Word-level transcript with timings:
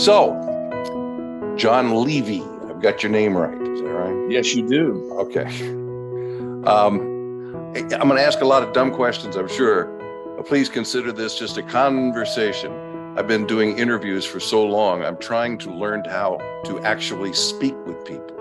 So, 0.00 0.32
John 1.58 1.92
Levey, 1.92 2.42
I've 2.70 2.80
got 2.80 3.02
your 3.02 3.12
name 3.12 3.36
right. 3.36 3.52
Is 3.52 3.82
that 3.82 3.88
right? 3.90 4.30
Yes, 4.30 4.54
you 4.54 4.66
do. 4.66 5.12
Okay. 5.12 5.44
Um, 6.66 7.02
I'm 7.76 8.08
going 8.08 8.16
to 8.16 8.22
ask 8.22 8.40
a 8.40 8.46
lot 8.46 8.62
of 8.62 8.72
dumb 8.72 8.92
questions, 8.92 9.36
I'm 9.36 9.46
sure. 9.46 9.84
But 10.38 10.46
please 10.46 10.70
consider 10.70 11.12
this 11.12 11.38
just 11.38 11.58
a 11.58 11.62
conversation. 11.62 12.72
I've 13.18 13.28
been 13.28 13.46
doing 13.46 13.76
interviews 13.76 14.24
for 14.24 14.40
so 14.40 14.64
long, 14.64 15.04
I'm 15.04 15.18
trying 15.18 15.58
to 15.58 15.70
learn 15.70 16.02
how 16.06 16.38
to 16.64 16.80
actually 16.80 17.34
speak 17.34 17.76
with 17.84 18.02
people 18.06 18.38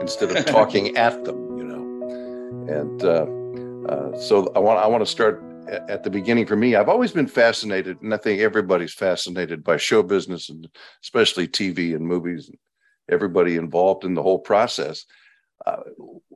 instead 0.00 0.34
of 0.34 0.46
talking 0.46 0.96
at 0.96 1.26
them, 1.26 1.58
you 1.58 1.64
know. 1.64 2.74
And 2.74 3.04
uh, 3.04 3.26
uh, 3.92 4.18
so 4.18 4.50
I 4.56 4.60
want, 4.60 4.78
I 4.78 4.86
want 4.86 5.02
to 5.02 5.10
start 5.10 5.44
at 5.68 6.02
the 6.02 6.10
beginning 6.10 6.46
for 6.46 6.56
me. 6.56 6.74
I've 6.74 6.88
always 6.88 7.12
been 7.12 7.26
fascinated, 7.26 8.00
and 8.02 8.12
I 8.12 8.16
think 8.16 8.40
everybody's 8.40 8.94
fascinated 8.94 9.64
by 9.64 9.76
show 9.76 10.02
business 10.02 10.48
and 10.48 10.68
especially 11.02 11.48
TV 11.48 11.94
and 11.94 12.06
movies 12.06 12.48
and 12.48 12.58
everybody 13.10 13.56
involved 13.56 14.04
in 14.04 14.14
the 14.14 14.22
whole 14.22 14.38
process. 14.38 15.04
Uh, 15.66 15.82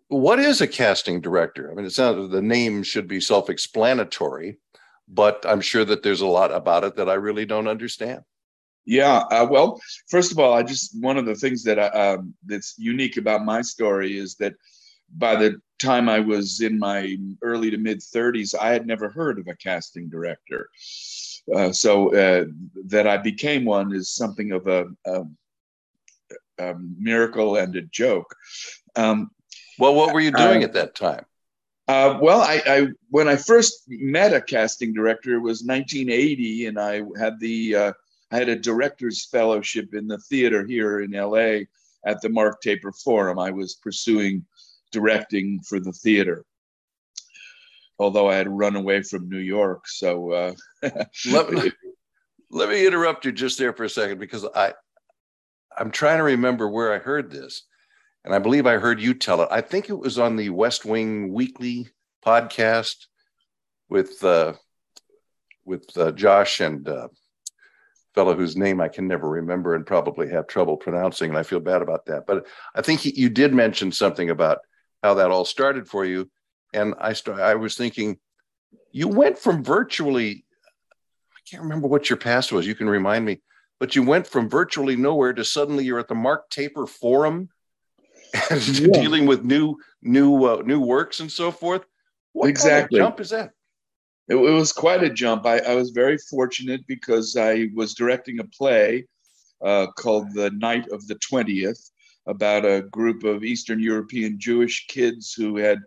what 0.08 0.38
is 0.38 0.60
a 0.60 0.66
casting 0.66 1.20
director? 1.20 1.70
I 1.70 1.74
mean, 1.74 1.84
it 1.84 1.90
sounds 1.90 2.30
the 2.30 2.42
name 2.42 2.82
should 2.82 3.08
be 3.08 3.20
self-explanatory, 3.20 4.58
but 5.08 5.44
I'm 5.46 5.60
sure 5.60 5.84
that 5.84 6.02
there's 6.02 6.20
a 6.20 6.26
lot 6.26 6.52
about 6.52 6.84
it 6.84 6.96
that 6.96 7.08
I 7.08 7.14
really 7.14 7.44
don't 7.44 7.68
understand. 7.68 8.22
Yeah, 8.84 9.24
uh, 9.32 9.46
well, 9.50 9.80
first 10.08 10.30
of 10.30 10.38
all, 10.38 10.52
I 10.52 10.62
just 10.62 10.96
one 11.00 11.16
of 11.16 11.26
the 11.26 11.34
things 11.34 11.64
that 11.64 11.78
I, 11.78 11.88
um, 11.88 12.34
that's 12.44 12.76
unique 12.78 13.16
about 13.16 13.44
my 13.44 13.62
story 13.62 14.16
is 14.16 14.36
that 14.36 14.54
by 15.14 15.36
the 15.36 15.60
time 15.78 16.08
I 16.08 16.20
was 16.20 16.60
in 16.60 16.78
my 16.78 17.16
early 17.42 17.70
to 17.70 17.78
mid 17.78 18.00
30s, 18.00 18.54
I 18.58 18.70
had 18.70 18.86
never 18.86 19.08
heard 19.08 19.38
of 19.38 19.48
a 19.48 19.56
casting 19.56 20.08
director. 20.08 20.68
Uh, 21.54 21.72
so 21.72 22.14
uh, 22.14 22.46
that 22.86 23.06
I 23.06 23.18
became 23.18 23.64
one 23.64 23.94
is 23.94 24.10
something 24.10 24.52
of 24.52 24.66
a, 24.66 24.86
a, 25.04 25.24
a 26.58 26.74
miracle 26.98 27.56
and 27.56 27.76
a 27.76 27.82
joke. 27.82 28.34
Um, 28.96 29.30
well, 29.78 29.94
what 29.94 30.12
were 30.12 30.20
you 30.20 30.32
doing 30.32 30.62
uh, 30.62 30.66
at 30.66 30.72
that 30.72 30.94
time? 30.94 31.24
Uh, 31.88 32.18
well, 32.20 32.40
I, 32.40 32.62
I, 32.66 32.88
when 33.10 33.28
I 33.28 33.36
first 33.36 33.84
met 33.88 34.34
a 34.34 34.40
casting 34.40 34.92
director 34.92 35.34
it 35.34 35.40
was 35.40 35.62
1980, 35.62 36.66
and 36.66 36.80
I 36.80 37.02
had 37.18 37.38
the 37.38 37.76
uh, 37.76 37.92
I 38.32 38.38
had 38.38 38.48
a 38.48 38.56
director's 38.56 39.26
fellowship 39.26 39.94
in 39.94 40.08
the 40.08 40.18
theater 40.18 40.66
here 40.66 41.02
in 41.02 41.12
LA 41.12 41.66
at 42.04 42.20
the 42.22 42.28
Mark 42.28 42.60
Taper 42.60 42.90
Forum. 42.90 43.38
I 43.38 43.52
was 43.52 43.76
pursuing 43.76 44.44
directing 44.96 45.60
for 45.60 45.78
the 45.78 45.92
theater, 45.92 46.44
although 47.98 48.30
I 48.30 48.36
had 48.36 48.48
run 48.48 48.76
away 48.76 49.02
from 49.02 49.28
New 49.28 49.38
York. 49.38 49.86
So 49.86 50.32
uh, 50.32 50.54
let 51.30 51.50
me 51.50 51.70
let 52.50 52.70
me 52.70 52.86
interrupt 52.86 53.26
you 53.26 53.32
just 53.32 53.58
there 53.58 53.74
for 53.74 53.84
a 53.84 53.90
second 53.90 54.18
because 54.18 54.46
I 54.54 54.72
I'm 55.76 55.90
trying 55.90 56.16
to 56.16 56.24
remember 56.24 56.66
where 56.68 56.94
I 56.94 56.98
heard 56.98 57.30
this 57.30 57.64
and 58.24 58.34
I 58.34 58.38
believe 58.38 58.66
I 58.66 58.78
heard 58.78 59.00
you 59.00 59.12
tell 59.12 59.42
it. 59.42 59.48
I 59.50 59.60
think 59.60 59.90
it 59.90 59.98
was 59.98 60.18
on 60.18 60.36
the 60.36 60.48
West 60.48 60.86
Wing 60.86 61.32
Weekly 61.32 61.88
podcast 62.24 63.06
with 63.90 64.24
uh, 64.24 64.54
with 65.66 65.84
uh, 65.98 66.12
Josh 66.12 66.60
and 66.60 66.88
uh, 66.88 67.08
fellow 68.16 68.34
whose 68.34 68.56
name 68.56 68.80
I 68.80 68.88
can 68.88 69.06
never 69.06 69.28
remember 69.28 69.74
and 69.74 69.86
probably 69.86 70.30
have 70.30 70.46
trouble 70.46 70.78
pronouncing, 70.78 71.28
and 71.28 71.38
I 71.38 71.42
feel 71.42 71.60
bad 71.60 71.82
about 71.82 72.06
that. 72.06 72.26
But 72.26 72.46
I 72.74 72.80
think 72.80 73.00
he, 73.00 73.12
you 73.14 73.28
did 73.28 73.52
mention 73.52 73.92
something 73.92 74.30
about 74.30 74.58
how 75.06 75.14
that 75.14 75.30
all 75.30 75.44
started 75.44 75.88
for 75.88 76.04
you, 76.04 76.28
and 76.74 76.94
I 76.98 77.12
st- 77.12 77.38
I 77.38 77.54
was 77.54 77.76
thinking 77.76 78.18
you 78.90 79.06
went 79.06 79.38
from 79.38 79.62
virtually 79.62 80.44
I 81.32 81.40
can't 81.48 81.62
remember 81.62 81.86
what 81.86 82.10
your 82.10 82.16
past 82.16 82.50
was. 82.50 82.66
You 82.66 82.74
can 82.74 82.88
remind 82.88 83.24
me, 83.24 83.40
but 83.78 83.94
you 83.94 84.02
went 84.02 84.26
from 84.26 84.50
virtually 84.50 84.96
nowhere 84.96 85.32
to 85.32 85.44
suddenly 85.44 85.84
you're 85.84 86.00
at 86.00 86.08
the 86.08 86.14
Mark 86.16 86.50
Taper 86.50 86.88
Forum 86.88 87.48
and 88.50 88.68
yeah. 88.78 88.88
dealing 89.00 89.26
with 89.26 89.44
new 89.44 89.76
new 90.02 90.44
uh, 90.44 90.62
new 90.66 90.80
works 90.80 91.20
and 91.20 91.30
so 91.30 91.52
forth. 91.52 91.84
What 92.32 92.48
exactly 92.48 92.98
kind 92.98 93.06
of 93.06 93.12
jump 93.12 93.20
is 93.20 93.30
that? 93.30 93.50
It, 94.28 94.34
it 94.34 94.52
was 94.62 94.72
quite 94.72 95.04
a 95.04 95.10
jump. 95.10 95.46
I, 95.46 95.58
I, 95.60 95.76
was 95.76 95.90
very 95.90 96.18
fortunate 96.18 96.80
because 96.88 97.36
I 97.36 97.68
was 97.76 97.94
directing 97.94 98.40
a 98.40 98.44
play 98.44 99.06
uh, 99.64 99.86
called 99.96 100.34
The 100.34 100.50
Night 100.50 100.88
of 100.90 101.06
the 101.06 101.14
Twentieth 101.14 101.92
about 102.26 102.64
a 102.64 102.82
group 102.90 103.24
of 103.24 103.44
Eastern 103.44 103.80
European 103.80 104.38
Jewish 104.38 104.86
kids 104.86 105.32
who 105.32 105.56
had 105.56 105.78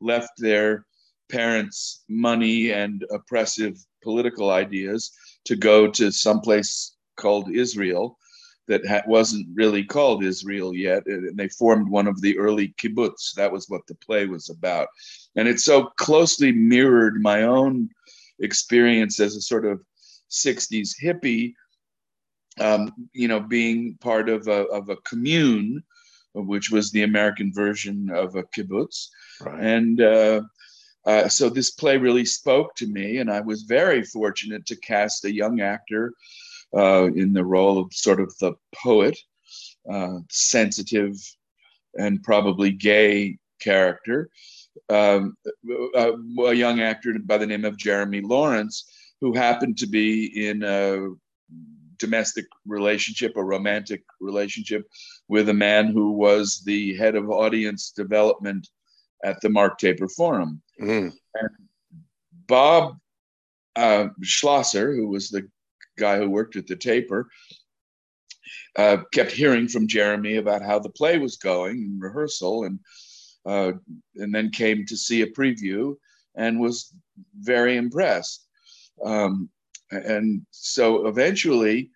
left 0.00 0.30
their 0.38 0.86
parents' 1.30 2.04
money 2.08 2.72
and 2.72 3.04
oppressive 3.10 3.78
political 4.02 4.50
ideas 4.50 5.12
to 5.44 5.56
go 5.56 5.88
to 5.88 6.10
someplace 6.10 6.96
called 7.16 7.54
Israel 7.54 8.18
that 8.68 8.86
ha- 8.86 9.02
wasn't 9.06 9.46
really 9.54 9.84
called 9.84 10.24
Israel 10.24 10.74
yet. 10.74 11.04
And 11.06 11.36
they 11.36 11.48
formed 11.48 11.88
one 11.88 12.06
of 12.06 12.20
the 12.20 12.38
early 12.38 12.74
kibbutz. 12.80 13.34
That 13.34 13.52
was 13.52 13.68
what 13.68 13.86
the 13.86 13.94
play 13.96 14.26
was 14.26 14.50
about. 14.50 14.88
And 15.36 15.48
it 15.48 15.60
so 15.60 15.86
closely 15.98 16.52
mirrored 16.52 17.20
my 17.20 17.42
own 17.42 17.88
experience 18.38 19.20
as 19.20 19.36
a 19.36 19.40
sort 19.40 19.66
of 19.66 19.80
60s 20.30 20.90
hippie, 21.02 21.54
um, 22.60 22.92
you 23.12 23.28
know, 23.28 23.40
being 23.40 23.96
part 24.00 24.28
of 24.28 24.46
a, 24.48 24.66
of 24.66 24.88
a 24.88 24.96
commune, 24.96 25.82
which 26.34 26.70
was 26.70 26.90
the 26.90 27.02
American 27.02 27.52
version 27.52 28.10
of 28.10 28.36
a 28.36 28.42
kibbutz. 28.42 29.08
Right. 29.40 29.62
And 29.62 30.00
uh, 30.00 30.42
uh, 31.04 31.28
so 31.28 31.48
this 31.48 31.70
play 31.70 31.96
really 31.96 32.24
spoke 32.24 32.74
to 32.76 32.86
me, 32.86 33.18
and 33.18 33.30
I 33.30 33.40
was 33.40 33.62
very 33.62 34.02
fortunate 34.02 34.66
to 34.66 34.76
cast 34.76 35.24
a 35.24 35.34
young 35.34 35.60
actor 35.60 36.14
uh, 36.76 37.06
in 37.14 37.32
the 37.32 37.44
role 37.44 37.78
of 37.78 37.92
sort 37.92 38.20
of 38.20 38.36
the 38.38 38.54
poet, 38.74 39.18
uh, 39.90 40.18
sensitive 40.30 41.16
and 41.98 42.22
probably 42.22 42.70
gay 42.70 43.38
character. 43.60 44.30
Um, 44.88 45.36
a, 45.94 46.12
a, 46.38 46.54
young 46.54 46.80
actor 46.80 47.14
by 47.24 47.36
the 47.36 47.46
name 47.46 47.66
of 47.66 47.76
Jeremy 47.76 48.22
Lawrence, 48.22 48.90
who 49.20 49.34
happened 49.34 49.76
to 49.78 49.86
be 49.86 50.48
in 50.48 50.62
a 50.62 51.08
domestic 52.02 52.46
relationship, 52.66 53.36
a 53.36 53.44
romantic 53.44 54.02
relationship 54.20 54.82
with 55.28 55.48
a 55.48 55.54
man 55.54 55.86
who 55.86 56.10
was 56.12 56.62
the 56.66 56.96
head 56.96 57.14
of 57.14 57.30
audience 57.30 57.92
development 57.92 58.68
at 59.24 59.40
the 59.40 59.48
Mark 59.48 59.78
Taper 59.78 60.08
Forum. 60.08 60.60
Mm. 60.80 61.12
And 61.34 61.50
Bob 62.48 62.96
uh, 63.76 64.08
Schlosser, 64.20 64.94
who 64.96 65.06
was 65.08 65.28
the 65.28 65.48
guy 65.96 66.18
who 66.18 66.28
worked 66.28 66.56
at 66.56 66.66
the 66.66 66.74
taper, 66.76 67.28
uh, 68.76 68.98
kept 69.12 69.30
hearing 69.30 69.68
from 69.68 69.86
Jeremy 69.86 70.36
about 70.36 70.62
how 70.62 70.80
the 70.80 70.90
play 70.90 71.18
was 71.18 71.36
going 71.36 71.76
in 71.76 72.00
rehearsal, 72.00 72.64
and 72.64 72.80
uh, 73.46 73.72
and 74.16 74.34
then 74.34 74.50
came 74.50 74.86
to 74.86 74.96
see 74.96 75.22
a 75.22 75.30
preview 75.38 75.94
and 76.34 76.58
was 76.58 76.92
very 77.38 77.76
impressed. 77.76 78.46
Um, 79.04 79.50
and 79.92 80.46
so 80.50 81.06
eventually, 81.06 81.90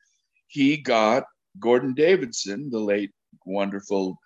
he 0.49 0.77
got 0.77 1.25
Gordon 1.59 1.95
Davidson, 1.95 2.71
the 2.71 2.81
late 2.81 3.11
wonderful 3.45 4.19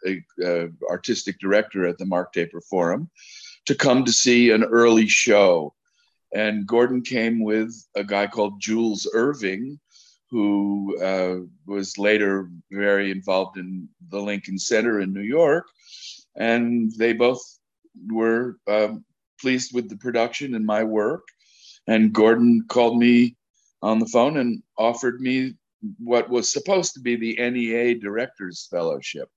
uh, 0.45 0.67
artistic 0.89 1.39
director 1.39 1.87
at 1.87 1.99
the 1.99 2.07
Mark 2.07 2.33
Taper 2.33 2.61
Forum, 2.63 3.11
to 3.67 3.75
come 3.75 4.05
to 4.05 4.13
see 4.13 4.51
an 4.51 4.65
early 4.65 5.07
show 5.07 5.75
and 6.33 6.67
Gordon 6.67 7.03
came 7.03 7.43
with 7.43 7.75
a 7.97 8.05
guy 8.05 8.27
called 8.27 8.61
Jules 8.61 9.09
Irving, 9.13 9.81
who 10.31 10.97
uh, 11.03 11.41
was 11.67 11.99
later 11.99 12.51
very 12.71 13.11
involved 13.11 13.57
in 13.59 13.89
the 14.11 14.21
Lincoln 14.21 14.59
Center 14.59 15.01
in 15.01 15.13
New 15.13 15.23
York. 15.23 15.67
And 16.37 16.93
they 16.97 17.13
both 17.13 17.43
were 18.09 18.59
um, 18.69 19.05
pleased 19.41 19.75
with 19.75 19.89
the 19.89 19.97
production 19.97 20.55
and 20.55 20.65
my 20.65 20.85
work. 20.85 21.27
And 21.89 22.13
Gordon 22.13 22.65
called 22.69 22.99
me 22.99 23.37
on 23.83 23.99
the 23.99 24.07
phone 24.07 24.37
and 24.37 24.63
offered 24.77 25.21
me 25.21 25.55
what 25.99 26.29
was 26.29 26.53
supposed 26.53 26.95
to 26.95 27.01
be 27.01 27.17
the 27.17 27.37
NEA 27.39 27.95
Directors 27.99 28.69
Fellowship. 28.71 29.29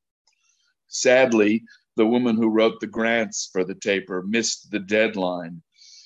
Sadly, 0.87 1.63
the 1.95 2.05
woman 2.05 2.35
who 2.35 2.49
wrote 2.49 2.79
the 2.79 2.87
grants 2.87 3.49
for 3.51 3.63
the 3.63 3.75
taper 3.75 4.21
missed 4.23 4.71
the 4.71 4.79
deadline 4.79 5.61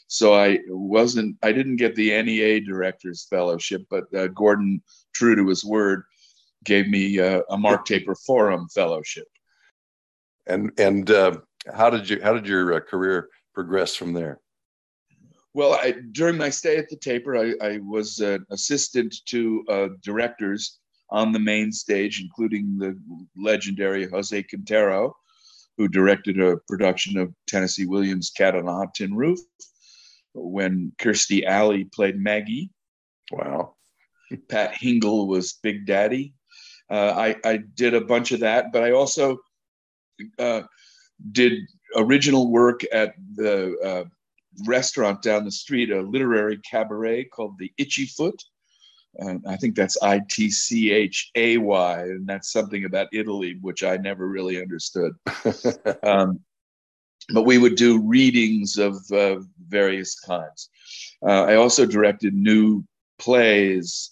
so 0.08 0.34
I 0.34 0.60
wasn't, 0.70 1.38
I 1.44 1.52
didn't 1.52 1.76
get 1.76 1.96
the 1.96 2.22
NEA 2.22 2.62
Director's 2.62 3.26
Fellowship, 3.30 3.86
but 3.90 4.14
uh, 4.16 4.28
Gordon, 4.28 4.82
true 5.14 5.36
to 5.36 5.48
his 5.48 5.66
word, 5.66 6.04
gave 6.64 6.88
me 6.88 7.20
uh, 7.20 7.42
a 7.50 7.58
Mark 7.58 7.86
Taper 7.86 8.16
Forum 8.16 8.68
Fellowship. 8.70 9.28
And 10.48 10.72
and 10.78 11.12
uh, 11.12 11.38
how 11.74 11.90
did 11.90 12.10
you 12.10 12.22
how 12.24 12.34
did 12.34 12.48
your 12.48 12.76
uh, 12.76 12.80
career 12.80 13.28
progress 13.54 13.96
from 13.96 14.14
there? 14.14 14.40
Well, 15.58 15.74
I, 15.74 15.96
during 16.12 16.38
my 16.38 16.52
stay 16.52 16.78
at 16.78 16.88
the 16.88 16.96
Taper, 16.96 17.36
I, 17.36 17.56
I 17.60 17.80
was 17.80 18.20
an 18.20 18.46
assistant 18.52 19.16
to 19.26 19.66
uh, 19.68 19.88
directors 20.04 20.78
on 21.10 21.32
the 21.32 21.40
main 21.40 21.72
stage, 21.72 22.22
including 22.22 22.78
the 22.78 22.96
legendary 23.36 24.08
Jose 24.08 24.44
Quintero, 24.44 25.16
who 25.76 25.88
directed 25.88 26.40
a 26.40 26.58
production 26.70 27.18
of 27.18 27.34
Tennessee 27.48 27.88
Williams' 27.88 28.30
Cat 28.30 28.56
on 28.56 28.68
a 28.68 28.72
Hot 28.72 28.94
Tin 28.94 29.16
Roof, 29.16 29.40
when 30.36 30.92
Kirstie 31.00 31.44
Alley 31.44 31.86
played 31.86 32.20
Maggie. 32.20 32.70
Wow. 33.32 33.78
Pat 34.50 34.76
Hingle 34.76 35.26
was 35.26 35.54
Big 35.64 35.88
Daddy. 35.88 36.36
Uh, 36.88 37.14
I, 37.18 37.36
I 37.44 37.58
did 37.58 37.96
a 37.96 38.02
bunch 38.02 38.32
of 38.32 38.42
that, 38.42 38.72
but 38.72 38.84
I 38.84 38.92
also 38.92 39.40
uh, 40.38 40.62
did 41.32 41.54
original 41.96 42.52
work 42.52 42.82
at 42.94 43.16
the 43.34 43.76
uh, 43.84 44.04
restaurant 44.66 45.22
down 45.22 45.46
the 45.46 45.52
street, 45.52 45.92
a 45.92 46.02
literary 46.02 46.58
cabaret 46.58 47.26
called 47.26 47.58
the 47.58 47.72
Itchey 47.80 48.10
Foot. 48.10 48.42
And 49.20 49.44
I 49.48 49.56
think 49.56 49.76
that's 49.76 50.02
I 50.02 50.22
T 50.30 50.50
C 50.50 50.92
H 50.92 51.32
A 51.36 51.58
Y, 51.58 52.02
and 52.02 52.28
that's 52.28 52.52
something 52.52 52.86
about 52.86 53.08
Italy, 53.14 53.58
which 53.62 53.84
I 53.84 53.98
never 53.98 54.28
really 54.28 54.62
understood. 54.62 55.14
um, 56.04 56.40
but 57.34 57.44
we 57.44 57.58
would 57.58 57.76
do 57.76 58.02
readings 58.02 58.78
of 58.78 58.96
uh, 59.12 59.40
various 59.68 60.20
kinds. 60.20 60.70
Uh, 61.26 61.44
I 61.44 61.56
also 61.56 61.86
directed 61.86 62.34
new 62.34 62.84
plays 63.18 64.12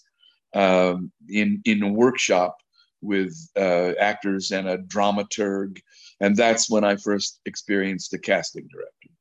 um, 0.54 1.12
in 1.28 1.62
in 1.64 1.82
a 1.82 1.92
workshop 1.92 2.56
with 3.00 3.34
uh, 3.56 3.92
actors 4.00 4.50
and 4.50 4.68
a 4.68 4.78
dramaturg, 4.78 5.80
and 6.20 6.36
that's 6.36 6.68
when 6.68 6.82
I 6.84 6.96
first 6.96 7.40
experienced 7.46 8.12
a 8.14 8.18
casting 8.18 8.68
director. 8.72 9.15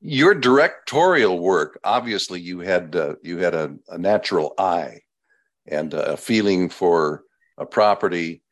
Your 0.00 0.34
directorial 0.34 1.40
work, 1.40 1.80
obviously, 1.82 2.40
you 2.40 2.60
had 2.60 2.94
uh, 2.94 3.14
you 3.22 3.38
had 3.38 3.54
a, 3.54 3.74
a, 3.88 3.98
natural 3.98 4.54
eye 4.56 5.00
and 5.66 5.92
a 5.92 6.16
feeling 6.16 6.68
for 6.68 7.24
a 7.56 7.66
property 7.66 8.42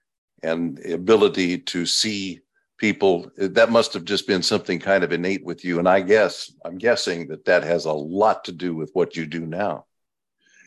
and 0.43 0.85
ability 0.85 1.59
to 1.59 1.87
see 1.87 2.41
people. 2.79 3.31
That 3.37 3.71
must 3.71 3.95
have 3.95 4.05
just 4.05 4.27
been 4.27 4.43
something 4.43 4.81
kind 4.81 5.05
of 5.05 5.13
innate 5.13 5.45
with 5.45 5.65
you. 5.65 5.79
And 5.79 5.89
i 5.89 6.01
guess 6.01 6.53
i'm 6.65 6.79
guessing 6.79 7.29
that 7.29 7.45
that 7.45 7.63
has 7.63 7.85
a 7.85 7.93
lot 7.93 8.45
to 8.45 8.53
do 8.53 8.75
with 8.75 8.91
what 8.95 9.17
you 9.17 9.25
do 9.25 9.47
now. 9.47 9.87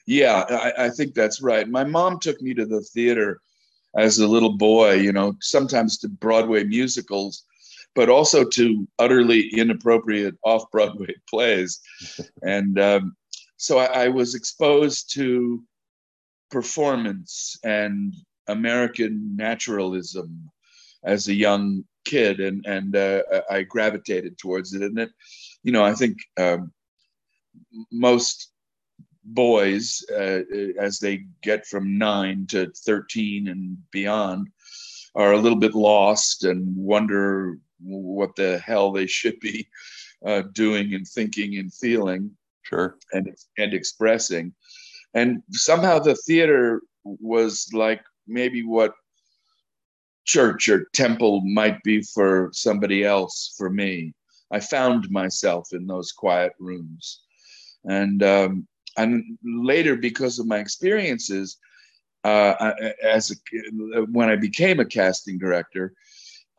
Yeah 0.08 0.46
I, 0.50 0.86
I, 0.86 0.90
think 0.90 1.14
that's 1.14 1.42
right. 1.42 1.68
My 1.68 1.84
mom 1.84 2.20
took 2.20 2.42
me 2.42 2.54
to 2.54 2.66
the 2.66 2.82
theater 2.82 3.42
as 3.98 4.20
a 4.20 4.28
little 4.28 4.56
boy 4.56 4.94
you 4.94 5.12
know 5.12 5.36
sometimes 5.42 5.98
to 5.98 6.08
broadway 6.08 6.64
musicals 6.64 7.44
but 7.96 8.10
also 8.10 8.44
to 8.44 8.88
utterly 9.00 9.48
inappropriate 9.50 10.36
off-broadway 10.44 11.14
plays 11.30 11.80
and 12.42 12.80
um, 12.80 13.16
so 13.58 13.78
I, 13.78 14.06
I 14.06 14.08
was 14.08 14.36
exposed 14.36 15.14
to 15.16 15.64
performance 16.50 17.58
and 17.64 18.14
american 18.48 19.36
naturalism 19.36 20.50
as 21.04 21.28
a 21.28 21.34
young 21.34 21.84
kid, 22.06 22.40
and 22.40 22.66
and 22.66 22.96
uh, 22.96 23.22
I 23.50 23.64
gravitated 23.64 24.38
towards 24.38 24.74
it. 24.74 24.82
And 24.82 25.00
it, 25.00 25.12
you 25.64 25.72
know, 25.72 25.84
I 25.84 25.94
think 25.94 26.18
um, 26.38 26.72
most 27.92 28.52
boys, 29.24 30.04
uh, 30.12 30.42
as 30.80 31.00
they 31.00 31.26
get 31.44 31.66
from 31.68 31.98
nine 31.98 32.48
to 32.48 32.72
thirteen 32.86 33.48
and 33.48 33.78
beyond, 33.92 34.48
are 35.16 35.34
a 35.34 35.38
little 35.40 35.58
bit 35.58 35.76
lost 35.76 36.44
and 36.44 36.76
wonder 36.76 37.60
what 37.82 38.36
the 38.36 38.60
hell 38.60 38.92
they 38.92 39.08
should 39.08 39.40
be 39.40 39.68
uh, 40.26 40.44
doing 40.54 40.94
and 40.94 41.08
thinking 41.08 41.58
and 41.58 41.74
feeling. 41.74 42.32
Sure. 42.64 42.98
And 43.14 43.36
and 43.58 43.74
expressing, 43.74 44.54
and 45.14 45.42
somehow 45.52 46.00
the 46.00 46.16
theater 46.16 46.82
was 47.04 47.68
like 47.74 48.02
maybe 48.28 48.64
what 48.64 48.94
church 50.26 50.70
or 50.70 50.86
temple 50.94 51.42
might 51.42 51.82
be 51.82 52.04
for 52.04 52.50
somebody 52.54 53.04
else 53.04 53.56
for 53.58 53.70
me. 53.70 54.14
I 54.52 54.60
found 54.60 55.10
myself 55.10 55.70
in 55.72 55.88
those 55.88 56.12
quiet 56.12 56.54
rooms. 56.60 57.22
And, 57.86 58.22
um, 58.22 58.68
and 58.98 59.24
later, 59.44 59.96
because 59.96 60.38
of 60.38 60.46
my 60.46 60.60
experiences, 60.60 61.58
uh, 62.24 62.74
as 63.04 63.32
a, 63.32 63.36
when 64.12 64.30
I 64.30 64.36
became 64.36 64.80
a 64.80 64.86
casting 64.86 65.40
director, 65.40 65.94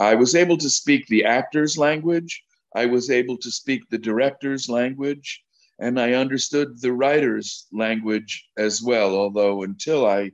I 0.00 0.16
was 0.16 0.34
able 0.34 0.56
to 0.56 0.70
speak 0.70 1.06
the 1.06 1.24
actor's 1.24 1.78
language. 1.78 2.42
I 2.74 2.86
was 2.86 3.10
able 3.10 3.36
to 3.38 3.50
speak 3.50 3.82
the 3.88 3.98
director's 3.98 4.68
language, 4.68 5.42
and 5.78 6.00
I 6.00 6.14
understood 6.14 6.80
the 6.80 6.92
writer's 6.92 7.66
language 7.72 8.44
as 8.58 8.82
well. 8.82 9.14
Although 9.14 9.62
until 9.62 10.06
I 10.06 10.32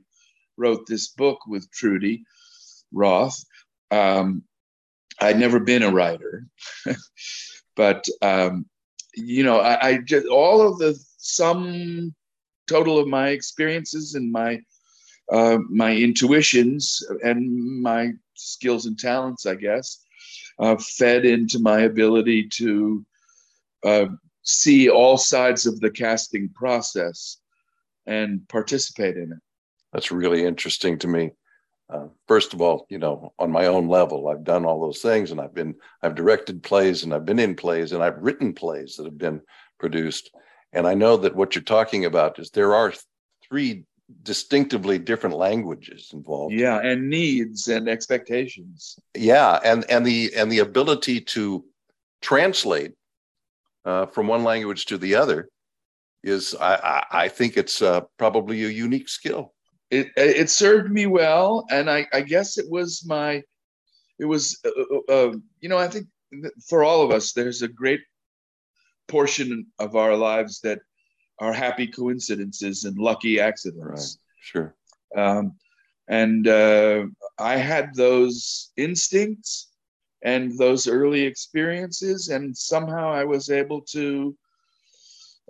wrote 0.57 0.87
this 0.87 1.09
book 1.09 1.45
with 1.47 1.69
Trudy, 1.71 2.23
Roth. 2.91 3.43
Um, 3.91 4.43
I'd 5.19 5.39
never 5.39 5.59
been 5.59 5.83
a 5.83 5.91
writer, 5.91 6.45
but 7.75 8.05
um, 8.21 8.65
you 9.15 9.43
know, 9.43 9.59
I, 9.59 9.87
I, 9.87 9.97
just 9.97 10.27
all 10.27 10.61
of 10.61 10.77
the 10.77 10.99
sum 11.17 12.13
total 12.67 12.99
of 12.99 13.07
my 13.07 13.29
experiences 13.29 14.15
and 14.15 14.31
my 14.31 14.61
uh, 15.31 15.57
my 15.69 15.95
intuitions 15.95 17.01
and 17.23 17.81
my 17.81 18.11
skills 18.37 18.85
and 18.85 18.97
talents, 18.97 19.45
I 19.45 19.55
guess, 19.55 20.03
uh, 20.59 20.77
fed 20.77 21.25
into 21.25 21.59
my 21.59 21.81
ability 21.81 22.49
to 22.53 23.05
uh, 23.83 24.05
see 24.43 24.89
all 24.89 25.17
sides 25.17 25.65
of 25.65 25.79
the 25.79 25.91
casting 25.91 26.49
process 26.49 27.37
and 28.05 28.47
participate 28.47 29.17
in 29.17 29.31
it. 29.31 29.39
That's 29.93 30.11
really 30.11 30.45
interesting 30.45 30.97
to 30.99 31.07
me 31.07 31.31
uh, 31.89 32.07
first 32.27 32.53
of 32.53 32.61
all, 32.61 32.85
you 32.89 32.97
know, 32.97 33.33
on 33.39 33.51
my 33.51 33.67
own 33.67 33.87
level, 33.87 34.27
I've 34.27 34.43
done 34.43 34.65
all 34.65 34.81
those 34.81 35.01
things, 35.01 35.31
and 35.31 35.39
I've 35.39 35.53
been, 35.53 35.75
I've 36.03 36.15
directed 36.15 36.61
plays, 36.61 37.03
and 37.03 37.13
I've 37.13 37.25
been 37.25 37.39
in 37.39 37.55
plays, 37.55 37.93
and 37.93 38.03
I've 38.03 38.21
written 38.21 38.53
plays 38.53 38.95
that 38.95 39.05
have 39.05 39.17
been 39.17 39.41
produced, 39.79 40.31
and 40.73 40.85
I 40.85 40.93
know 40.93 41.15
that 41.17 41.35
what 41.35 41.55
you're 41.55 41.63
talking 41.63 42.03
about 42.05 42.39
is 42.39 42.49
there 42.49 42.75
are 42.75 42.93
three 43.47 43.85
distinctively 44.23 44.97
different 44.97 45.35
languages 45.35 46.11
involved. 46.13 46.53
Yeah, 46.53 46.79
and 46.79 47.09
needs 47.09 47.67
and 47.67 47.89
expectations. 47.89 48.97
Yeah, 49.15 49.59
and 49.63 49.89
and 49.89 50.05
the 50.05 50.31
and 50.35 50.51
the 50.51 50.59
ability 50.59 51.21
to 51.21 51.65
translate 52.21 52.93
uh, 53.85 54.05
from 54.07 54.27
one 54.27 54.43
language 54.43 54.85
to 54.87 54.97
the 54.97 55.15
other 55.15 55.49
is, 56.23 56.55
I 56.59 56.75
I, 56.75 57.23
I 57.23 57.27
think 57.27 57.57
it's 57.57 57.81
uh, 57.81 58.01
probably 58.17 58.63
a 58.63 58.69
unique 58.69 59.09
skill 59.09 59.53
it 59.89 60.11
it 60.15 60.49
served 60.49 60.91
me 60.91 61.05
well, 61.05 61.65
and 61.69 61.89
I, 61.89 62.07
I 62.11 62.21
guess 62.21 62.57
it 62.57 62.69
was 62.69 63.05
my, 63.05 63.43
it 64.19 64.25
was, 64.25 64.59
uh, 64.65 64.69
uh, 64.69 65.13
uh, 65.13 65.33
you 65.61 65.69
know, 65.69 65.77
I 65.77 65.87
think 65.87 66.07
for 66.67 66.83
all 66.83 67.01
of 67.03 67.11
us, 67.11 67.33
there's 67.33 67.61
a 67.61 67.67
great 67.67 68.01
portion 69.07 69.67
of 69.79 69.95
our 69.95 70.15
lives 70.15 70.59
that 70.61 70.79
are 71.39 71.53
happy 71.53 71.87
coincidences 71.87 72.83
and 72.83 72.97
lucky 72.97 73.39
accidents. 73.39 74.17
Right. 74.19 74.41
Sure. 74.41 74.75
Um, 75.15 75.55
and 76.07 76.47
uh, 76.47 77.05
I 77.37 77.57
had 77.57 77.93
those 77.95 78.71
instincts 78.77 79.69
and 80.23 80.57
those 80.57 80.87
early 80.87 81.21
experiences, 81.21 82.29
and 82.29 82.55
somehow 82.57 83.11
I 83.11 83.23
was 83.25 83.49
able 83.49 83.81
to 83.81 84.35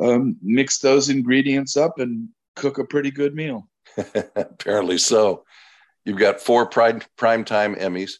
um, 0.01 0.38
mix 0.41 0.79
those 0.79 1.10
ingredients 1.10 1.77
up 1.77 2.00
and 2.00 2.29
cook 2.56 2.77
a 2.77 2.86
pretty 2.86 3.12
good 3.12 3.34
meal. 3.34 3.67
Apparently 4.36 4.98
so. 4.98 5.46
You've 6.06 6.17
got 6.17 6.39
four 6.39 6.65
prime 6.65 7.01
prime 7.17 7.44
time 7.44 7.75
Emmys. 7.75 8.13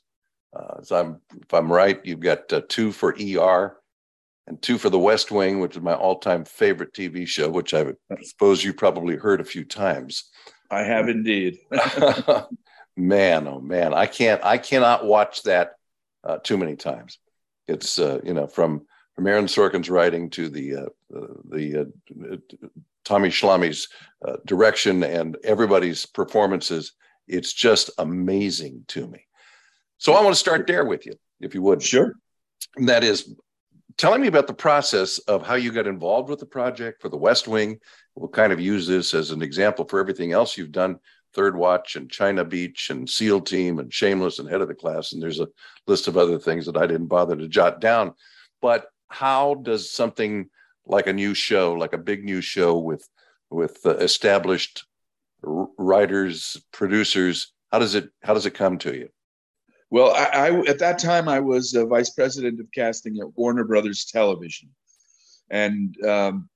Uh, 0.55 0.81
so 0.81 1.00
I'm, 1.00 1.21
if 1.41 1.53
I'm 1.53 1.71
right, 1.71 2.00
you've 2.03 2.19
got 2.19 2.51
uh, 2.51 2.62
two 2.67 2.91
for 2.91 3.15
ER 3.19 3.77
and 4.48 4.62
two 4.62 4.77
for 4.77 4.89
The 4.89 4.98
West 4.98 5.30
Wing, 5.30 5.60
which 5.60 5.75
is 5.75 5.82
my 5.82 5.94
all-time 5.94 6.46
favorite 6.46 6.94
TV 6.94 7.27
show, 7.27 7.50
which 7.50 7.74
I 7.74 7.86
suppose 8.24 8.63
you 8.63 8.74
probably 8.74 9.18
heard 9.18 9.42
a 9.42 9.46
few 9.46 9.66
times. 9.66 10.24
I 10.72 10.84
have 10.84 11.10
indeed. 11.10 11.60
man, 12.98 13.48
oh 13.48 13.60
man, 13.60 13.94
I 13.94 14.06
can't, 14.06 14.44
I 14.44 14.58
cannot 14.58 15.06
watch 15.06 15.44
that 15.44 15.74
uh, 16.24 16.38
too 16.38 16.58
many 16.58 16.75
times. 16.75 17.20
It's 17.68 18.00
uh, 18.00 18.20
you 18.24 18.34
know 18.34 18.48
from 18.48 18.86
from 19.13 19.27
Aaron 19.27 19.46
Sorkin's 19.46 19.89
writing 19.89 20.30
to 20.32 20.50
the 20.50 20.75
uh, 20.75 21.20
the 21.50 21.82
uh, 21.82 22.38
Tommy 23.04 23.30
Schlamme's 23.30 23.89
uh, 24.25 24.38
direction 24.46 25.04
and 25.04 25.38
everybody's 25.44 26.06
performances. 26.06 26.94
It's 27.27 27.51
just 27.51 27.89
amazing 27.98 28.86
to 28.89 29.08
me. 29.08 29.25
So 29.98 30.13
I 30.13 30.22
want 30.22 30.34
to 30.34 30.39
start 30.39 30.68
there 30.68 30.86
with 30.86 31.06
you, 31.06 31.13
if 31.42 31.54
you 31.54 31.62
would. 31.62 31.82
Sure. 31.82 32.13
And 32.77 32.88
that 32.89 33.04
is 33.04 33.34
telling 33.98 34.22
me 34.22 34.27
about 34.27 34.48
the 34.48 34.54
process 34.54 35.18
of 35.20 35.46
how 35.46 35.56
you 35.56 35.72
got 35.72 35.88
involved 35.88 36.30
with 36.30 36.39
the 36.39 36.46
project 36.46 37.01
for 37.01 37.10
the 37.10 37.18
West 37.18 37.48
Wing. 37.48 37.80
We'll 38.16 38.30
kind 38.30 38.54
of 38.54 38.60
use 38.60 38.88
this 38.88 39.13
as 39.13 39.32
an 39.32 39.42
example 39.42 39.86
for 39.86 40.00
everything 40.00 40.32
else 40.32 40.58
you've 40.58 40.72
done 40.72 41.00
Third 41.34 41.56
Watch 41.56 41.96
and 41.96 42.10
China 42.10 42.44
Beach 42.46 42.89
and 42.89 43.10
SEAL 43.10 43.42
Team 43.42 43.80
and 43.80 43.94
Shameless 43.94 44.39
and 44.39 44.50
Head 44.50 44.62
of 44.62 44.68
the 44.68 44.75
Class. 44.75 45.13
And 45.13 45.22
there's 45.22 45.39
a 45.39 45.48
list 45.86 46.08
of 46.08 46.18
other 46.18 46.39
things 46.39 46.66
that 46.66 46.77
I 46.77 46.88
didn't 46.88 47.08
bother 47.08 47.36
to 47.36 47.48
jot 47.48 47.82
down. 47.82 48.13
But 48.62 48.88
how 49.10 49.56
does 49.56 49.92
something 49.92 50.50
like 50.86 51.08
a 51.08 51.13
new 51.13 51.34
show, 51.34 51.74
like 51.74 51.94
a 51.94 51.98
big 51.98 52.24
new 52.24 52.42
show 52.42 52.77
with 52.77 53.08
with 53.50 53.80
uh, 53.86 53.98
established 53.98 54.86
writers, 55.42 56.58
producers? 56.72 57.54
How 57.72 57.80
does 57.80 57.96
it 57.96 58.10
how 58.24 58.34
does 58.34 58.46
it 58.46 58.51
come 58.51 58.77
to 58.80 58.96
you? 58.96 59.10
Well, 59.89 60.13
I, 60.13 60.50
I 60.50 60.60
at 60.67 60.79
that 60.79 61.00
time 61.00 61.29
I 61.29 61.39
was 61.39 61.74
a 61.74 61.86
vice 61.86 62.10
president 62.10 62.60
of 62.60 62.67
casting 62.74 63.20
at 63.20 63.38
Warner 63.38 63.63
Brothers 63.63 64.06
Television, 64.06 64.70
and 65.50 65.96
um, 66.06 66.50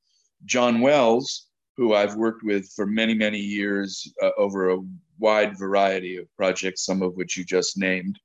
John 0.46 0.82
Wells, 0.82 1.48
who 1.78 1.94
I've 1.94 2.16
worked 2.16 2.44
with 2.44 2.70
for 2.76 2.86
many 2.86 3.14
many 3.14 3.40
years 3.40 4.12
uh, 4.22 4.32
over 4.38 4.70
a 4.70 4.80
wide 5.18 5.58
variety 5.58 6.18
of 6.18 6.26
projects, 6.36 6.86
some 6.86 7.02
of 7.02 7.16
which 7.16 7.38
you 7.38 7.46
just 7.46 7.78
named. 7.78 8.20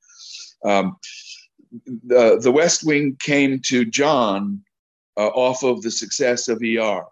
Um, 0.65 0.97
the, 2.05 2.41
the 2.43 2.53
West 2.53 2.85
Wing 2.85 3.17
came 3.21 3.61
to 3.67 3.85
John 3.85 4.63
uh, 5.17 5.29
off 5.29 5.63
of 5.63 5.83
the 5.83 5.91
success 5.91 6.49
of 6.49 6.63
ER 6.63 7.05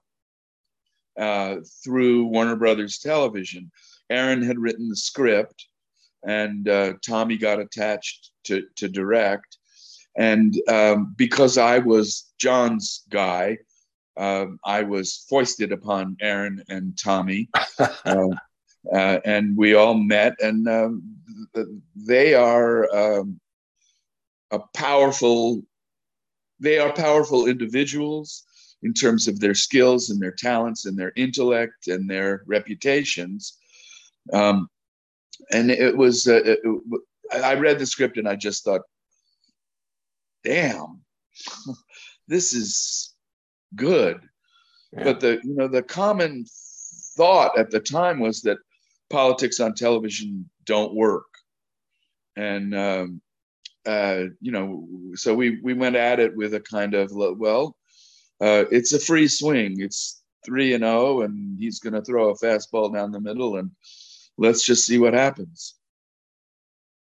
through 1.85 2.25
Warner 2.25 2.57
Brothers 2.57 2.99
Television. 2.99 3.71
Aaron 4.11 4.43
had 4.43 4.59
written 4.59 4.89
the 4.89 4.97
script, 4.97 5.67
and 6.26 6.69
uh, 6.69 6.95
Tommy 7.07 7.37
got 7.37 7.61
attached 7.61 8.31
to, 8.45 8.64
to 8.76 8.88
direct. 8.88 9.59
And 10.16 10.54
um, 10.69 11.14
because 11.16 11.59
I 11.59 11.78
was 11.78 12.33
John's 12.38 13.02
guy, 13.11 13.59
um, 14.16 14.59
I 14.64 14.83
was 14.83 15.26
foisted 15.28 15.73
upon 15.73 16.16
Aaron 16.21 16.62
and 16.69 16.97
Tommy. 16.97 17.49
uh, 17.78 17.95
uh, 18.93 19.19
and 19.25 19.57
we 19.57 19.75
all 19.75 19.95
met, 19.95 20.35
and 20.40 20.69
um, 20.69 21.16
they 21.97 22.35
are 22.35 22.95
um, 22.95 23.40
a 24.50 24.61
powerful. 24.75 25.62
They 26.61 26.78
are 26.78 26.93
powerful 26.93 27.47
individuals 27.47 28.45
in 28.83 28.95
terms 28.95 29.26
of 29.26 29.40
their 29.40 29.54
skills 29.54 30.11
and 30.11 30.21
their 30.21 30.33
talents 30.33 30.87
and 30.87 30.97
their 30.97 31.12
intellect 31.16 31.88
and 31.88 32.09
their 32.09 32.43
reputations. 32.47 33.59
Um, 34.33 34.69
and 35.50 35.71
it 35.71 35.97
was, 35.97 36.26
uh, 36.26 36.43
it, 36.45 36.61
I 37.33 37.55
read 37.55 37.79
the 37.79 37.87
script 37.87 38.17
and 38.17 38.29
I 38.29 38.37
just 38.37 38.64
thought, 38.64 38.83
damn, 40.45 41.00
this 42.29 42.53
is 42.53 43.14
good. 43.75 44.21
Yeah. 44.93 45.05
But 45.05 45.21
the, 45.21 45.41
you 45.43 45.55
know, 45.55 45.69
the 45.69 45.83
common 45.83 46.45
thought 47.17 47.59
at 47.59 47.71
the 47.71 47.81
time 47.81 48.21
was 48.21 48.43
that 48.43 48.59
politics 49.11 49.61
on 49.61 49.75
television 49.75 50.49
don't 50.64 50.95
work. 50.95 51.26
And, 52.37 52.75
um, 52.75 53.21
uh, 53.87 54.25
you 54.41 54.53
know, 54.53 54.88
so 55.14 55.35
we, 55.35 55.61
we 55.62 55.75
went 55.75 55.97
at 55.97 56.21
it 56.21 56.37
with 56.37 56.55
a 56.55 56.61
kind 56.61 56.95
of, 56.95 57.12
well, 57.12 57.76
uh, 58.41 58.64
it's 58.71 58.93
a 58.93 58.99
free 58.99 59.29
swing. 59.29 59.76
It's 59.79 60.23
three 60.45 60.75
and 60.75 60.83
zero, 60.83 61.19
oh, 61.19 61.21
and 61.23 61.59
he's 61.59 61.79
going 61.79 61.95
to 61.95 62.03
throw 62.03 62.31
a 62.31 62.35
fastball 62.35 62.93
down 62.93 63.12
the 63.12 63.21
middle, 63.21 63.57
and 63.57 63.71
let's 64.38 64.64
just 64.64 64.87
see 64.87 64.99
what 64.99 65.14
happens. 65.14 65.75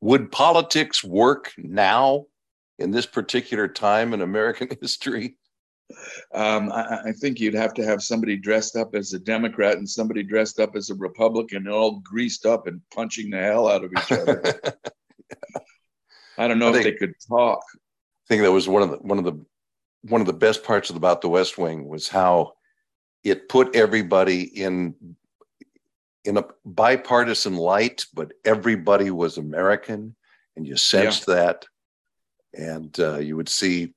Would 0.00 0.30
politics 0.30 1.02
work 1.02 1.52
now 1.56 2.26
in 2.78 2.90
this 2.90 3.06
particular 3.06 3.68
time 3.68 4.14
in 4.14 4.22
American 4.22 4.68
history? 4.80 5.36
Um, 6.34 6.70
I, 6.70 7.00
I, 7.06 7.12
think 7.12 7.40
you'd 7.40 7.54
have 7.54 7.72
to 7.74 7.84
have 7.84 8.02
somebody 8.02 8.36
dressed 8.36 8.76
up 8.76 8.94
as 8.94 9.14
a 9.14 9.18
Democrat 9.18 9.78
and 9.78 9.88
somebody 9.88 10.22
dressed 10.22 10.60
up 10.60 10.76
as 10.76 10.90
a 10.90 10.94
Republican, 10.94 11.66
all 11.66 12.00
greased 12.00 12.44
up 12.44 12.66
and 12.66 12.82
punching 12.94 13.30
the 13.30 13.38
hell 13.38 13.66
out 13.68 13.84
of 13.84 13.92
each 13.96 14.12
other. 14.12 14.42
I 16.38 16.46
don't 16.46 16.58
know 16.58 16.66
I 16.66 16.70
if 16.70 16.74
think, 16.74 16.84
they 16.84 17.06
could 17.06 17.14
talk. 17.26 17.62
I 17.74 18.28
think 18.28 18.42
that 18.42 18.52
was 18.52 18.68
one 18.68 18.82
of 18.82 18.90
the 18.90 18.96
one 18.98 19.16
of 19.16 19.24
the 19.24 19.42
one 20.02 20.20
of 20.20 20.26
the 20.26 20.34
best 20.34 20.62
parts 20.62 20.90
about 20.90 21.22
the 21.22 21.30
West 21.30 21.56
Wing 21.56 21.88
was 21.88 22.06
how 22.06 22.52
it 23.24 23.48
put 23.48 23.74
everybody 23.74 24.42
in 24.42 24.94
in 26.28 26.36
a 26.36 26.44
bipartisan 26.66 27.56
light, 27.56 28.04
but 28.12 28.34
everybody 28.44 29.10
was 29.10 29.38
American, 29.38 30.14
and 30.56 30.66
you 30.66 30.76
sensed 30.76 31.24
yeah. 31.26 31.34
that. 31.34 31.66
And 32.52 33.00
uh, 33.00 33.18
you 33.18 33.34
would 33.36 33.48
see, 33.48 33.94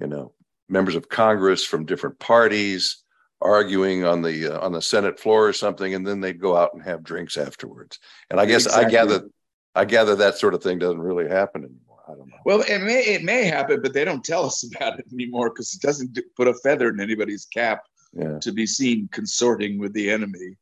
you 0.00 0.06
know, 0.06 0.32
members 0.68 0.94
of 0.94 1.08
Congress 1.08 1.64
from 1.64 1.84
different 1.84 2.20
parties 2.20 3.02
arguing 3.40 4.04
on 4.04 4.22
the 4.22 4.54
uh, 4.54 4.64
on 4.64 4.70
the 4.70 4.80
Senate 4.80 5.18
floor 5.18 5.48
or 5.48 5.52
something, 5.52 5.92
and 5.94 6.06
then 6.06 6.20
they'd 6.20 6.40
go 6.40 6.56
out 6.56 6.72
and 6.72 6.84
have 6.84 7.02
drinks 7.02 7.36
afterwards. 7.36 7.98
And 8.30 8.38
I 8.38 8.46
guess 8.46 8.66
exactly. 8.66 8.86
I 8.86 8.90
gather 8.90 9.28
I 9.74 9.84
gather 9.84 10.14
that 10.16 10.38
sort 10.38 10.54
of 10.54 10.62
thing 10.62 10.78
doesn't 10.78 11.00
really 11.00 11.28
happen 11.28 11.64
anymore. 11.64 12.02
I 12.06 12.12
don't 12.12 12.28
know. 12.28 12.36
Well, 12.44 12.60
it 12.60 12.78
may 12.78 13.02
it 13.02 13.24
may 13.24 13.44
happen, 13.44 13.80
but 13.82 13.92
they 13.92 14.04
don't 14.04 14.24
tell 14.24 14.44
us 14.44 14.64
about 14.76 15.00
it 15.00 15.06
anymore 15.12 15.50
because 15.50 15.74
it 15.74 15.82
doesn't 15.82 16.16
put 16.36 16.46
a 16.46 16.54
feather 16.54 16.90
in 16.90 17.00
anybody's 17.00 17.44
cap 17.46 17.82
yeah. 18.12 18.38
to 18.38 18.52
be 18.52 18.66
seen 18.66 19.08
consorting 19.10 19.80
with 19.80 19.92
the 19.94 20.08
enemy. 20.12 20.56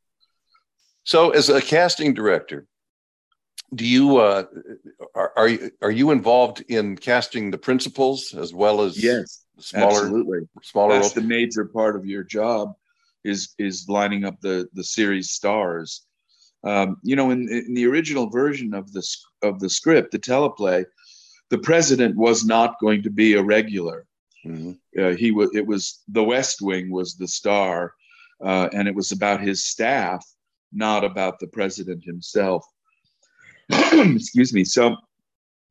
So, 1.04 1.30
as 1.30 1.48
a 1.48 1.60
casting 1.60 2.14
director, 2.14 2.66
do 3.74 3.86
you 3.86 4.18
uh, 4.18 4.44
are 5.14 5.32
are 5.36 5.48
you, 5.48 5.70
are 5.82 5.90
you 5.90 6.10
involved 6.10 6.62
in 6.68 6.96
casting 6.96 7.50
the 7.50 7.58
principals 7.58 8.34
as 8.34 8.52
well 8.52 8.80
as 8.82 9.02
yes, 9.02 9.44
smaller 9.58 10.02
absolutely 10.02 10.40
smaller? 10.62 10.94
That's 10.94 11.04
roles? 11.04 11.14
the 11.14 11.22
major 11.22 11.64
part 11.64 11.96
of 11.96 12.04
your 12.04 12.24
job 12.24 12.74
is 13.24 13.54
is 13.58 13.88
lining 13.88 14.24
up 14.24 14.40
the 14.40 14.68
the 14.74 14.84
series 14.84 15.30
stars. 15.30 16.02
Um, 16.62 16.98
you 17.02 17.16
know, 17.16 17.30
in, 17.30 17.48
in 17.48 17.72
the 17.72 17.86
original 17.86 18.28
version 18.28 18.74
of 18.74 18.92
the 18.92 19.06
of 19.42 19.60
the 19.60 19.70
script, 19.70 20.10
the 20.12 20.18
teleplay, 20.18 20.84
the 21.48 21.58
president 21.58 22.16
was 22.16 22.44
not 22.44 22.78
going 22.80 23.02
to 23.02 23.10
be 23.10 23.34
a 23.34 23.42
regular. 23.42 24.06
Mm-hmm. 24.44 24.72
Uh, 25.00 25.16
he 25.16 25.30
was. 25.30 25.50
It 25.54 25.66
was 25.66 26.02
the 26.08 26.24
West 26.24 26.60
Wing 26.60 26.90
was 26.90 27.14
the 27.14 27.28
star, 27.28 27.94
uh, 28.44 28.68
and 28.72 28.88
it 28.88 28.94
was 28.94 29.12
about 29.12 29.40
his 29.40 29.64
staff, 29.64 30.26
not 30.72 31.04
about 31.04 31.38
the 31.38 31.46
president 31.46 32.04
himself. 32.04 32.64
Excuse 33.70 34.52
me. 34.52 34.64
So, 34.64 34.96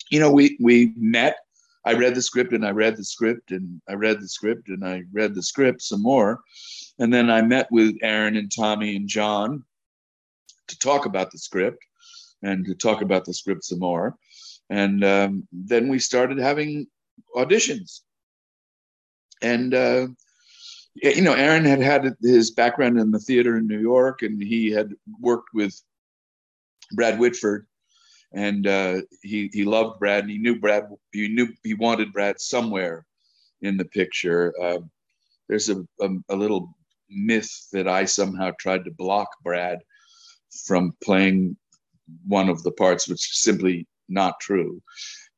you 0.10 0.20
know, 0.20 0.32
we 0.32 0.58
we 0.60 0.94
met. 0.98 1.38
I 1.86 1.94
read 1.94 2.14
the 2.14 2.22
script 2.22 2.54
and 2.54 2.66
I 2.66 2.72
read 2.72 2.98
the 2.98 3.04
script 3.04 3.52
and 3.52 3.82
I 3.88 3.94
read 3.94 4.20
the 4.20 4.28
script 4.28 4.68
and 4.68 4.86
I 4.86 5.04
read 5.14 5.34
the 5.34 5.44
script 5.44 5.82
some 5.82 6.02
more, 6.02 6.40
and 7.00 7.14
then 7.14 7.30
I 7.30 7.42
met 7.42 7.68
with 7.72 7.96
Aaron 8.02 8.36
and 8.36 8.52
Tommy 8.54 8.96
and 8.96 9.08
John 9.08 9.64
to 10.68 10.80
talk 10.80 11.06
about 11.06 11.32
the 11.32 11.38
script 11.38 11.84
and 12.44 12.66
to 12.66 12.76
talk 12.76 13.02
about 13.02 13.26
the 13.26 13.34
script 13.34 13.64
some 13.64 13.80
more. 13.80 14.16
And 14.70 15.04
um, 15.04 15.48
then 15.52 15.88
we 15.88 16.00
started 16.00 16.38
having 16.38 16.88
auditions. 17.36 18.02
And, 19.42 19.74
uh, 19.74 20.08
you 21.02 21.22
know, 21.22 21.34
Aaron 21.34 21.66
had 21.66 21.82
had 21.82 22.16
his 22.22 22.52
background 22.52 23.00
in 23.00 23.12
the 23.12 23.20
theater 23.20 23.58
in 23.58 23.68
New 23.68 23.80
York, 23.80 24.22
and 24.22 24.42
he 24.42 24.72
had 24.72 24.94
worked 25.20 25.50
with 25.54 25.82
Brad 26.94 27.20
Whitford, 27.20 27.68
and 28.34 28.68
uh, 28.68 29.02
he 29.22 29.50
he 29.54 29.66
loved 29.66 30.00
Brad, 30.00 30.24
and 30.24 30.32
he 30.32 30.38
knew 30.38 30.60
Brad. 30.60 30.86
He 31.12 31.28
knew 31.28 31.48
he 31.64 31.74
wanted 31.74 32.14
Brad 32.14 32.40
somewhere 32.40 33.06
in 33.62 33.78
the 33.78 33.86
picture. 33.86 34.54
Uh, 34.62 34.80
there's 35.48 35.70
a, 35.70 35.84
a, 36.02 36.10
a 36.30 36.36
little 36.36 36.76
myth 37.10 37.68
that 37.74 37.88
I 37.88 38.06
somehow 38.06 38.52
tried 38.60 38.86
to 38.86 38.92
block 38.92 39.30
Brad 39.44 39.80
from 40.66 40.96
playing 41.04 41.58
one 42.28 42.50
of 42.50 42.64
the 42.64 42.72
parts, 42.72 43.08
which 43.08 43.30
is 43.30 43.42
simply 43.42 43.88
not 44.08 44.40
true. 44.40 44.82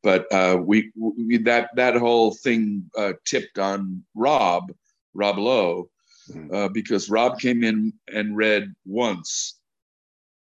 But 0.03 0.31
uh, 0.31 0.57
we, 0.59 0.91
we, 0.95 1.37
that 1.39 1.69
that 1.75 1.95
whole 1.95 2.33
thing 2.33 2.89
uh, 2.97 3.13
tipped 3.25 3.59
on 3.59 4.03
Rob 4.15 4.71
Rob 5.13 5.37
Lowe 5.37 5.89
mm-hmm. 6.29 6.53
uh, 6.53 6.67
because 6.69 7.09
Rob 7.09 7.39
came 7.39 7.63
in 7.63 7.93
and 8.13 8.35
read 8.35 8.73
once 8.85 9.59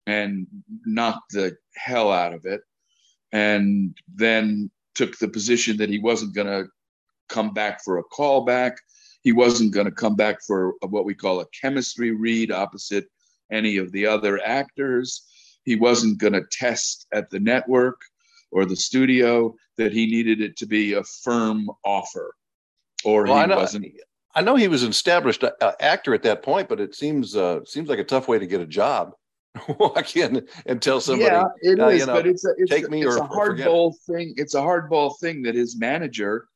and 0.07 0.47
knocked 0.85 1.33
the 1.33 1.57
hell 1.77 2.11
out 2.11 2.35
of 2.35 2.45
it, 2.45 2.61
and 3.31 3.97
then 4.13 4.71
took 4.95 5.19
the 5.19 5.29
position 5.29 5.77
that 5.77 5.89
he 5.89 5.99
wasn't 5.99 6.35
going 6.35 6.47
to 6.47 6.69
come 7.29 7.53
back 7.53 7.83
for 7.83 7.99
a 7.99 8.05
callback. 8.05 8.73
He 9.23 9.33
wasn't 9.33 9.73
going 9.73 9.87
to 9.87 9.93
come 9.93 10.17
back 10.17 10.39
for 10.47 10.75
what 10.89 11.05
we 11.05 11.15
call 11.15 11.41
a 11.41 11.47
chemistry 11.61 12.11
read 12.11 12.51
opposite 12.51 13.07
any 13.51 13.77
of 13.77 13.93
the 13.93 14.07
other 14.07 14.41
actors. 14.45 15.23
He 15.65 15.77
wasn't 15.77 16.19
going 16.19 16.33
to 16.33 16.43
test 16.51 17.07
at 17.13 17.31
the 17.31 17.39
network 17.39 18.01
or 18.51 18.65
the 18.65 18.77
studio 18.77 19.55
that 19.79 19.93
he 19.93 20.07
needed 20.07 20.41
it 20.41 20.57
to 20.57 20.67
be 20.67 20.95
a 20.95 21.05
firm 21.23 21.71
offer 21.85 22.35
or 23.05 23.25
well, 23.25 23.49
he 23.49 23.55
wasn't 23.55 23.87
I 24.35 24.41
know 24.41 24.57
he 24.57 24.69
was 24.69 24.83
an 24.83 24.91
established 24.91 25.45
uh, 25.45 25.73
actor 25.81 26.15
at 26.15 26.23
that 26.23 26.43
point, 26.43 26.69
but 26.69 26.81
it 26.81 26.95
seems 26.95 27.37
uh, 27.37 27.65
seems 27.65 27.89
like 27.89 27.99
a 27.99 28.05
tough 28.05 28.29
way 28.29 28.39
to 28.39 28.47
get 28.47 28.61
a 28.61 28.67
job. 28.67 29.15
Walk 29.79 30.17
in 30.17 30.47
and 30.65 30.81
tell 30.81 31.01
somebody, 31.01 31.31
yeah, 31.31 31.45
it 31.61 31.79
uh, 31.79 31.89
is, 31.89 32.01
you 32.01 32.07
know, 32.07 32.15
but 32.15 32.27
it's 32.27 32.47
a, 32.47 32.55
it's 32.57 32.71
take 32.71 32.87
a, 32.87 32.91
me 32.91 33.05
it's 33.05 33.17
or, 33.17 33.25
a 33.25 33.29
hardball 33.29 33.95
thing. 34.07 34.33
It's 34.37 34.55
a 34.55 34.61
hardball 34.61 35.19
thing 35.21 35.43
that 35.43 35.55
his 35.55 35.79
manager, 35.79 36.49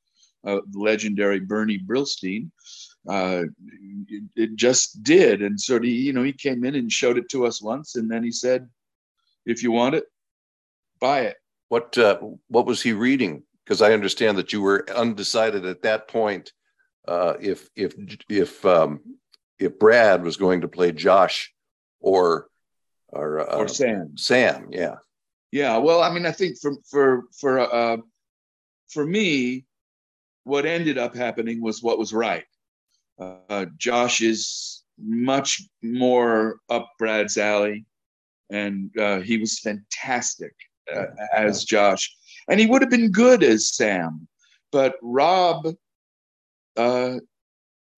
uh, 0.47 0.61
legendary 0.73 1.41
Bernie 1.41 1.79
Brillstein, 1.79 2.51
uh, 3.07 3.45
it, 4.09 4.25
it, 4.35 4.57
just 4.57 5.03
did, 5.03 5.43
and 5.43 5.61
so 5.61 5.79
he, 5.79 5.91
you 5.91 6.15
know, 6.15 6.23
he 6.23 6.33
came 6.33 6.65
in 6.65 6.75
and 6.75 6.91
showed 6.91 7.19
it 7.19 7.29
to 7.29 7.45
us 7.45 7.61
once, 7.61 7.97
and 7.97 8.11
then 8.11 8.25
he 8.25 8.33
said, 8.33 8.67
"If 9.45 9.63
you 9.63 9.73
want 9.73 9.95
it, 9.95 10.05
buy 10.99 11.21
it." 11.21 11.37
What 11.69 11.99
uh, 11.99 12.19
what 12.49 12.65
was 12.65 12.81
he 12.81 12.95
reading? 12.95 13.43
Because 13.63 13.83
I 13.83 13.93
understand 13.93 14.39
that 14.39 14.55
you 14.55 14.63
were 14.63 14.87
undecided 14.97 15.67
at 15.67 15.83
that 15.83 16.09
point 16.09 16.53
uh, 17.09 17.35
if 17.41 17.69
if 17.77 17.95
if 18.29 18.65
um, 18.65 19.01
if 19.59 19.79
Brad 19.79 20.23
was 20.23 20.37
going 20.37 20.63
to 20.63 20.69
play 20.69 20.93
Josh 20.93 21.53
or 22.01 22.49
or, 23.09 23.41
uh, 23.41 23.57
or 23.57 23.69
Sam. 23.69 24.17
Sam, 24.17 24.69
yeah, 24.71 24.97
yeah. 25.53 25.77
Well, 25.79 26.03
I 26.03 26.13
mean, 26.13 26.27
I 26.27 26.33
think 26.33 26.59
for 26.59 26.75
for 26.91 27.25
for 27.39 27.61
uh, 27.61 27.99
for 28.89 29.07
me, 29.07 29.65
what 30.45 30.67
ended 30.67 30.99
up 30.99 31.15
happening 31.15 31.61
was 31.61 31.83
what 31.83 31.99
was 31.99 32.13
right. 32.13 32.45
Uh, 33.19 33.67
Josh 33.79 34.21
is 34.21 34.83
much 34.99 35.63
more 35.83 36.57
up 36.69 36.91
Brad's 36.99 37.39
alley. 37.39 37.87
and 38.51 38.97
uh, 38.99 39.21
he 39.21 39.39
was 39.39 39.59
fantastic 39.59 40.55
uh, 40.95 41.07
as 41.35 41.65
Josh, 41.65 42.15
and 42.49 42.61
he 42.61 42.67
would 42.67 42.83
have 42.83 42.91
been 42.91 43.11
good 43.11 43.43
as 43.43 43.75
Sam, 43.75 44.29
but 44.71 44.97
Rob, 45.03 45.75
uh, 46.77 47.19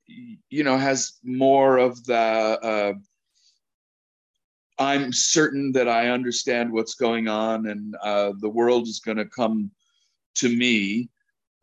you 0.07 0.65
know, 0.65 0.77
has 0.77 1.19
more 1.23 1.79
of 1.79 2.05
the. 2.05 2.15
Uh, 2.17 2.93
I'm 4.81 5.13
certain 5.13 5.73
that 5.73 5.89
I 5.89 6.11
understand 6.11 6.73
what's 6.73 6.95
going 6.95 7.27
on, 7.27 7.67
and 7.67 7.97
uh, 8.03 8.33
the 8.39 8.49
world 8.49 8.87
is 8.87 9.01
going 9.01 9.17
to 9.17 9.25
come 9.25 9.73
to 10.37 10.49
me 10.49 11.09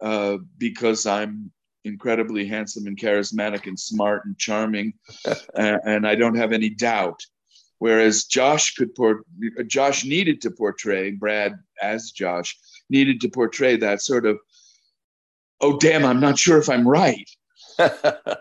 uh, 0.01 0.37
because 0.57 1.05
I'm 1.05 1.51
incredibly 1.85 2.45
handsome 2.45 2.87
and 2.87 2.97
charismatic 2.97 3.67
and 3.67 3.79
smart 3.79 4.25
and 4.25 4.37
charming, 4.37 4.93
and, 5.55 5.79
and, 5.85 6.07
I 6.07 6.15
don't 6.15 6.35
have 6.35 6.51
any 6.51 6.69
doubt. 6.69 7.21
Whereas 7.79 8.25
Josh 8.25 8.73
could 8.73 8.95
port, 8.95 9.25
Josh 9.67 10.03
needed 10.03 10.41
to 10.41 10.51
portray 10.51 11.11
Brad 11.11 11.53
as 11.81 12.11
Josh 12.11 12.57
needed 12.89 13.21
to 13.21 13.29
portray 13.29 13.77
that 13.77 14.01
sort 14.01 14.25
of, 14.25 14.39
oh 15.61 15.77
damn, 15.77 16.05
I'm 16.05 16.19
not 16.19 16.37
sure 16.37 16.57
if 16.57 16.69
I'm 16.69 16.87
right. 16.87 17.29
uh, 17.79 18.39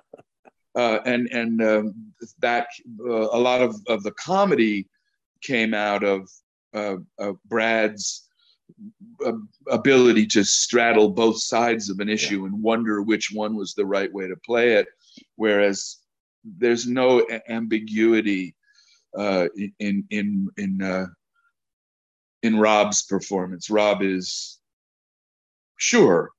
and 0.75 1.29
and 1.29 1.63
um, 1.63 2.13
that 2.41 2.69
uh, 3.01 3.29
a 3.33 3.39
lot 3.39 3.63
of, 3.63 3.77
of 3.89 4.03
the 4.03 4.13
comedy 4.13 4.89
came 5.43 5.75
out 5.75 6.05
of 6.05 6.29
uh, 6.75 6.97
of 7.19 7.39
Brad's 7.45 8.29
ability 9.71 10.27
to 10.27 10.43
straddle 10.43 11.11
both 11.11 11.39
sides 11.41 11.91
of 11.91 12.01
an 12.01 12.09
issue 12.09 12.41
yeah. 12.41 12.47
and 12.47 12.63
wonder 12.63 13.03
which 13.03 13.31
one 13.31 13.55
was 13.55 13.75
the 13.75 13.85
right 13.85 14.13
way 14.13 14.27
to 14.27 14.37
play 14.37 14.73
it 14.73 14.89
whereas 15.37 15.99
there's 16.45 16.87
no 16.87 17.27
ambiguity 17.49 18.55
uh, 19.17 19.47
in 19.79 20.05
in 20.11 20.49
in 20.57 20.83
uh, 20.83 21.07
in 22.43 22.59
Rob's 22.59 23.03
performance. 23.03 23.71
Rob 23.71 24.03
is 24.03 24.59
sure. 25.77 26.31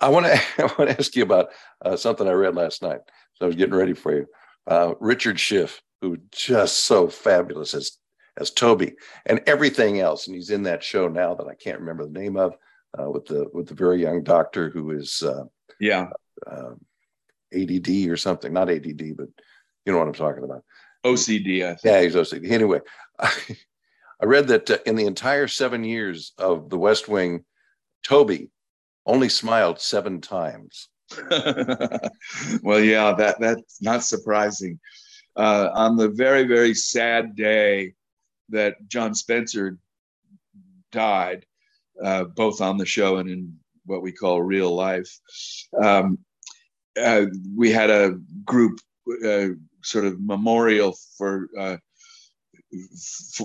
I 0.00 0.08
want 0.08 0.26
to 0.26 0.32
I 0.58 0.62
want 0.78 0.90
to 0.90 0.98
ask 0.98 1.14
you 1.14 1.22
about 1.22 1.48
uh, 1.84 1.96
something 1.96 2.26
I 2.26 2.32
read 2.32 2.54
last 2.54 2.82
night. 2.82 3.00
So 3.34 3.44
I 3.44 3.46
was 3.46 3.56
getting 3.56 3.74
ready 3.74 3.94
for 3.94 4.14
you. 4.14 4.26
Uh, 4.66 4.94
Richard 5.00 5.40
Schiff, 5.40 5.82
who 6.00 6.18
just 6.32 6.84
so 6.84 7.08
fabulous 7.08 7.74
as 7.74 7.98
as 8.36 8.50
Toby 8.50 8.94
and 9.26 9.40
everything 9.46 10.00
else. 10.00 10.26
And 10.26 10.34
he's 10.34 10.50
in 10.50 10.62
that 10.64 10.82
show 10.82 11.08
now 11.08 11.34
that 11.34 11.46
I 11.46 11.54
can't 11.54 11.80
remember 11.80 12.06
the 12.06 12.18
name 12.18 12.36
of 12.36 12.54
uh, 12.98 13.10
with 13.10 13.26
the 13.26 13.46
with 13.52 13.68
the 13.68 13.74
very 13.74 14.00
young 14.00 14.22
doctor 14.22 14.70
who 14.70 14.90
is 14.92 15.22
uh, 15.22 15.44
yeah 15.78 16.08
uh, 16.46 16.72
ADD 17.54 18.08
or 18.08 18.16
something, 18.16 18.52
not 18.52 18.70
ADD, 18.70 19.16
but 19.16 19.28
you 19.84 19.92
know 19.92 19.98
what 19.98 20.08
I'm 20.08 20.14
talking 20.14 20.44
about. 20.44 20.64
OCD. 21.04 21.64
I 21.64 21.74
think. 21.74 21.80
Yeah, 21.84 22.02
he's 22.02 22.14
OCD. 22.14 22.50
Anyway, 22.50 22.80
I, 23.18 23.32
I 24.22 24.26
read 24.26 24.48
that 24.48 24.70
uh, 24.70 24.78
in 24.86 24.96
the 24.96 25.06
entire 25.06 25.48
seven 25.48 25.84
years 25.84 26.32
of 26.38 26.68
The 26.68 26.78
West 26.78 27.08
Wing, 27.08 27.44
Toby 28.04 28.50
only 29.06 29.28
smiled 29.28 29.80
seven 29.80 30.20
times. 30.20 30.88
well, 32.62 32.80
yeah, 32.80 33.12
that 33.12 33.36
that's 33.40 33.82
not 33.82 34.04
surprising. 34.04 34.78
Uh, 35.36 35.70
on 35.72 35.96
the 35.96 36.08
very 36.08 36.44
very 36.44 36.74
sad 36.74 37.34
day 37.34 37.94
that 38.50 38.76
John 38.88 39.14
Spencer 39.14 39.78
died, 40.92 41.44
uh, 42.02 42.24
both 42.24 42.60
on 42.60 42.76
the 42.76 42.86
show 42.86 43.16
and 43.16 43.28
in 43.28 43.56
what 43.86 44.02
we 44.02 44.12
call 44.12 44.42
real 44.42 44.74
life. 44.74 45.18
Um, 45.80 46.18
uh, 47.00 47.26
we 47.56 47.70
had 47.70 47.90
a 47.90 48.18
group 48.44 48.78
uh, 49.24 49.48
sort 49.82 50.04
of 50.04 50.20
memorial 50.20 50.96
for 51.16 51.48
uh, 51.58 51.76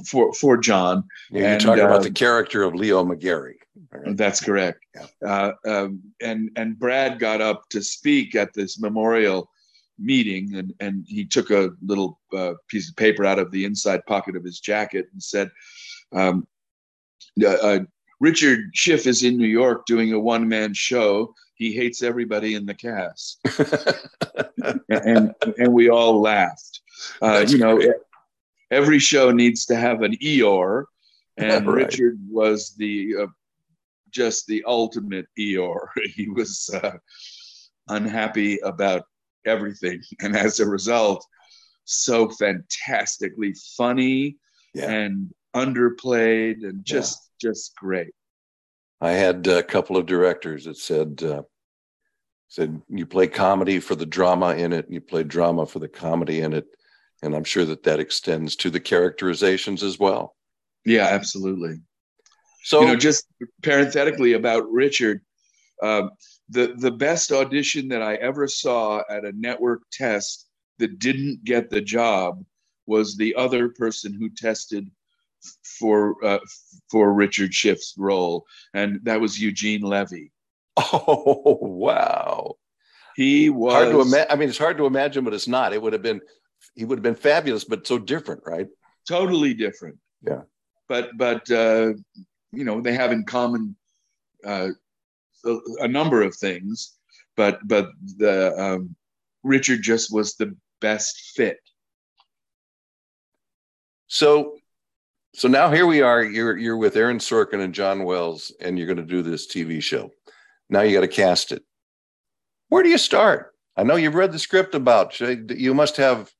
for 0.05 0.33
for 0.33 0.57
John. 0.57 1.03
Yeah, 1.31 1.51
you're 1.51 1.59
talking 1.59 1.83
about 1.83 2.03
the 2.03 2.11
character 2.11 2.63
of 2.63 2.75
Leo 2.75 3.03
McGarry. 3.03 3.55
Right? 3.91 4.15
That's 4.17 4.41
correct. 4.41 4.85
Yeah. 4.95 5.07
Uh, 5.27 5.51
um, 5.65 6.01
and 6.21 6.51
and 6.55 6.77
Brad 6.77 7.19
got 7.19 7.41
up 7.41 7.69
to 7.69 7.81
speak 7.81 8.35
at 8.35 8.53
this 8.53 8.79
memorial 8.79 9.49
meeting 9.97 10.55
and, 10.55 10.73
and 10.79 11.05
he 11.07 11.25
took 11.25 11.49
a 11.51 11.71
little 11.85 12.19
uh, 12.35 12.53
piece 12.67 12.89
of 12.89 12.95
paper 12.95 13.25
out 13.25 13.39
of 13.39 13.51
the 13.51 13.65
inside 13.65 14.05
pocket 14.05 14.35
of 14.35 14.43
his 14.43 14.59
jacket 14.59 15.07
and 15.13 15.21
said, 15.21 15.49
um, 16.11 16.47
uh, 17.41 17.47
uh, 17.47 17.79
Richard 18.19 18.71
Schiff 18.73 19.07
is 19.07 19.23
in 19.23 19.37
New 19.37 19.47
York 19.47 19.85
doing 19.85 20.13
a 20.13 20.19
one 20.19 20.47
man 20.47 20.73
show. 20.73 21.33
He 21.55 21.73
hates 21.73 22.01
everybody 22.01 22.55
in 22.55 22.65
the 22.65 22.73
cast. 22.73 23.39
and, 24.89 25.33
and 25.57 25.73
we 25.73 25.89
all 25.89 26.21
laughed. 26.21 26.81
Uh, 27.21 27.45
you 27.47 27.57
know, 27.57 27.77
great. 27.77 27.91
Every 28.71 28.99
show 28.99 29.31
needs 29.31 29.65
to 29.67 29.75
have 29.75 30.01
an 30.01 30.15
Eeyore, 30.17 30.85
and 31.37 31.67
right. 31.67 31.85
Richard 31.85 32.17
was 32.29 32.75
the 32.77 33.15
uh, 33.23 33.27
just 34.11 34.47
the 34.47 34.63
ultimate 34.65 35.27
Eeyore. 35.37 35.87
he 36.15 36.29
was 36.29 36.69
uh, 36.73 36.97
unhappy 37.89 38.59
about 38.59 39.03
everything. 39.45 40.01
And 40.21 40.35
as 40.35 40.59
a 40.59 40.65
result, 40.65 41.25
so 41.83 42.29
fantastically 42.29 43.53
funny 43.77 44.37
yeah. 44.73 44.89
and 44.89 45.31
underplayed 45.55 46.67
and 46.67 46.83
just 46.83 47.29
yeah. 47.41 47.49
just 47.49 47.75
great. 47.75 48.13
I 49.01 49.11
had 49.11 49.45
a 49.47 49.61
couple 49.61 49.97
of 49.97 50.05
directors 50.05 50.65
that 50.65 50.77
said 50.77 51.21
uh, 51.23 51.43
said 52.47 52.81
you 52.89 53.05
play 53.05 53.27
comedy 53.27 53.79
for 53.79 53.95
the 53.95 54.05
drama 54.05 54.55
in 54.55 54.73
it, 54.73 54.87
you 54.89 55.01
play 55.01 55.23
drama 55.23 55.65
for 55.65 55.79
the 55.79 55.87
comedy 55.87 56.41
in 56.41 56.53
it, 56.53 56.65
and 57.21 57.35
I'm 57.35 57.43
sure 57.43 57.65
that 57.65 57.83
that 57.83 57.99
extends 57.99 58.55
to 58.57 58.69
the 58.69 58.79
characterizations 58.79 59.83
as 59.83 59.99
well. 59.99 60.35
Yeah, 60.85 61.07
absolutely. 61.07 61.81
So 62.63 62.81
you 62.81 62.87
know, 62.87 62.95
just 62.95 63.27
parenthetically 63.61 64.33
about 64.33 64.69
Richard, 64.71 65.21
uh, 65.81 66.07
the 66.49 66.75
the 66.77 66.91
best 66.91 67.31
audition 67.31 67.87
that 67.89 68.01
I 68.01 68.15
ever 68.15 68.47
saw 68.47 69.01
at 69.09 69.25
a 69.25 69.31
network 69.33 69.83
test 69.91 70.47
that 70.79 70.99
didn't 70.99 71.43
get 71.43 71.69
the 71.69 71.81
job 71.81 72.43
was 72.87 73.15
the 73.15 73.35
other 73.35 73.69
person 73.69 74.13
who 74.13 74.29
tested 74.29 74.89
for 75.79 76.23
uh, 76.23 76.39
for 76.89 77.13
Richard 77.13 77.53
Schiff's 77.53 77.93
role, 77.97 78.45
and 78.73 78.99
that 79.03 79.21
was 79.21 79.39
Eugene 79.39 79.81
Levy. 79.81 80.31
Oh 80.77 81.57
wow! 81.61 82.55
He 83.15 83.49
was 83.49 83.73
hard 83.73 83.91
to 83.91 84.01
imagine. 84.01 84.27
I 84.29 84.35
mean, 84.35 84.49
it's 84.49 84.57
hard 84.57 84.77
to 84.77 84.85
imagine, 84.85 85.23
but 85.23 85.33
it's 85.33 85.47
not. 85.47 85.71
It 85.71 85.81
would 85.81 85.93
have 85.93 86.01
been 86.01 86.21
he 86.75 86.85
would 86.85 86.97
have 86.97 87.03
been 87.03 87.15
fabulous, 87.15 87.63
but 87.63 87.87
so 87.87 87.97
different, 87.97 88.41
right? 88.45 88.67
Totally 89.07 89.53
different. 89.53 89.97
Yeah. 90.21 90.41
But 90.87 91.11
but 91.17 91.49
uh, 91.49 91.93
you 92.51 92.63
know 92.63 92.81
they 92.81 92.93
have 92.93 93.11
in 93.11 93.23
common 93.23 93.75
uh, 94.45 94.69
a, 95.45 95.57
a 95.79 95.87
number 95.87 96.21
of 96.21 96.35
things, 96.35 96.93
but 97.35 97.59
but 97.67 97.89
the 98.17 98.53
um, 98.57 98.95
Richard 99.43 99.81
just 99.81 100.13
was 100.13 100.35
the 100.35 100.55
best 100.81 101.33
fit. 101.35 101.57
So, 104.07 104.57
so 105.33 105.47
now 105.47 105.71
here 105.71 105.87
we 105.87 106.01
are. 106.01 106.23
You're 106.23 106.57
you're 106.57 106.77
with 106.77 106.95
Aaron 106.95 107.17
Sorkin 107.17 107.61
and 107.61 107.73
John 107.73 108.03
Wells, 108.03 108.51
and 108.59 108.77
you're 108.77 108.87
going 108.87 108.97
to 108.97 109.03
do 109.03 109.21
this 109.21 109.47
TV 109.47 109.81
show. 109.81 110.11
Now 110.69 110.81
you 110.81 110.95
got 110.95 111.01
to 111.01 111.07
cast 111.07 111.51
it. 111.51 111.63
Where 112.69 112.83
do 112.83 112.89
you 112.89 112.97
start? 112.97 113.53
I 113.77 113.83
know 113.83 113.95
you've 113.95 114.15
read 114.15 114.31
the 114.31 114.39
script 114.39 114.73
about. 114.73 115.19
You 115.19 115.73
must 115.73 115.97
have, 115.97 116.31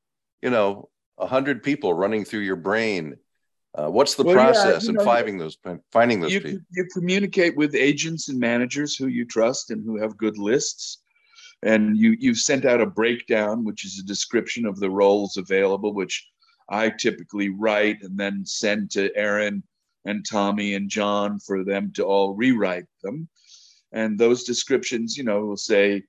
you 0.46 0.52
know, 0.52 0.90
a 1.18 1.28
hundred 1.28 1.64
people 1.64 1.94
running 1.94 2.24
through 2.24 2.42
your 2.42 2.56
brain 2.56 3.18
uh, 3.76 3.90
what's 3.90 4.16
the 4.16 4.24
well, 4.24 4.34
process 4.34 4.84
yeah, 4.84 4.90
in 4.90 4.96
know, 4.96 5.04
finding 5.04 5.38
those 5.38 5.58
finding 5.92 6.22
those 6.22 6.32
you, 6.32 6.40
people? 6.40 6.66
You 6.72 6.88
communicate 6.94 7.58
with 7.58 7.76
agents 7.76 8.30
and 8.30 8.40
managers 8.40 8.96
who 8.96 9.08
you 9.08 9.26
trust 9.26 9.70
and 9.70 9.84
who 9.84 9.98
have 9.98 10.18
good 10.18 10.38
lists, 10.38 11.00
and 11.62 11.98
you 11.98 12.16
you've 12.18 12.38
sent 12.38 12.64
out 12.64 12.80
a 12.80 12.86
breakdown, 12.86 13.66
which 13.66 13.86
is 13.86 14.00
a 14.00 14.06
description 14.06 14.66
of 14.66 14.80
the 14.80 14.90
roles 14.90 15.36
available, 15.36 15.94
which 15.94 16.26
I 16.70 16.90
typically 16.90 17.50
write 17.50 18.02
and 18.02 18.18
then 18.18 18.46
send 18.46 18.92
to 18.92 19.14
Aaron 19.14 19.62
and 20.06 20.26
Tommy 20.26 20.76
and 20.76 20.90
John 20.90 21.40
for 21.40 21.66
them 21.66 21.92
to 21.96 22.06
all 22.06 22.34
rewrite 22.34 22.86
them. 23.04 23.28
And 23.92 24.18
those 24.18 24.46
descriptions, 24.46 25.18
you 25.18 25.26
know, 25.26 25.42
will 25.42 25.58
say, 25.58 26.04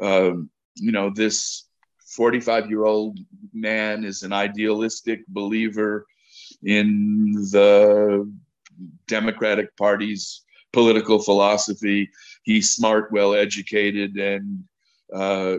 um, 0.00 0.48
you 0.76 0.92
know, 0.92 1.10
this 1.10 1.66
45 2.14 2.70
year 2.70 2.84
old 2.84 3.18
man 3.52 4.04
is 4.04 4.22
an 4.22 4.32
idealistic 4.32 5.26
believer 5.28 6.06
in 6.62 7.32
the 7.50 8.30
Democratic 9.06 9.76
Party's 9.76 10.44
political 10.72 11.18
philosophy. 11.18 12.10
He's 12.42 12.70
smart, 12.70 13.10
well 13.12 13.34
educated, 13.34 14.16
and 14.16 14.64
uh, 15.12 15.56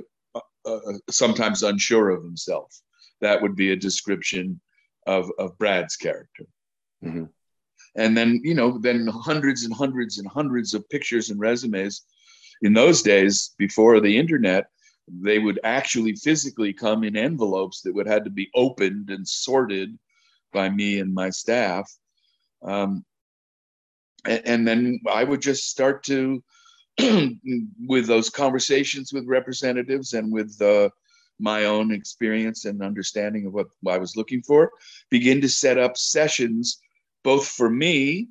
uh, 0.65 0.79
sometimes 1.09 1.63
unsure 1.63 2.09
of 2.09 2.23
himself. 2.23 2.73
That 3.21 3.41
would 3.41 3.55
be 3.55 3.71
a 3.71 3.75
description 3.75 4.59
of, 5.05 5.31
of 5.37 5.57
Brad's 5.57 5.95
character. 5.95 6.45
Mm-hmm. 7.03 7.25
And 7.95 8.17
then, 8.17 8.41
you 8.43 8.55
know, 8.55 8.77
then 8.77 9.07
hundreds 9.07 9.63
and 9.63 9.73
hundreds 9.73 10.17
and 10.17 10.27
hundreds 10.27 10.73
of 10.73 10.89
pictures 10.89 11.29
and 11.29 11.39
resumes. 11.39 12.05
In 12.61 12.73
those 12.73 13.01
days, 13.01 13.53
before 13.57 13.99
the 13.99 14.17
internet, 14.17 14.65
they 15.07 15.39
would 15.39 15.59
actually 15.63 16.15
physically 16.15 16.73
come 16.73 17.03
in 17.03 17.15
envelopes 17.15 17.81
that 17.81 17.93
would 17.93 18.07
have 18.07 18.23
to 18.23 18.29
be 18.29 18.49
opened 18.55 19.09
and 19.09 19.27
sorted 19.27 19.97
by 20.51 20.69
me 20.69 20.99
and 20.99 21.13
my 21.13 21.29
staff. 21.29 21.91
Um, 22.63 23.05
and, 24.25 24.41
and, 24.45 24.67
then 24.67 24.99
I 25.11 25.23
would 25.23 25.41
just 25.41 25.69
start 25.69 26.03
to, 26.05 26.43
with 27.87 28.07
those 28.07 28.29
conversations 28.29 29.13
with 29.13 29.27
representatives 29.27 30.13
and 30.13 30.31
with 30.31 30.59
uh, 30.61 30.89
my 31.39 31.65
own 31.65 31.91
experience 31.91 32.65
and 32.65 32.81
understanding 32.81 33.45
of 33.45 33.53
what 33.53 33.67
I 33.87 33.97
was 33.97 34.15
looking 34.15 34.41
for, 34.41 34.71
begin 35.09 35.41
to 35.41 35.49
set 35.49 35.77
up 35.77 35.97
sessions 35.97 36.79
both 37.23 37.47
for 37.47 37.69
me 37.69 38.29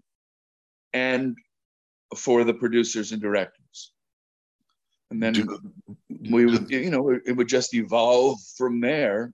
and 0.93 1.37
for 2.17 2.45
the 2.45 2.55
producers 2.55 3.13
and 3.13 3.21
directors. 3.21 3.93
And 5.11 5.23
then 5.23 5.49
we 6.31 6.47
would, 6.47 6.71
you 6.71 6.91
know, 6.91 7.11
it 7.11 7.37
would 7.37 7.49
just 7.49 7.75
evolve 7.75 8.39
from 8.57 8.81
there. 8.81 9.33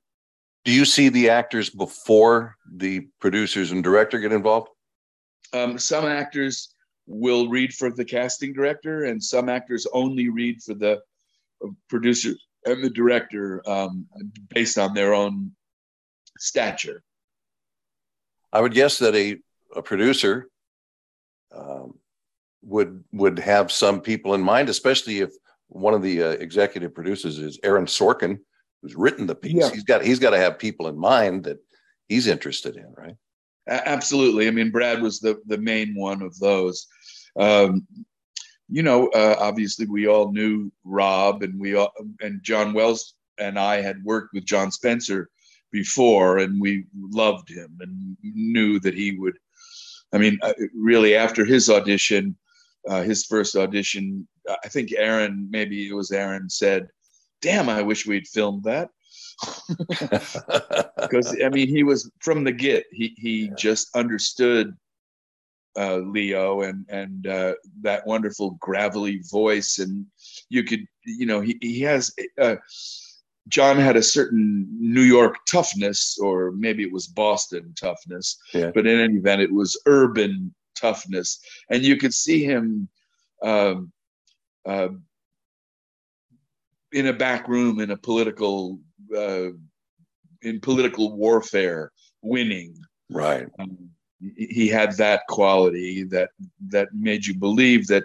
Do 0.64 0.72
you 0.72 0.85
see 0.85 1.09
the 1.09 1.31
actors 1.31 1.70
before 1.70 2.57
the 2.70 3.09
producers 3.20 3.72
and 3.72 3.83
director 3.83 4.18
get 4.18 4.33
involved? 4.33 4.68
Um, 5.53 5.79
some 5.79 6.05
actors 6.05 6.74
will 7.07 7.48
read 7.48 7.72
for 7.74 7.90
the 7.90 8.05
casting 8.05 8.53
director, 8.53 9.05
and 9.05 9.22
some 9.22 9.48
actors 9.48 9.87
only 9.92 10.29
read 10.29 10.62
for 10.62 10.74
the 10.74 11.00
uh, 11.64 11.68
producer 11.88 12.35
and 12.66 12.85
the 12.85 12.90
director 12.90 13.62
um, 13.66 14.07
based 14.50 14.79
on 14.79 14.94
their 14.94 15.14
own 15.14 15.53
stature. 16.38 17.03
I 18.53 18.61
would 18.61 18.74
guess 18.74 18.98
that 18.98 19.14
a, 19.14 19.38
a 19.74 19.83
producer 19.83 20.48
um, 21.53 21.98
would 22.62 23.03
would 23.12 23.38
have 23.38 23.72
some 23.72 24.00
people 24.00 24.35
in 24.35 24.42
mind, 24.42 24.68
especially 24.68 25.20
if 25.20 25.33
one 25.70 25.94
of 25.94 26.02
the 26.02 26.22
uh, 26.22 26.30
executive 26.30 26.94
producers 26.94 27.38
is 27.38 27.59
Aaron 27.62 27.87
Sorkin, 27.87 28.38
who's 28.83 28.94
written 28.94 29.26
the 29.26 29.35
piece. 29.35 29.54
Yeah. 29.54 29.70
He's 29.70 29.85
got 29.85 30.04
he's 30.04 30.18
got 30.18 30.30
to 30.30 30.38
have 30.38 30.59
people 30.59 30.88
in 30.88 30.98
mind 30.98 31.44
that 31.44 31.59
he's 32.09 32.26
interested 32.26 32.76
in, 32.76 32.92
right? 32.96 33.16
Absolutely. 33.68 34.48
I 34.48 34.50
mean, 34.50 34.70
Brad 34.70 35.00
was 35.00 35.20
the 35.20 35.40
the 35.46 35.59
main 35.59 35.94
one 35.94 36.22
of 36.22 36.38
those. 36.38 36.87
Um, 37.37 37.87
you 38.68 38.83
know, 38.83 39.09
uh, 39.09 39.37
obviously 39.38 39.87
we 39.87 40.06
all 40.06 40.33
knew 40.33 40.70
Rob, 40.85 41.42
and 41.42 41.59
we 41.59 41.74
all, 41.74 41.92
and 42.20 42.42
John 42.42 42.72
Wells 42.72 43.14
and 43.38 43.59
I 43.59 43.80
had 43.80 44.02
worked 44.04 44.35
with 44.35 44.44
John 44.44 44.70
Spencer 44.70 45.30
before, 45.72 46.38
and 46.38 46.61
we 46.61 46.87
loved 46.94 47.48
him 47.48 47.78
and 47.80 48.16
knew 48.22 48.78
that 48.80 48.94
he 48.94 49.12
would. 49.12 49.38
I 50.12 50.18
mean, 50.18 50.38
uh, 50.42 50.52
really, 50.74 51.14
after 51.14 51.44
his 51.44 51.70
audition, 51.70 52.37
uh, 52.88 53.02
his 53.02 53.24
first 53.24 53.56
audition, 53.56 54.26
I 54.64 54.68
think 54.68 54.92
Aaron, 54.96 55.48
maybe 55.50 55.88
it 55.88 55.94
was 55.94 56.10
Aaron, 56.10 56.48
said, 56.48 56.88
"Damn, 57.42 57.68
I 57.68 57.82
wish 57.82 58.06
we'd 58.06 58.28
filmed 58.28 58.64
that." 58.64 58.90
Because 61.00 61.34
I 61.42 61.48
mean, 61.48 61.68
he 61.68 61.82
was 61.82 62.10
from 62.20 62.44
the 62.44 62.52
get. 62.52 62.84
He 62.92 63.14
he 63.16 63.46
yeah. 63.46 63.54
just 63.56 63.94
understood 63.96 64.76
uh, 65.76 65.96
Leo 65.96 66.62
and 66.62 66.84
and 66.88 67.26
uh, 67.26 67.54
that 67.82 68.06
wonderful 68.06 68.52
gravelly 68.60 69.22
voice, 69.30 69.78
and 69.78 70.06
you 70.48 70.62
could 70.64 70.84
you 71.04 71.26
know 71.26 71.40
he 71.40 71.58
he 71.60 71.80
has. 71.80 72.14
Uh, 72.40 72.56
John 73.48 73.78
had 73.78 73.96
a 73.96 74.02
certain 74.02 74.68
New 74.78 75.02
York 75.02 75.36
toughness, 75.48 76.18
or 76.18 76.52
maybe 76.52 76.82
it 76.84 76.92
was 76.92 77.06
Boston 77.08 77.74
toughness, 77.74 78.38
yeah. 78.54 78.70
but 78.72 78.86
in 78.86 79.00
any 79.00 79.14
event, 79.14 79.40
it 79.40 79.52
was 79.52 79.80
urban 79.86 80.54
toughness, 80.80 81.40
and 81.70 81.82
you 81.82 81.96
could 81.96 82.14
see 82.14 82.44
him 82.44 82.88
um, 83.42 83.92
uh, 84.66 84.88
in 86.92 87.06
a 87.06 87.12
back 87.12 87.48
room 87.48 87.80
in 87.80 87.90
a 87.90 87.96
political 87.96 88.78
uh, 89.16 89.48
in 90.42 90.60
political 90.60 91.16
warfare, 91.16 91.92
winning. 92.22 92.74
Right. 93.10 93.48
Um, 93.58 93.90
he 94.36 94.68
had 94.68 94.96
that 94.96 95.22
quality 95.28 96.02
that 96.04 96.30
that 96.68 96.88
made 96.94 97.26
you 97.26 97.34
believe 97.34 97.86
that 97.86 98.04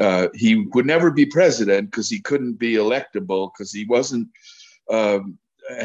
uh, 0.00 0.28
he 0.34 0.66
would 0.72 0.86
never 0.86 1.10
be 1.10 1.26
president 1.26 1.90
because 1.90 2.08
he 2.08 2.20
couldn't 2.20 2.54
be 2.54 2.74
electable 2.74 3.50
because 3.52 3.72
he 3.72 3.84
wasn't 3.84 4.28
um, 4.90 5.38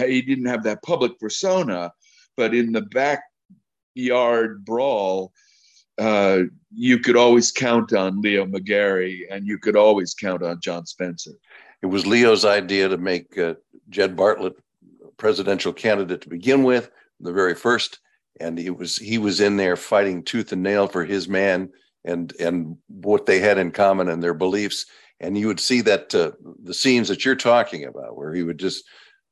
he 0.05 0.21
didn't 0.21 0.45
have 0.45 0.63
that 0.63 0.82
public 0.84 1.19
persona 1.19 1.91
but 2.36 2.55
in 2.55 2.71
the 2.71 2.82
backyard 3.95 4.63
brawl 4.65 5.32
uh, 5.99 6.43
you 6.73 6.99
could 6.99 7.17
always 7.17 7.51
count 7.51 7.93
on 7.93 8.21
leo 8.21 8.45
mcgarry 8.45 9.21
and 9.29 9.45
you 9.45 9.57
could 9.57 9.75
always 9.75 10.13
count 10.13 10.43
on 10.43 10.59
john 10.62 10.85
spencer. 10.85 11.31
It 11.81 11.88
was 11.88 12.07
leo's 12.07 12.45
idea 12.45 12.89
to 12.89 12.97
make 12.97 13.38
uh, 13.38 13.55
jed 13.89 14.15
bartlet 14.15 14.53
presidential 15.17 15.73
candidate 15.73 16.21
to 16.21 16.29
begin 16.29 16.63
with 16.63 16.89
the 17.19 17.33
very 17.33 17.55
first 17.55 17.99
and 18.39 18.57
he 18.57 18.69
was 18.69 18.97
he 18.97 19.17
was 19.17 19.39
in 19.39 19.57
there 19.57 19.75
fighting 19.75 20.23
tooth 20.23 20.51
and 20.51 20.63
nail 20.63 20.88
for 20.88 21.05
his 21.05 21.27
man 21.27 21.69
and 22.05 22.33
and 22.39 22.77
what 22.88 23.25
they 23.25 23.39
had 23.39 23.57
in 23.57 23.71
common 23.71 24.09
and 24.09 24.23
their 24.23 24.33
beliefs. 24.33 24.85
And 25.19 25.38
you 25.38 25.47
would 25.47 25.59
see 25.59 25.81
that 25.81 26.15
uh, 26.15 26.31
the 26.63 26.73
scenes 26.73 27.09
that 27.09 27.25
you're 27.25 27.35
talking 27.35 27.83
about 27.83 28.15
where 28.15 28.33
he 28.33 28.43
would 28.43 28.57
just 28.57 28.85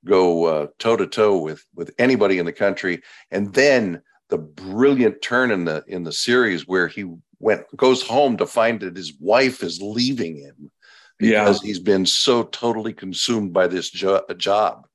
go 0.05 0.67
toe 0.79 0.97
to 0.97 1.07
toe 1.07 1.37
with 1.37 1.63
with 1.75 1.91
anybody 1.97 2.39
in 2.39 2.45
the 2.45 2.53
country. 2.53 3.01
And 3.31 3.53
then 3.53 4.01
the 4.29 4.37
brilliant 4.37 5.21
turn 5.21 5.51
in 5.51 5.65
the 5.65 5.83
in 5.87 6.03
the 6.03 6.11
series 6.11 6.67
where 6.67 6.87
he 6.87 7.05
went 7.39 7.63
goes 7.75 8.01
home 8.01 8.37
to 8.37 8.45
find 8.45 8.81
that 8.81 8.97
his 8.97 9.13
wife 9.19 9.63
is 9.63 9.81
leaving 9.81 10.37
him 10.37 10.71
because 11.17 11.61
yeah. 11.61 11.67
he's 11.67 11.79
been 11.79 12.05
so 12.05 12.43
totally 12.43 12.93
consumed 12.93 13.53
by 13.53 13.67
this 13.67 13.89
jo- 13.89 14.23
job 14.37 14.87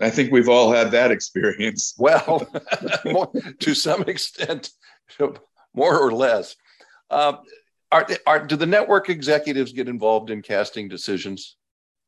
I 0.00 0.10
think 0.10 0.30
we've 0.30 0.48
all 0.48 0.72
had 0.72 0.90
that 0.90 1.10
experience. 1.10 1.94
Well, 1.98 2.46
more, 3.04 3.32
to 3.60 3.74
some 3.74 4.02
extent, 4.02 4.70
more 5.74 5.98
or 5.98 6.12
less. 6.12 6.56
Uh, 7.10 7.34
are, 7.90 8.06
are, 8.26 8.46
do 8.46 8.56
the 8.56 8.66
network 8.66 9.08
executives 9.08 9.72
get 9.72 9.88
involved 9.88 10.30
in 10.30 10.42
casting 10.42 10.88
decisions? 10.88 11.56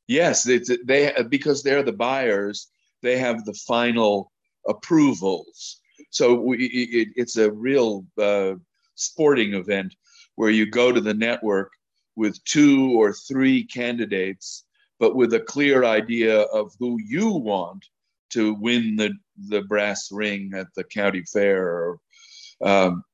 Yes, 0.07 0.43
they 0.43 1.13
because 1.29 1.63
they're 1.63 1.83
the 1.83 1.93
buyers. 1.93 2.69
They 3.03 3.19
have 3.19 3.45
the 3.45 3.55
final 3.67 4.33
approvals. 4.67 5.78
So 6.11 6.35
we, 6.35 6.65
it, 6.67 7.09
it's 7.17 7.37
a 7.37 7.51
real 7.51 8.07
uh, 8.21 8.55
sporting 8.95 9.55
event 9.55 9.95
where 10.37 10.51
you 10.51 10.67
go 10.67 10.93
to 10.93 11.01
the 11.01 11.15
network 11.15 11.73
with 12.17 12.43
two 12.45 12.93
or 12.99 13.13
three 13.13 13.65
candidates 13.65 14.65
but 14.99 15.15
with 15.15 15.35
a 15.35 15.41
clear 15.41 15.85
idea 15.85 16.41
of 16.41 16.73
who 16.79 16.99
you 17.01 17.31
want 17.31 17.85
to 18.31 18.55
win 18.55 18.97
the, 18.97 19.13
the 19.49 19.63
brass 19.63 20.11
ring 20.11 20.53
at 20.55 20.67
the 20.77 20.85
county 20.85 21.23
fair. 21.33 21.97
Um, 22.63 23.05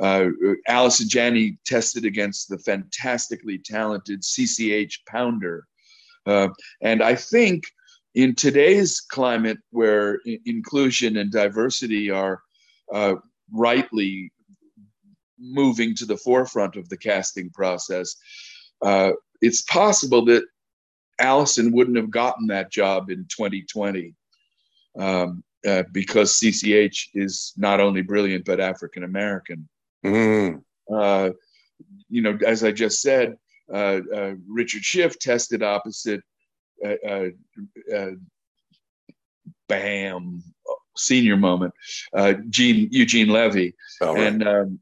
uh, 0.00 0.28
Allison 0.68 1.08
Janney 1.08 1.58
tested 1.64 2.04
against 2.04 2.48
the 2.48 2.58
fantastically 2.58 3.58
talented 3.58 4.22
CCH 4.22 4.94
Pounder. 5.06 5.66
Uh, 6.26 6.48
and 6.82 7.02
I 7.02 7.14
think 7.14 7.64
in 8.14 8.34
today's 8.34 9.00
climate 9.00 9.58
where 9.70 10.20
inclusion 10.46 11.16
and 11.16 11.32
diversity 11.32 12.10
are 12.10 12.40
uh, 12.92 13.14
rightly 13.52 14.32
moving 15.38 15.94
to 15.96 16.06
the 16.06 16.16
forefront 16.16 16.76
of 16.76 16.88
the 16.88 16.96
casting 16.96 17.50
process, 17.50 18.14
uh, 18.82 19.12
it's 19.40 19.62
possible 19.62 20.24
that 20.24 20.44
Allison 21.18 21.72
wouldn't 21.72 21.96
have 21.96 22.10
gotten 22.10 22.46
that 22.48 22.70
job 22.70 23.10
in 23.10 23.26
2020 23.28 24.14
um, 24.98 25.42
uh, 25.66 25.82
because 25.92 26.34
CCH 26.34 27.08
is 27.14 27.52
not 27.56 27.80
only 27.80 28.02
brilliant 28.02 28.44
but 28.44 28.60
African 28.60 29.04
American. 29.04 29.68
Mm. 30.04 30.62
Uh, 30.92 31.30
you 32.08 32.22
know, 32.22 32.38
as 32.46 32.62
I 32.62 32.70
just 32.70 33.00
said, 33.00 33.36
uh, 33.72 34.00
uh 34.14 34.34
Richard 34.46 34.84
Schiff 34.84 35.18
tested 35.18 35.62
opposite 35.62 36.20
uh, 36.84 37.28
uh, 37.94 38.10
Bam 39.68 40.42
senior 40.96 41.36
moment, 41.36 41.74
Gene 42.50 42.88
Eugene 42.90 43.28
Levy, 43.28 43.74
oh, 44.00 44.14
right. 44.14 44.22
and 44.22 44.48
um, 44.48 44.78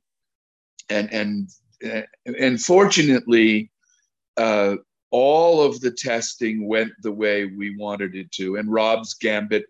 and 0.88 1.12
and 1.12 2.06
and 2.26 2.60
fortunately. 2.60 3.70
Uh, 4.36 4.76
all 5.12 5.60
of 5.62 5.78
the 5.80 5.90
testing 5.90 6.66
went 6.66 6.90
the 7.02 7.12
way 7.12 7.44
we 7.44 7.76
wanted 7.76 8.16
it 8.16 8.32
to. 8.32 8.56
And 8.56 8.72
Rob's 8.72 9.12
gambit 9.14 9.66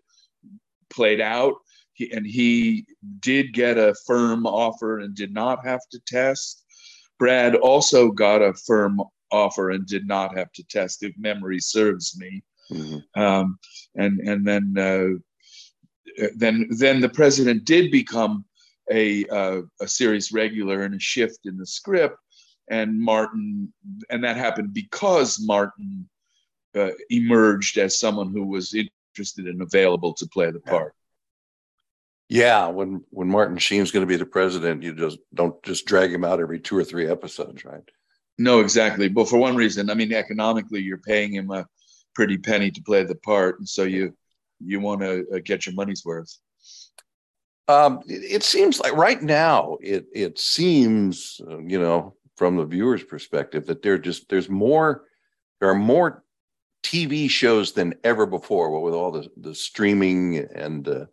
played 0.89 1.19
out. 1.19 1.55
He, 1.91 2.11
and 2.11 2.25
he 2.25 2.85
did 3.19 3.53
get 3.53 3.77
a 3.77 3.93
firm 4.07 4.47
offer 4.47 4.99
and 4.99 5.13
did 5.13 5.33
not 5.33 5.65
have 5.65 5.81
to 5.91 5.99
test. 6.07 6.63
Brad 7.19 7.55
also 7.55 8.09
got 8.09 8.41
a 8.41 8.53
firm 8.53 9.01
offer 9.33 9.71
and 9.71 9.85
did 9.85 10.07
not 10.07 10.37
have 10.37 10.51
to 10.53 10.63
test, 10.67 11.03
if 11.03 11.13
memory 11.17 11.59
serves 11.59 12.17
me. 12.17 12.43
Mm-hmm. 12.71 13.21
Um, 13.21 13.59
and 13.95 14.19
and 14.21 14.47
then 14.47 14.75
uh, 14.77 16.29
then 16.35 16.67
then 16.69 17.01
the 17.01 17.09
president 17.09 17.65
did 17.65 17.91
become 17.91 18.45
a 18.89 19.25
uh, 19.25 19.61
a 19.81 19.87
series 19.87 20.31
regular 20.31 20.83
and 20.83 20.95
a 20.95 20.99
shift 20.99 21.39
in 21.45 21.57
the 21.57 21.65
script 21.65 22.17
and 22.69 22.99
Martin, 22.99 23.73
and 24.09 24.23
that 24.23 24.37
happened 24.37 24.73
because 24.73 25.39
Martin 25.41 26.09
uh, 26.75 26.91
emerged 27.09 27.77
as 27.77 27.99
someone 27.99 28.31
who 28.31 28.45
was 28.45 28.73
interested 29.15 29.47
and 29.47 29.61
available 29.61 30.13
to 30.13 30.27
play 30.27 30.49
the 30.51 30.59
part. 30.59 30.93
Yeah, 32.29 32.67
when 32.67 33.03
when 33.09 33.27
Martin 33.27 33.57
Sheen's 33.57 33.91
going 33.91 34.05
to 34.05 34.11
be 34.11 34.15
the 34.15 34.25
president, 34.25 34.81
you 34.81 34.95
just 34.95 35.19
don't 35.33 35.61
just 35.63 35.85
drag 35.85 36.11
him 36.11 36.23
out 36.23 36.39
every 36.39 36.59
two 36.59 36.77
or 36.77 36.83
three 36.83 37.07
episodes, 37.07 37.65
right? 37.65 37.83
No, 38.37 38.59
exactly. 38.59 39.09
But 39.09 39.29
for 39.29 39.37
one 39.37 39.55
reason, 39.55 39.89
I 39.89 39.93
mean, 39.93 40.11
economically, 40.11 40.81
you're 40.81 40.97
paying 40.97 41.33
him 41.33 41.51
a 41.51 41.67
pretty 42.15 42.37
penny 42.37 42.71
to 42.71 42.81
play 42.81 43.03
the 43.03 43.15
part, 43.15 43.59
and 43.59 43.67
so 43.67 43.83
you 43.83 44.15
you 44.59 44.79
want 44.79 45.01
to 45.01 45.25
uh, 45.33 45.39
get 45.43 45.65
your 45.65 45.75
money's 45.75 46.05
worth. 46.05 46.37
Um, 47.67 48.01
it, 48.07 48.23
it, 48.35 48.43
seems 48.43 48.79
like 48.79 48.93
right 48.93 49.21
now, 49.21 49.77
it 49.81 50.05
it 50.13 50.39
seems 50.39 51.39
you 51.47 51.79
know 51.79 52.15
from 52.35 52.57
the 52.57 52.65
viewer's 52.65 53.03
perspective 53.03 53.65
that 53.67 53.81
there 53.81 53.97
just 53.97 54.27
there's 54.29 54.49
more 54.49 55.03
there 55.59 55.69
are 55.69 55.75
more 55.75 56.23
TV 56.83 57.29
shows 57.29 57.71
than 57.71 57.95
ever 58.03 58.25
before. 58.25 58.81
with 58.81 58.93
all 58.93 59.11
the 59.11 59.29
the 59.37 59.55
streaming 59.55 60.37
and 60.37 60.87
uh, 60.87 61.05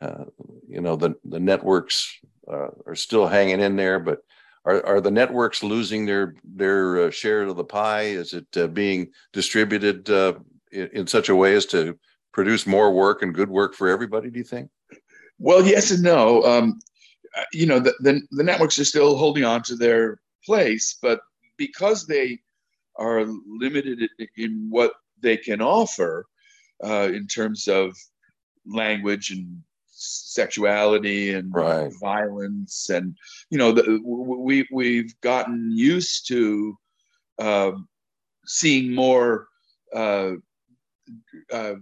uh, 0.00 0.24
you 0.68 0.80
know 0.80 0.96
the 0.96 1.14
the 1.24 1.40
networks 1.40 2.18
uh, 2.48 2.68
are 2.86 2.96
still 2.96 3.26
hanging 3.26 3.60
in 3.60 3.76
there, 3.76 4.00
but 4.00 4.20
are, 4.64 4.84
are 4.86 5.00
the 5.00 5.10
networks 5.10 5.62
losing 5.62 6.06
their 6.06 6.34
their 6.44 7.04
uh, 7.04 7.10
share 7.10 7.42
of 7.42 7.56
the 7.56 7.64
pie? 7.64 8.02
Is 8.02 8.32
it 8.32 8.46
uh, 8.56 8.68
being 8.68 9.08
distributed 9.32 10.08
uh, 10.08 10.34
in, 10.70 10.88
in, 10.92 11.06
such 11.06 11.28
a 11.28 11.36
way 11.36 11.54
as 11.54 11.66
to 11.66 11.98
produce 12.32 12.66
more 12.66 12.92
work 12.92 13.22
and 13.22 13.34
good 13.34 13.48
work 13.50 13.74
for 13.74 13.88
everybody? 13.88 14.30
Do 14.30 14.38
you 14.38 14.44
think? 14.44 14.70
Well, 15.38 15.64
yes 15.64 15.90
and 15.90 16.02
no. 16.02 16.42
Um, 16.44 16.78
you 17.52 17.66
know, 17.66 17.78
the, 17.78 17.94
the, 18.00 18.20
the 18.30 18.44
networks 18.44 18.78
are 18.78 18.84
still 18.84 19.16
holding 19.16 19.44
on 19.44 19.62
to 19.62 19.74
their 19.74 20.20
place, 20.44 20.98
but 21.00 21.20
because 21.56 22.06
they 22.06 22.38
are 22.96 23.24
limited 23.46 24.08
in 24.36 24.66
what 24.70 24.92
they 25.20 25.36
can 25.36 25.62
offer 25.62 26.26
uh, 26.84 27.08
in 27.12 27.26
terms 27.26 27.68
of 27.68 27.96
language 28.66 29.30
and 29.30 29.62
sexuality 30.02 31.32
and 31.34 31.52
right. 31.54 31.92
violence 32.00 32.90
and 32.90 33.16
you 33.50 33.58
know 33.58 33.72
the, 33.72 34.00
we 34.04 34.66
we've 34.72 35.18
gotten 35.20 35.70
used 35.70 36.26
to 36.28 36.76
uh, 37.38 37.72
seeing 38.46 38.94
more 38.94 39.48
uh, 39.94 40.32
uh, 41.52 41.74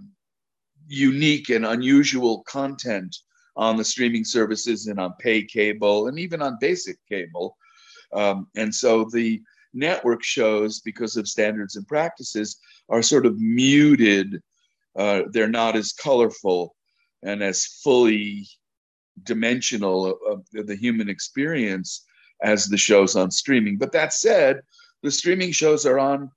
unique 0.86 1.48
and 1.48 1.64
unusual 1.64 2.42
content 2.42 3.16
on 3.56 3.76
the 3.76 3.84
streaming 3.84 4.24
services 4.24 4.86
and 4.86 4.98
on 5.00 5.14
pay 5.18 5.44
cable 5.44 6.08
and 6.08 6.18
even 6.18 6.42
on 6.42 6.58
basic 6.60 6.98
cable 7.08 7.56
um, 8.12 8.46
and 8.56 8.74
so 8.74 9.04
the 9.12 9.40
network 9.72 10.22
shows 10.22 10.80
because 10.80 11.16
of 11.16 11.28
standards 11.28 11.76
and 11.76 11.86
practices 11.86 12.58
are 12.88 13.02
sort 13.02 13.24
of 13.24 13.38
muted 13.38 14.42
uh, 14.96 15.22
they're 15.30 15.48
not 15.48 15.76
as 15.76 15.92
colorful 15.92 16.74
and 17.22 17.42
as 17.42 17.66
fully 17.82 18.48
dimensional 19.22 20.18
of, 20.26 20.44
the 20.52 20.76
human 20.76 21.08
experience 21.08 22.04
as 22.42 22.66
the 22.66 22.76
shows 22.76 23.16
on 23.16 23.30
streaming. 23.30 23.76
But 23.76 23.92
that 23.92 24.12
said, 24.12 24.60
the 25.02 25.10
streaming 25.10 25.52
shows 25.52 25.86
are 25.86 25.98
on 25.98 26.30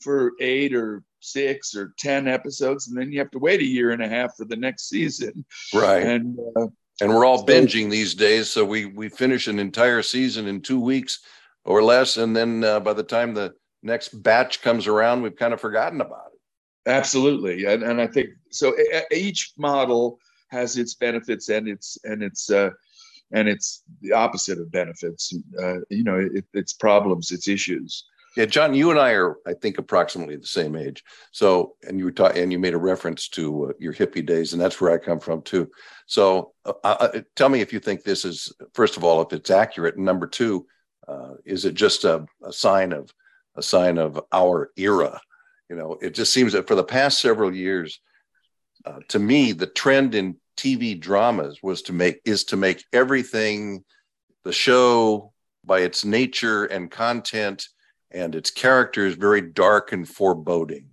for 0.00 0.32
eight 0.40 0.74
or 0.74 1.02
six 1.20 1.74
or 1.74 1.92
ten 1.98 2.26
episodes, 2.26 2.88
and 2.88 2.96
then 2.96 3.12
you 3.12 3.18
have 3.18 3.30
to 3.32 3.38
wait 3.38 3.60
a 3.60 3.64
year 3.64 3.90
and 3.90 4.02
a 4.02 4.08
half 4.08 4.36
for 4.36 4.46
the 4.46 4.56
next 4.56 4.88
season. 4.88 5.44
Right. 5.74 6.02
And 6.02 6.38
uh, 6.56 6.66
and 7.00 7.10
we're 7.10 7.24
all 7.24 7.38
so, 7.38 7.44
binging 7.44 7.90
these 7.90 8.14
days, 8.14 8.50
so 8.50 8.64
we 8.64 8.86
we 8.86 9.08
finish 9.08 9.46
an 9.46 9.58
entire 9.58 10.02
season 10.02 10.46
in 10.46 10.60
two 10.60 10.80
weeks 10.80 11.20
or 11.64 11.82
less, 11.82 12.16
and 12.16 12.34
then 12.34 12.64
uh, 12.64 12.80
by 12.80 12.92
the 12.92 13.02
time 13.02 13.34
the 13.34 13.54
next 13.82 14.22
batch 14.22 14.62
comes 14.62 14.86
around, 14.86 15.22
we've 15.22 15.36
kind 15.36 15.54
of 15.54 15.60
forgotten 15.60 16.00
about 16.00 16.28
it. 16.32 16.90
Absolutely, 16.90 17.66
and 17.66 17.82
and 17.82 18.00
I 18.00 18.06
think 18.06 18.30
so. 18.50 18.74
Each 19.10 19.52
model 19.56 20.18
has 20.50 20.76
its 20.76 20.94
benefits 20.94 21.48
and 21.48 21.68
its 21.68 21.98
and 22.04 22.22
its 22.22 22.50
uh, 22.50 22.70
and 23.32 23.48
it's 23.48 23.82
the 24.00 24.12
opposite 24.12 24.58
of 24.58 24.70
benefits. 24.70 25.34
Uh, 25.60 25.78
you 25.88 26.04
know, 26.04 26.18
it, 26.18 26.44
it's 26.52 26.72
problems, 26.72 27.30
it's 27.30 27.48
issues. 27.48 28.04
Yeah, 28.36 28.46
John, 28.46 28.74
you 28.74 28.90
and 28.90 28.98
I 28.98 29.12
are, 29.12 29.38
I 29.44 29.54
think, 29.54 29.78
approximately 29.78 30.36
the 30.36 30.46
same 30.46 30.76
age. 30.76 31.02
So, 31.32 31.74
and 31.82 31.98
you 31.98 32.04
were 32.04 32.12
talking, 32.12 32.42
and 32.42 32.52
you 32.52 32.60
made 32.60 32.74
a 32.74 32.78
reference 32.78 33.28
to 33.30 33.70
uh, 33.70 33.72
your 33.80 33.92
hippie 33.92 34.24
days, 34.24 34.52
and 34.52 34.62
that's 34.62 34.80
where 34.80 34.92
I 34.92 34.98
come 34.98 35.18
from 35.18 35.42
too. 35.42 35.68
So, 36.06 36.52
uh, 36.64 36.72
uh, 36.84 37.20
tell 37.34 37.48
me 37.48 37.60
if 37.60 37.72
you 37.72 37.80
think 37.80 38.04
this 38.04 38.24
is, 38.24 38.52
first 38.72 38.96
of 38.96 39.02
all, 39.02 39.20
if 39.20 39.32
it's 39.32 39.50
accurate, 39.50 39.96
and 39.96 40.04
number 40.04 40.28
two, 40.28 40.66
uh, 41.08 41.34
is 41.44 41.64
it 41.64 41.74
just 41.74 42.04
a, 42.04 42.24
a 42.44 42.52
sign 42.52 42.92
of 42.92 43.12
a 43.56 43.62
sign 43.62 43.98
of 43.98 44.20
our 44.32 44.70
era? 44.76 45.20
You 45.68 45.74
know, 45.74 45.98
it 46.00 46.14
just 46.14 46.32
seems 46.32 46.52
that 46.52 46.68
for 46.68 46.76
the 46.76 46.84
past 46.84 47.18
several 47.18 47.52
years, 47.54 48.00
uh, 48.84 49.00
to 49.08 49.18
me, 49.18 49.52
the 49.52 49.66
trend 49.66 50.14
in 50.14 50.36
TV 50.60 50.98
dramas 51.00 51.62
was 51.62 51.80
to 51.82 51.92
make 51.92 52.20
is 52.26 52.44
to 52.44 52.56
make 52.56 52.84
everything 52.92 53.82
the 54.44 54.52
show 54.52 55.32
by 55.64 55.80
its 55.80 56.04
nature 56.04 56.66
and 56.66 56.90
content 56.90 57.66
and 58.10 58.34
its 58.34 58.50
characters 58.50 59.14
very 59.14 59.40
dark 59.40 59.92
and 59.92 60.06
foreboding. 60.06 60.88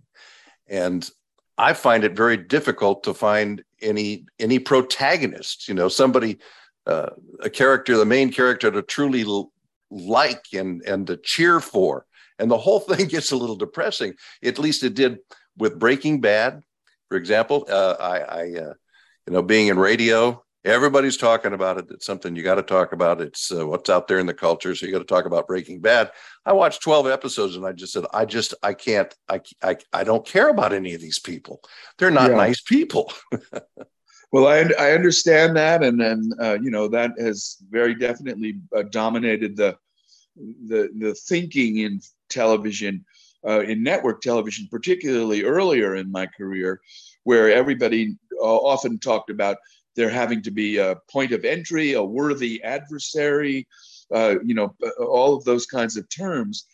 And 0.68 1.10
I 1.58 1.74
find 1.74 2.06
it 2.06 2.16
very 2.16 2.38
difficult 2.38 3.04
to 3.04 3.14
find 3.14 3.62
any 3.82 4.26
any 4.40 4.58
protagonists, 4.60 5.68
you 5.68 5.74
know, 5.74 5.90
somebody 5.90 6.38
uh, 6.86 7.10
a 7.42 7.50
character, 7.50 7.98
the 7.98 8.06
main 8.06 8.32
character 8.32 8.72
to 8.72 8.82
truly 8.82 9.24
l- 9.24 9.52
like 9.92 10.46
and 10.54 10.82
and 10.84 11.08
to 11.08 11.18
cheer 11.18 11.60
for. 11.60 12.06
And 12.40 12.50
the 12.50 12.58
whole 12.58 12.80
thing 12.90 13.08
gets 13.08 13.32
a 13.32 13.38
little 13.38 13.58
depressing. 13.58 14.14
At 14.42 14.60
least 14.60 14.84
it 14.84 14.94
did 14.94 15.18
with 15.58 15.78
Breaking 15.78 16.22
Bad 16.22 16.64
for 17.08 17.18
example, 17.18 17.66
uh, 17.70 17.96
I, 18.00 18.20
I 18.20 18.60
uh, 18.60 18.74
you 19.28 19.34
know, 19.34 19.42
being 19.42 19.68
in 19.68 19.78
radio, 19.78 20.42
everybody's 20.64 21.18
talking 21.18 21.54
about 21.54 21.78
it. 21.78 21.88
It's 21.92 22.06
something 22.06 22.36
you 22.36 22.44
got 22.44 22.56
to 22.56 22.64
talk 22.64 22.94
about. 22.94 23.22
It's 23.22 23.52
uh, 23.52 23.68
what's 23.68 23.90
out 23.90 24.08
there 24.08 24.20
in 24.20 24.26
the 24.26 24.34
culture. 24.34 24.74
So 24.74 24.86
you 24.86 24.92
got 24.92 25.00
to 25.00 25.06
talk 25.06 25.26
about 25.26 25.48
Breaking 25.48 25.82
Bad. 25.82 26.12
I 26.46 26.54
watched 26.54 26.82
12 26.82 27.08
episodes 27.08 27.56
and 27.56 27.66
I 27.66 27.74
just 27.74 27.94
said, 27.94 28.06
I 28.14 28.26
just, 28.26 28.54
I 28.64 28.74
can't, 28.74 29.14
I, 29.28 29.42
I, 29.62 29.78
I 29.92 30.04
don't 30.04 30.26
care 30.26 30.50
about 30.50 30.74
any 30.74 30.94
of 30.94 31.02
these 31.02 31.20
people. 31.20 31.62
They're 31.98 32.10
not 32.10 32.32
yeah. 32.32 32.38
nice 32.38 32.62
people. 32.62 33.12
well, 34.32 34.48
I, 34.48 34.70
I 34.80 34.92
understand 34.92 35.58
that. 35.58 35.84
And 35.84 36.00
then, 36.00 36.32
uh, 36.42 36.58
you 36.62 36.72
know, 36.72 36.88
that 36.88 37.12
has 37.20 37.58
very 37.70 37.96
definitely 37.96 38.60
uh, 38.76 38.84
dominated 38.84 39.58
the, 39.58 39.78
the, 40.38 40.90
the 40.98 41.14
thinking 41.14 41.80
in 41.80 42.00
television 42.30 43.06
uh, 43.48 43.62
in 43.62 43.84
network 43.84 44.22
television, 44.22 44.68
particularly 44.70 45.44
earlier 45.44 45.96
in 45.96 46.12
my 46.12 46.26
career, 46.26 46.82
where 47.24 47.52
everybody 47.52 48.18
often 48.42 49.00
talked 49.00 49.30
about 49.30 49.58
there 49.96 50.10
having 50.10 50.42
to 50.44 50.52
be 50.52 50.78
a 50.78 50.96
point 51.12 51.32
of 51.32 51.44
entry, 51.44 51.94
a 51.94 52.04
worthy 52.04 52.64
adversary, 52.64 53.68
uh, 54.14 54.36
you 54.46 54.54
know, 54.54 54.76
uh, 54.84 55.04
all 55.04 55.36
of 55.36 55.44
those 55.44 55.66
kinds 55.66 55.98
of 55.98 56.08
terms. 56.10 56.66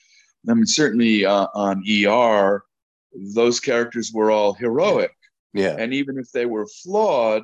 I 0.47 0.53
mean, 0.53 0.65
certainly 0.65 1.25
uh, 1.25 1.47
on 1.55 1.83
ER, 1.89 2.63
those 3.33 3.59
characters 3.59 4.11
were 4.13 4.29
all 4.29 4.53
heroic. 4.53 5.15
Yeah. 5.53 5.75
And 5.77 5.93
even 5.93 6.17
if 6.17 6.31
they 6.31 6.45
were 6.45 6.67
flawed 6.67 7.43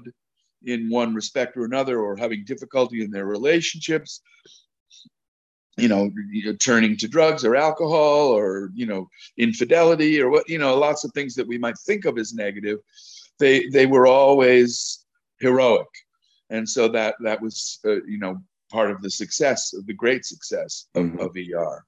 in 0.63 0.89
one 0.89 1.15
respect 1.15 1.55
or 1.55 1.63
another, 1.63 1.99
or 1.99 2.17
having 2.17 2.43
difficulty 2.43 3.01
in 3.01 3.11
their 3.11 3.25
relationships, 3.25 4.21
you 5.77 5.87
know, 5.87 6.11
turning 6.59 6.97
to 6.97 7.07
drugs 7.07 7.45
or 7.45 7.55
alcohol 7.55 8.27
or, 8.27 8.69
you 8.73 8.85
know, 8.85 9.09
infidelity 9.37 10.21
or 10.21 10.29
what, 10.29 10.49
you 10.49 10.57
know, 10.57 10.77
lots 10.77 11.05
of 11.05 11.11
things 11.13 11.35
that 11.35 11.47
we 11.47 11.57
might 11.57 11.77
think 11.77 12.03
of 12.03 12.17
as 12.17 12.33
negative. 12.33 12.79
They, 13.39 13.67
they 13.67 13.85
were 13.85 14.07
always 14.07 15.05
heroic. 15.39 15.87
And 16.49 16.67
so 16.67 16.87
that, 16.89 17.15
that 17.21 17.41
was, 17.41 17.79
uh, 17.85 18.03
you 18.03 18.19
know, 18.19 18.41
part 18.71 18.91
of 18.91 19.01
the 19.01 19.09
success 19.09 19.73
of 19.73 19.85
the 19.85 19.93
great 19.93 20.25
success 20.25 20.87
of, 20.95 21.05
mm-hmm. 21.05 21.19
of 21.19 21.35
ER. 21.35 21.85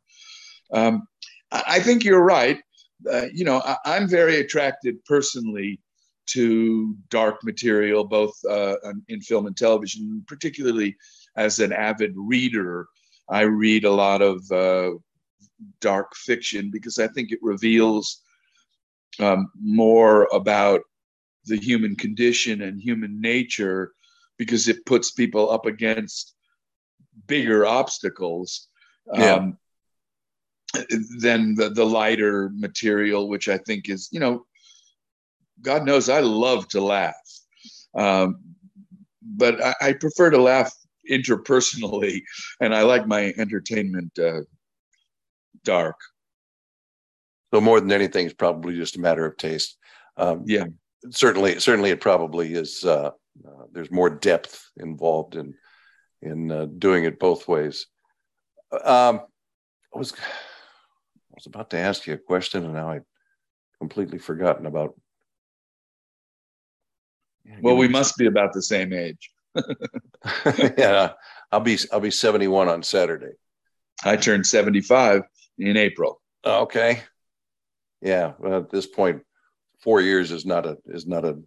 Um, 0.74 1.08
I 1.52 1.80
think 1.80 2.04
you're 2.04 2.24
right. 2.24 2.60
Uh, 3.12 3.26
you 3.34 3.44
know, 3.44 3.62
I, 3.86 3.98
am 3.98 4.08
very 4.08 4.38
attracted 4.38 5.04
personally 5.06 5.82
to 6.28 6.96
dark 7.10 7.44
material, 7.44 8.06
both 8.06 8.34
uh, 8.50 8.76
in 9.10 9.22
film 9.22 9.48
and 9.48 9.58
television, 9.58 10.24
particularly 10.28 10.96
as 11.36 11.60
an 11.60 11.74
avid 11.74 12.14
reader 12.16 12.88
I 13.32 13.42
read 13.42 13.86
a 13.86 13.92
lot 13.92 14.22
of 14.22 14.52
uh, 14.52 14.92
dark 15.80 16.14
fiction 16.16 16.70
because 16.70 17.00
I 17.00 17.08
think 17.08 17.32
it 17.32 17.40
reveals 17.42 18.22
um, 19.20 19.50
more 19.60 20.28
about 20.34 20.82
the 21.45 21.58
human 21.58 21.95
condition 21.95 22.62
and 22.62 22.82
human 22.82 23.19
nature 23.19 23.93
because 24.38 24.67
it 24.67 24.86
puts 24.86 25.12
people 25.12 25.51
up 25.51 25.65
against 25.65 26.36
bigger 27.27 27.65
obstacles 27.65 28.67
yeah. 29.13 29.36
um, 29.36 29.58
than 31.19 31.56
the, 31.56 31.69
the 31.69 31.86
lighter 31.86 32.49
material, 32.54 33.27
which 33.27 33.47
I 33.49 33.58
think 33.58 33.89
is, 33.89 34.10
you 34.12 34.19
know, 34.19 34.45
God 35.62 35.86
knows 35.86 36.10
I 36.10 36.21
love 36.21 36.67
to 36.69 36.82
laugh. 36.82 37.15
Um, 37.95 38.39
but 39.21 39.63
I, 39.63 39.75
I, 39.82 39.93
prefer 39.93 40.30
to 40.32 40.41
laugh 40.41 40.73
interpersonally, 41.10 42.21
and 42.62 42.73
I 42.73 42.84
like 42.84 43.06
my 43.06 43.34
entertainment 43.38 44.17
uh, 44.17 44.41
dark. 45.63 45.97
So 47.54 47.60
more 47.60 47.80
than 47.82 47.91
anything, 47.91 48.25
it's 48.25 48.34
probably 48.34 48.75
just 48.75 48.95
a 48.95 49.01
matter 49.01 49.25
of 49.25 49.38
taste. 49.38 49.77
Um, 50.17 50.43
yeah, 50.47 50.65
certainly, 51.10 51.60
certainly, 51.60 51.90
it 51.90 52.02
probably 52.02 52.54
is. 52.54 52.84
Uh, 52.84 53.12
uh, 53.46 53.64
there's 53.72 53.92
more 53.92 54.10
depth 54.10 54.70
involved 54.78 55.36
in 55.36 55.56
in 56.22 56.52
uh, 56.52 56.68
doing 56.78 57.06
it 57.06 57.20
both 57.20 57.48
ways. 57.48 57.88
Um, 58.72 59.22
I 59.94 59.98
was 59.98 60.14
I 60.14 61.36
was 61.36 61.46
about 61.46 61.70
to 61.72 61.78
ask 61.78 62.06
you 62.06 62.14
a 62.14 62.18
question, 62.18 62.66
and 62.66 62.74
now 62.74 62.90
I 62.90 63.00
completely 63.80 64.20
forgotten 64.20 64.66
about. 64.66 64.96
Well, 67.62 67.76
we 67.76 67.88
must 67.88 68.18
be 68.18 68.28
about 68.28 68.54
the 68.54 68.62
same 68.62 68.94
age. 68.94 69.32
yeah, 70.78 71.14
I'll 71.52 71.60
be 71.60 71.78
I'll 71.92 72.00
be 72.00 72.12
71 72.12 72.70
on 72.70 72.84
Saturday. 72.84 73.34
I 74.04 74.16
turned 74.16 74.46
75 74.46 75.24
in 75.58 75.78
April. 75.78 76.22
Okay. 76.46 77.02
Yeah. 78.02 78.34
Well, 78.40 78.60
at 78.60 78.72
this 78.72 78.88
point, 78.88 79.24
four 79.82 80.02
years 80.02 80.32
is 80.32 80.46
not 80.46 80.65
a 80.65 80.78
is 80.86 81.08
not 81.08 81.26
a 81.26 81.39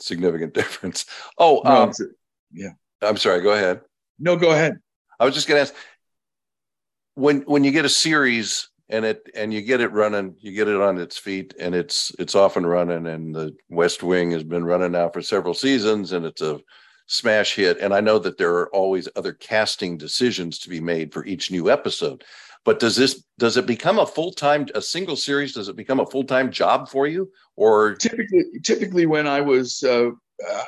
significant 0.00 0.54
difference. 0.54 1.06
Oh, 1.38 1.62
no, 1.64 1.70
um, 1.70 1.92
yeah. 2.52 2.70
I'm 3.00 3.16
sorry. 3.16 3.40
Go 3.42 3.52
ahead. 3.52 3.80
No, 4.18 4.36
go 4.36 4.52
ahead. 4.52 4.78
I 5.18 5.24
was 5.24 5.34
just 5.34 5.48
going 5.48 5.58
to 5.58 5.62
ask 5.62 5.74
when 7.14 7.42
when 7.42 7.64
you 7.64 7.70
get 7.70 7.84
a 7.84 7.90
series 7.90 8.68
and 8.88 9.04
it 9.04 9.28
and 9.34 9.52
you 9.52 9.62
get 9.62 9.80
it 9.80 9.92
running, 9.92 10.36
you 10.38 10.52
get 10.52 10.68
it 10.68 10.80
on 10.80 10.98
its 10.98 11.18
feet, 11.18 11.54
and 11.58 11.74
it's 11.74 12.12
it's 12.18 12.34
off 12.34 12.56
and 12.56 12.68
running. 12.68 13.06
And 13.06 13.34
the 13.34 13.56
West 13.68 14.02
Wing 14.02 14.30
has 14.32 14.42
been 14.42 14.64
running 14.64 14.92
now 14.92 15.08
for 15.08 15.22
several 15.22 15.54
seasons, 15.54 16.12
and 16.12 16.24
it's 16.24 16.42
a 16.42 16.60
smash 17.06 17.54
hit. 17.54 17.78
And 17.78 17.92
I 17.92 18.00
know 18.00 18.18
that 18.18 18.38
there 18.38 18.54
are 18.56 18.74
always 18.74 19.08
other 19.16 19.32
casting 19.32 19.98
decisions 19.98 20.58
to 20.60 20.68
be 20.68 20.80
made 20.80 21.12
for 21.12 21.24
each 21.24 21.50
new 21.50 21.70
episode. 21.70 22.24
But 22.64 22.78
does 22.78 22.94
this 22.94 23.24
does 23.38 23.56
it 23.56 23.66
become 23.66 23.98
a 23.98 24.06
full 24.06 24.32
time 24.32 24.66
a 24.74 24.82
single 24.82 25.16
series? 25.16 25.52
Does 25.52 25.68
it 25.68 25.76
become 25.76 26.00
a 26.00 26.06
full 26.06 26.24
time 26.24 26.50
job 26.50 26.88
for 26.88 27.06
you? 27.06 27.30
Or 27.56 27.94
typically, 27.94 28.44
typically 28.62 29.06
when 29.06 29.26
I 29.26 29.40
was 29.40 29.82
uh, 29.82 30.10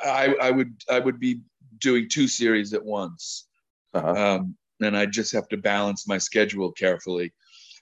I, 0.05 0.35
I 0.41 0.51
would 0.51 0.73
I 0.89 0.99
would 0.99 1.19
be 1.19 1.41
doing 1.79 2.07
two 2.09 2.27
series 2.27 2.73
at 2.73 2.83
once, 2.83 3.47
uh-huh. 3.93 4.35
um, 4.35 4.55
and 4.81 4.97
I 4.97 5.05
just 5.05 5.31
have 5.33 5.47
to 5.49 5.57
balance 5.57 6.07
my 6.07 6.17
schedule 6.17 6.71
carefully. 6.71 7.33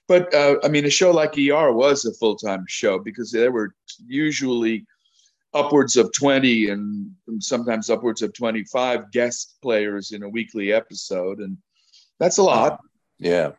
But 0.06 0.32
uh, 0.34 0.56
I 0.62 0.68
mean, 0.68 0.84
a 0.84 0.90
show 0.90 1.10
like 1.10 1.38
ER 1.38 1.72
was 1.72 2.04
a 2.04 2.14
full 2.14 2.36
time 2.36 2.64
show 2.68 2.98
because 2.98 3.32
there 3.32 3.50
were 3.50 3.74
usually 4.06 4.86
upwards 5.54 5.96
of 5.96 6.12
20 6.12 6.70
and 6.70 7.10
sometimes 7.38 7.88
upwards 7.88 8.22
of 8.22 8.32
25 8.32 9.10
guest 9.12 9.56
players 9.62 10.10
in 10.10 10.24
a 10.24 10.28
weekly 10.28 10.72
episode 10.72 11.38
and 11.38 11.56
that's 12.18 12.38
a 12.38 12.42
lot 12.42 12.80
yeah 13.20 13.52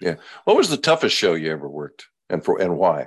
yeah 0.00 0.14
what 0.44 0.56
was 0.56 0.68
the 0.68 0.76
toughest 0.76 1.16
show 1.16 1.34
you 1.34 1.50
ever 1.50 1.68
worked 1.68 2.06
and 2.30 2.44
for 2.44 2.60
and 2.60 2.76
why 2.76 3.06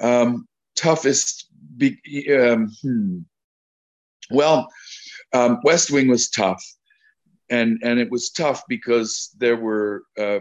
um, 0.00 0.46
toughest 0.76 1.48
be, 1.76 1.98
um, 2.34 2.70
hmm. 2.82 3.18
well 4.30 4.68
um, 5.32 5.58
west 5.64 5.90
wing 5.90 6.08
was 6.08 6.28
tough 6.30 6.62
and 7.50 7.78
and 7.82 7.98
it 7.98 8.10
was 8.10 8.30
tough 8.30 8.62
because 8.68 9.34
there 9.38 9.56
were 9.56 10.04
uh, 10.18 10.40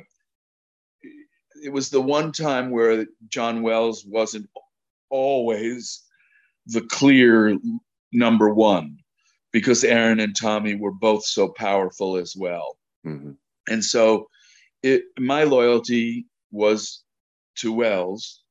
it 1.64 1.72
was 1.72 1.90
the 1.90 2.02
one 2.02 2.32
time 2.32 2.72
where 2.72 3.06
John 3.30 3.62
Wells 3.62 4.06
wasn't 4.06 4.50
always 5.10 6.04
the 6.66 6.82
clear 6.82 7.58
number 8.12 8.54
one 8.54 8.98
because 9.52 9.84
Aaron 9.84 10.20
and 10.20 10.36
Tommy 10.36 10.76
were 10.76 10.92
both 10.92 11.24
so 11.26 11.50
powerful 11.50 12.18
as 12.18 12.36
well. 12.36 12.78
Mm-hmm. 13.06 13.32
And 13.70 13.84
so 13.84 14.28
it, 14.82 15.04
my 15.18 15.44
loyalty 15.44 16.26
was 16.52 17.04
to 17.58 17.72
Wells. 17.72 18.42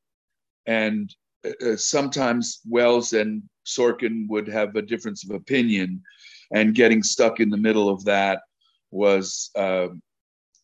And 0.65 1.13
uh, 1.45 1.71
uh 1.71 1.77
sometimes 1.77 2.61
Wells 2.67 3.13
and 3.13 3.43
Sorkin 3.65 4.27
would 4.29 4.47
have 4.47 4.75
a 4.75 4.81
difference 4.81 5.23
of 5.23 5.35
opinion. 5.35 6.01
And 6.51 6.75
getting 6.75 7.03
stuck 7.03 7.39
in 7.39 7.49
the 7.49 7.57
middle 7.57 7.89
of 7.89 8.05
that 8.05 8.41
was 8.91 9.49
uh, 9.55 9.87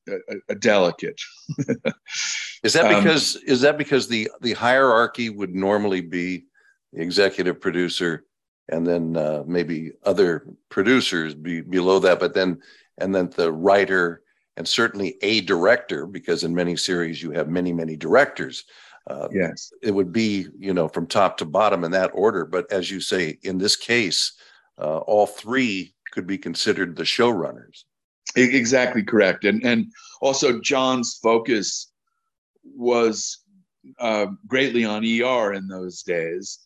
a, 0.08 0.36
a 0.50 0.56
delicate. 0.56 1.20
is 2.64 2.74
that 2.74 2.86
um, 2.86 3.04
because 3.04 3.36
um, 3.36 3.42
is 3.46 3.62
that 3.62 3.78
because 3.78 4.08
the 4.08 4.30
the 4.42 4.54
hierarchy 4.54 5.30
would 5.30 5.56
normally 5.56 6.02
be 6.02 6.46
the 6.94 7.02
executive 7.02 7.60
producer 7.60 8.26
and 8.72 8.86
then 8.86 9.18
uh, 9.18 9.44
maybe 9.46 9.92
other 10.04 10.48
producers 10.70 11.34
be 11.34 11.62
below 11.62 12.00
that, 12.00 12.20
but 12.20 12.34
then 12.34 12.62
and 12.98 13.14
then 13.14 13.30
the 13.36 13.52
writer 13.52 14.24
and 14.58 14.68
certainly 14.68 15.18
a 15.22 15.42
director 15.42 16.06
because 16.06 16.44
in 16.44 16.54
many 16.54 16.76
series 16.76 17.22
you 17.24 17.32
have 17.32 17.48
many 17.48 17.74
many 17.74 17.96
directors. 17.96 18.66
Uh, 19.08 19.28
yes, 19.32 19.72
it 19.82 19.92
would 19.92 20.12
be 20.12 20.48
you 20.58 20.74
know 20.74 20.88
from 20.88 21.08
top 21.08 21.38
to 21.38 21.46
bottom 21.46 21.84
in 21.84 21.92
that 21.92 22.12
order. 22.14 22.46
But 22.46 22.72
as 22.72 22.92
you 22.92 23.00
say, 23.00 23.40
in 23.44 23.58
this 23.58 23.76
case, 23.76 24.34
uh, 24.78 25.00
all 25.00 25.26
three 25.26 25.94
could 26.12 26.28
be 26.28 26.38
considered 26.38 26.96
the 26.96 27.04
showrunners. 27.04 27.84
Exactly 28.36 29.04
correct, 29.04 29.46
and 29.46 29.64
and 29.66 29.92
also 30.22 30.60
John's 30.60 31.20
focus 31.24 31.92
was 32.64 33.40
uh, 34.00 34.28
greatly 34.48 34.86
on 34.86 35.04
ER 35.04 35.54
in 35.54 35.68
those 35.68 36.04
days, 36.04 36.60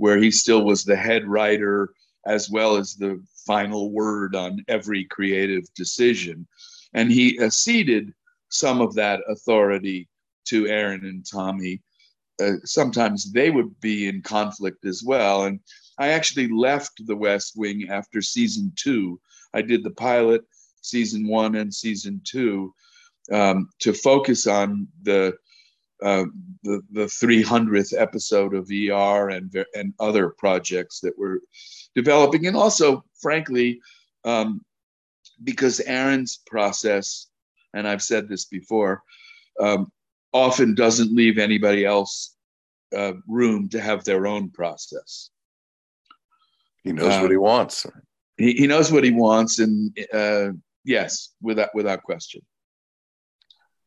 where 0.00 0.16
he 0.16 0.30
still 0.30 0.64
was 0.64 0.82
the 0.82 0.96
head 0.96 1.26
writer 1.26 1.92
as 2.26 2.48
well 2.48 2.76
as 2.76 2.94
the 2.94 3.22
final 3.46 3.92
word 3.92 4.34
on 4.34 4.64
every 4.66 5.04
creative 5.04 5.64
decision, 5.74 6.46
and 6.94 7.12
he 7.12 7.38
ceded 7.50 8.14
some 8.48 8.80
of 8.80 8.94
that 8.94 9.20
authority 9.28 10.08
to 10.46 10.66
Aaron 10.66 11.04
and 11.04 11.24
Tommy. 11.30 11.82
Uh, 12.42 12.52
sometimes 12.64 13.30
they 13.30 13.50
would 13.50 13.78
be 13.80 14.08
in 14.08 14.22
conflict 14.22 14.86
as 14.86 15.02
well, 15.04 15.44
and 15.44 15.60
I 15.98 16.08
actually 16.08 16.48
left 16.48 17.06
the 17.06 17.16
West 17.16 17.52
Wing 17.54 17.88
after 17.90 18.22
season 18.22 18.72
two. 18.76 19.20
I 19.52 19.60
did 19.60 19.84
the 19.84 19.90
pilot 19.90 20.42
season 20.80 21.28
one 21.28 21.56
and 21.56 21.72
season 21.72 22.22
two 22.24 22.72
um, 23.30 23.68
to 23.80 23.92
focus 23.92 24.46
on 24.46 24.88
the 25.02 25.34
uh, 26.02 26.24
the 26.62 26.82
the 26.92 27.04
300th 27.04 27.94
episode 27.98 28.54
of 28.54 28.70
ER 28.70 29.30
and 29.30 29.52
and 29.74 29.94
other 30.00 30.30
projects 30.30 31.00
that 31.00 31.18
we're 31.18 31.38
developing, 31.94 32.46
and 32.46 32.56
also, 32.56 33.04
frankly, 33.20 33.80
um, 34.24 34.62
because 35.42 35.80
Aaron's 35.80 36.40
process, 36.46 37.28
and 37.74 37.86
I've 37.86 38.02
said 38.02 38.28
this 38.28 38.46
before, 38.46 39.02
um, 39.60 39.90
often 40.32 40.74
doesn't 40.74 41.14
leave 41.14 41.38
anybody 41.38 41.84
else 41.84 42.36
uh, 42.96 43.12
room 43.26 43.68
to 43.70 43.80
have 43.80 44.04
their 44.04 44.26
own 44.26 44.50
process. 44.50 45.30
He 46.82 46.92
knows 46.92 47.20
what 47.20 47.30
he 47.30 47.36
wants. 47.36 47.86
He, 48.38 48.52
he 48.52 48.66
knows 48.66 48.90
what 48.90 49.04
he 49.04 49.10
wants, 49.10 49.58
and 49.58 49.98
uh, 50.14 50.50
Yes, 50.84 51.30
without 51.42 51.74
without 51.74 52.02
question. 52.02 52.42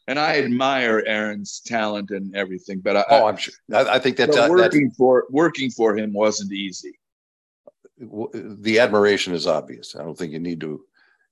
And 0.07 0.19
I 0.19 0.39
admire 0.39 1.01
Aaron's 1.05 1.61
talent 1.61 2.11
and 2.11 2.35
everything, 2.35 2.79
but 2.79 2.97
I, 2.97 3.05
oh, 3.09 3.27
I'm 3.27 3.37
sure. 3.37 3.53
I, 3.73 3.95
I 3.95 3.99
think 3.99 4.17
that 4.17 4.35
uh, 4.35 4.47
working 4.49 4.91
for 4.91 5.25
working 5.29 5.69
for 5.69 5.97
him 5.97 6.13
wasn't 6.13 6.51
easy. 6.51 6.99
The 7.97 8.79
admiration 8.79 9.33
is 9.33 9.47
obvious. 9.47 9.95
I 9.95 10.03
don't 10.03 10.17
think 10.17 10.33
you 10.33 10.39
need 10.39 10.59
to 10.61 10.83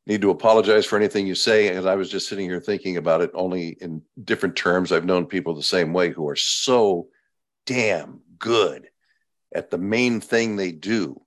need 0.07 0.21
to 0.21 0.29
apologize 0.29 0.85
for 0.85 0.95
anything 0.95 1.27
you 1.27 1.35
say. 1.35 1.67
And 1.67 1.87
I 1.87 1.95
was 1.95 2.09
just 2.09 2.29
sitting 2.29 2.49
here 2.49 2.61
thinking 2.61 2.97
about 2.97 3.21
it 3.21 3.31
only 3.33 3.77
in 3.81 4.01
different 4.23 4.55
terms. 4.55 4.91
I've 4.91 5.05
known 5.05 5.25
people 5.25 5.53
the 5.53 5.63
same 5.63 5.91
way 5.91 6.09
who 6.09 6.27
are 6.29 6.35
so 6.35 7.07
damn 7.65 8.21
good 8.39 8.87
at 9.53 9.69
the 9.69 9.77
main 9.77 10.21
thing 10.21 10.55
they 10.55 10.71
do 10.71 11.21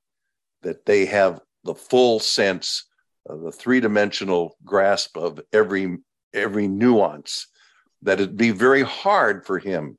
that 0.62 0.86
they 0.86 1.04
have 1.06 1.40
the 1.64 1.74
full 1.74 2.18
sense 2.18 2.86
the 3.26 3.52
three 3.52 3.80
dimensional 3.80 4.56
grasp 4.64 5.16
of 5.16 5.40
every 5.52 5.98
every 6.34 6.68
nuance 6.68 7.46
that 8.02 8.20
it'd 8.20 8.36
be 8.36 8.50
very 8.50 8.82
hard 8.82 9.46
for 9.46 9.58
him 9.58 9.98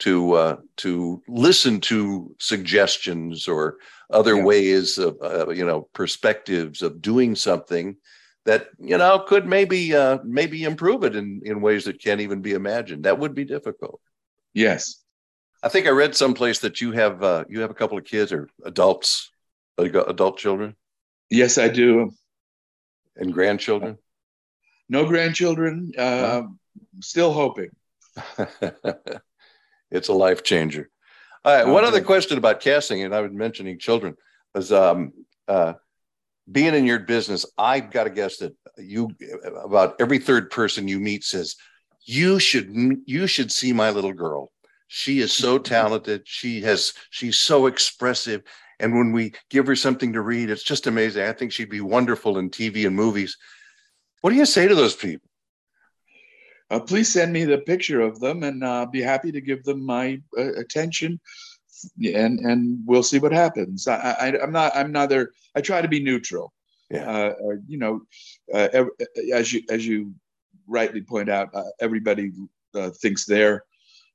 to 0.00 0.32
uh, 0.32 0.56
to 0.76 1.22
listen 1.28 1.80
to 1.80 2.34
suggestions 2.38 3.46
or 3.46 3.76
other 4.10 4.36
yeah. 4.36 4.44
ways 4.44 4.98
of 4.98 5.16
uh, 5.22 5.48
you 5.50 5.64
know 5.64 5.88
perspectives 5.92 6.82
of 6.82 7.00
doing 7.00 7.34
something 7.34 7.96
that 8.44 8.68
you 8.78 8.98
know 8.98 9.20
could 9.20 9.46
maybe 9.46 9.94
uh, 9.94 10.18
maybe 10.24 10.64
improve 10.64 11.04
it 11.04 11.14
in 11.14 11.40
in 11.44 11.60
ways 11.60 11.84
that 11.84 12.02
can't 12.02 12.20
even 12.20 12.42
be 12.42 12.52
imagined. 12.52 13.04
That 13.04 13.18
would 13.18 13.34
be 13.34 13.44
difficult. 13.44 14.00
Yes, 14.52 15.02
I 15.62 15.68
think 15.68 15.86
I 15.86 15.90
read 15.90 16.16
someplace 16.16 16.58
that 16.60 16.80
you 16.80 16.92
have 16.92 17.22
uh, 17.22 17.44
you 17.48 17.60
have 17.60 17.70
a 17.70 17.74
couple 17.74 17.96
of 17.96 18.04
kids 18.04 18.32
or 18.32 18.48
adults, 18.64 19.30
adult 19.78 20.38
children. 20.38 20.74
Yes, 21.30 21.56
I 21.56 21.68
do 21.68 22.10
and 23.16 23.32
grandchildren? 23.32 23.98
No 24.88 25.06
grandchildren. 25.06 25.92
Uh, 25.96 26.42
Still 27.00 27.32
hoping. 27.32 27.70
it's 29.90 30.08
a 30.08 30.12
life 30.12 30.42
changer. 30.42 30.90
All 31.44 31.54
right. 31.54 31.66
One 31.66 31.84
other 31.84 32.02
question 32.02 32.38
about 32.38 32.60
casting, 32.60 33.02
and 33.02 33.14
I 33.14 33.20
was 33.20 33.32
mentioning 33.32 33.78
children, 33.78 34.16
was 34.54 34.72
um, 34.72 35.12
uh, 35.48 35.74
being 36.50 36.74
in 36.74 36.86
your 36.86 37.00
business. 37.00 37.46
I've 37.58 37.90
got 37.90 38.04
to 38.04 38.10
guess 38.10 38.38
that 38.38 38.54
you 38.78 39.10
about 39.62 39.96
every 40.00 40.18
third 40.18 40.50
person 40.50 40.88
you 40.88 40.98
meet 41.00 41.24
says, 41.24 41.56
you 42.04 42.38
should 42.38 42.72
you 43.06 43.26
should 43.26 43.50
see 43.52 43.72
my 43.72 43.90
little 43.90 44.12
girl. 44.12 44.52
She 44.88 45.20
is 45.20 45.32
so 45.32 45.58
talented. 45.74 46.22
She 46.24 46.62
has 46.62 46.92
she's 47.10 47.38
so 47.38 47.66
expressive. 47.66 48.42
And 48.80 48.94
when 48.96 49.12
we 49.12 49.32
give 49.50 49.66
her 49.68 49.76
something 49.76 50.12
to 50.14 50.20
read, 50.20 50.50
it's 50.50 50.64
just 50.64 50.86
amazing. 50.86 51.24
I 51.24 51.32
think 51.32 51.52
she'd 51.52 51.70
be 51.70 51.80
wonderful 51.80 52.38
in 52.38 52.50
TV 52.50 52.86
and 52.86 52.96
movies. 52.96 53.36
What 54.24 54.30
do 54.30 54.36
you 54.36 54.46
say 54.46 54.66
to 54.66 54.74
those 54.74 54.96
people? 54.96 55.28
Uh, 56.70 56.80
please 56.80 57.12
send 57.12 57.30
me 57.30 57.44
the 57.44 57.58
picture 57.58 58.00
of 58.00 58.20
them, 58.20 58.42
and 58.42 58.64
I'll 58.64 58.84
uh, 58.84 58.86
be 58.86 59.02
happy 59.02 59.30
to 59.30 59.40
give 59.42 59.62
them 59.64 59.84
my 59.84 60.18
uh, 60.38 60.54
attention. 60.54 61.20
And 62.02 62.38
and 62.38 62.78
we'll 62.86 63.02
see 63.02 63.18
what 63.18 63.32
happens. 63.32 63.86
I, 63.86 64.16
I 64.18 64.42
am 64.42 64.50
not 64.50 64.74
I'm 64.74 64.92
neither. 64.92 65.30
I 65.54 65.60
try 65.60 65.82
to 65.82 65.88
be 65.88 66.02
neutral. 66.02 66.54
Yeah. 66.88 67.04
Uh, 67.06 67.34
uh, 67.48 67.56
you 67.68 67.76
know, 67.76 68.00
uh, 68.54 68.86
as 69.30 69.52
you 69.52 69.60
as 69.68 69.86
you 69.86 70.14
rightly 70.66 71.02
point 71.02 71.28
out, 71.28 71.54
everybody 71.78 72.32
thinks 73.02 73.26
their 73.26 73.62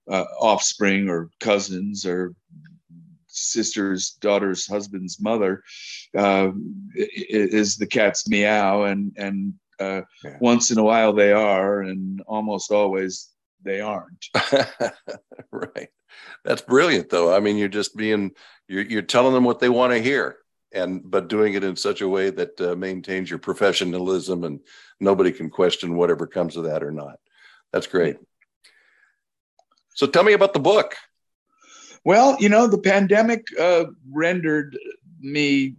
offspring 0.07 1.07
or 1.07 1.30
cousins 1.39 2.03
or 2.03 2.34
sister's 3.28 4.18
daughter's 4.22 4.66
husband's 4.66 5.22
mother 5.22 5.62
uh, 6.18 6.49
is 6.95 7.78
the 7.78 7.86
cat's 7.86 8.28
meow 8.28 8.86
and 8.86 9.16
and 9.16 9.53
uh, 9.80 10.02
yeah. 10.24 10.38
once 10.40 10.72
in 10.72 10.78
a 10.78 10.84
while 10.84 11.14
they 11.14 11.32
are 11.32 11.82
and 11.82 12.22
almost 12.28 12.72
always 12.72 13.30
they 13.64 13.82
aren't. 13.82 14.26
Right. 15.52 15.90
That's 16.46 16.62
brilliant 16.62 17.10
though. 17.10 17.36
I 17.36 17.40
mean 17.40 17.58
you're 17.58 17.68
just 17.68 17.96
being 17.96 18.32
you're, 18.68 18.84
you're 18.84 19.02
telling 19.02 19.34
them 19.34 19.44
what 19.44 19.60
they 19.60 19.70
want 19.70 19.94
to 19.94 20.02
hear 20.02 20.38
and 20.72 21.02
but 21.10 21.28
doing 21.28 21.54
it 21.54 21.64
in 21.64 21.76
such 21.76 22.02
a 22.02 22.08
way 22.08 22.30
that 22.30 22.62
uh, 22.62 22.76
maintains 22.76 23.30
your 23.30 23.40
professionalism 23.40 24.44
and 24.44 24.60
nobody 25.00 25.32
can 25.32 25.50
question 25.50 25.96
whatever 25.96 26.28
comes 26.28 26.56
of 26.56 26.66
that 26.66 26.84
or 26.84 26.92
not. 26.92 27.20
That's 27.74 27.88
great. 27.88 28.18
So 29.96 30.08
tell 30.08 30.24
me 30.24 30.34
about 30.34 30.54
the 30.54 30.60
book. 30.60 30.96
Well, 32.06 32.38
you 32.40 32.50
know, 32.50 32.68
the 32.68 32.78
pandemic 32.78 33.48
uh, 33.60 33.86
rendered 34.10 34.78
me 35.20 35.76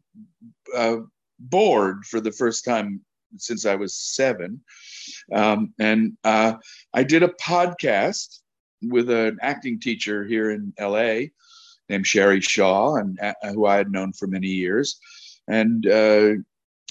uh, 0.77 0.99
bored 1.39 2.05
for 2.05 2.21
the 2.21 2.33
first 2.33 2.65
time 2.65 3.01
since 3.37 3.67
I 3.67 3.75
was 3.75 3.95
seven. 3.95 4.61
Um, 5.33 5.73
and 5.79 6.17
uh, 6.25 6.55
I 6.93 7.03
did 7.03 7.23
a 7.23 7.29
podcast 7.29 8.41
with 8.83 9.11
an 9.11 9.39
acting 9.43 9.79
teacher 9.81 10.25
here 10.25 10.51
in 10.51 10.73
LA 10.79 11.29
named 11.89 12.07
Sherry 12.07 12.41
Shaw, 12.41 12.97
and 12.97 13.19
uh, 13.21 13.35
who 13.53 13.67
I 13.67 13.77
had 13.77 13.93
known 13.93 14.13
for 14.13 14.27
many 14.27 14.49
years. 14.49 14.99
And 15.49 15.87
uh, 15.87 16.35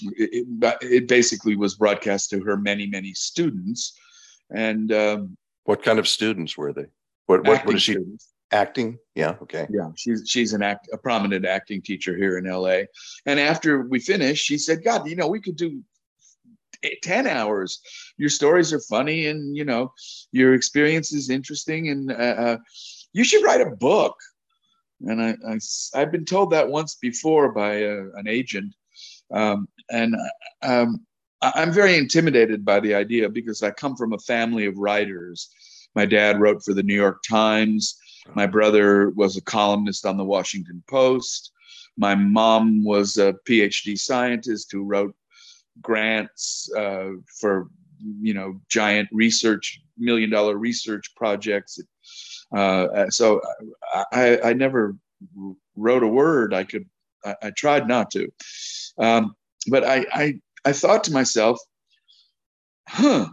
it, 0.02 0.46
it, 0.82 1.08
basically 1.08 1.56
was 1.56 1.76
broadcast 1.76 2.30
to 2.30 2.40
her 2.44 2.56
many, 2.56 2.86
many 2.86 3.14
students. 3.14 3.98
And 4.50 4.92
um, 4.92 5.36
what 5.64 5.82
kind 5.82 5.98
of 5.98 6.06
students 6.06 6.56
were 6.56 6.72
they? 6.72 6.86
What, 7.26 7.46
what, 7.46 7.64
what 7.64 7.76
is 7.76 7.82
she? 7.82 7.92
Students 7.92 8.30
acting 8.52 8.98
yeah 9.14 9.36
okay 9.40 9.66
yeah 9.70 9.90
she's 9.96 10.24
she's 10.26 10.52
an 10.52 10.62
act 10.62 10.88
a 10.92 10.98
prominent 10.98 11.46
acting 11.46 11.80
teacher 11.80 12.16
here 12.16 12.36
in 12.36 12.50
la 12.50 12.78
and 13.26 13.38
after 13.38 13.82
we 13.82 14.00
finished 14.00 14.44
she 14.44 14.58
said 14.58 14.82
god 14.82 15.08
you 15.08 15.14
know 15.14 15.28
we 15.28 15.40
could 15.40 15.56
do 15.56 15.80
10 17.02 17.26
hours. 17.26 17.80
Your 18.16 18.28
stories 18.28 18.72
are 18.72 18.80
funny 18.80 19.26
and 19.26 19.56
you 19.56 19.64
know 19.64 19.92
your 20.32 20.54
experience 20.54 21.12
is 21.12 21.30
interesting 21.30 21.88
and 21.88 22.10
uh, 22.10 22.14
uh 22.14 22.56
you 23.12 23.24
should 23.24 23.44
write 23.44 23.60
a 23.60 23.76
book. 23.76 24.16
And 25.02 25.22
I, 25.22 25.34
I 25.94 25.98
have 25.98 26.12
been 26.12 26.26
told 26.26 26.50
that 26.50 26.68
once 26.68 26.96
before 26.96 27.52
by 27.52 27.76
a, 27.76 28.00
uh, 28.00 28.04
an 28.16 28.28
agent 28.28 28.74
um, 29.32 29.68
and 29.90 30.14
um, 30.62 31.06
i'm 31.42 31.72
very 31.72 31.96
intimidated 31.96 32.64
by 32.64 32.80
the 32.80 32.94
idea 32.94 33.28
because 33.28 33.62
i 33.62 33.70
come 33.70 33.96
from 33.96 34.12
a 34.12 34.18
family 34.18 34.66
of 34.66 34.76
writers. 34.76 35.48
My 35.94 36.06
dad 36.06 36.40
wrote 36.40 36.62
for 36.62 36.74
the 36.74 36.82
new 36.82 36.94
york 36.94 37.22
times. 37.28 37.96
My 38.34 38.46
brother 38.46 39.10
was 39.10 39.36
a 39.36 39.42
columnist 39.42 40.06
on 40.06 40.16
the 40.16 40.24
Washington 40.24 40.82
Post. 40.88 41.52
My 41.96 42.14
mom 42.14 42.84
was 42.84 43.16
a 43.16 43.34
PhD 43.48 43.98
scientist 43.98 44.70
who 44.70 44.84
wrote 44.84 45.14
grants 45.82 46.70
uh, 46.76 47.10
for 47.40 47.68
you 48.22 48.34
know 48.34 48.60
giant 48.68 49.08
research 49.12 49.80
million 49.98 50.30
dollar 50.30 50.56
research 50.56 51.14
projects 51.16 51.78
uh, 52.56 53.08
so 53.10 53.40
I, 54.12 54.38
I 54.42 54.52
never 54.54 54.96
wrote 55.76 56.02
a 56.02 56.08
word 56.08 56.54
i 56.54 56.64
could 56.64 56.86
i, 57.24 57.34
I 57.42 57.50
tried 57.50 57.86
not 57.86 58.10
to 58.12 58.32
um, 58.98 59.34
but 59.68 59.84
I, 59.84 60.06
I 60.12 60.34
i 60.64 60.72
thought 60.72 61.04
to 61.04 61.12
myself 61.12 61.58
huh 62.88 63.28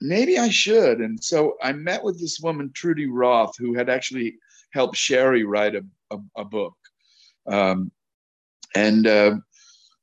maybe 0.00 0.38
I 0.38 0.48
should. 0.48 1.00
And 1.00 1.22
so 1.22 1.56
I 1.62 1.72
met 1.72 2.02
with 2.02 2.20
this 2.20 2.40
woman, 2.40 2.70
Trudy 2.74 3.06
Roth, 3.06 3.54
who 3.58 3.74
had 3.74 3.88
actually 3.88 4.36
helped 4.72 4.96
Sherry 4.96 5.44
write 5.44 5.74
a, 5.74 5.84
a, 6.10 6.18
a 6.38 6.44
book. 6.44 6.74
Um, 7.46 7.90
and 8.74 9.06
uh, 9.06 9.36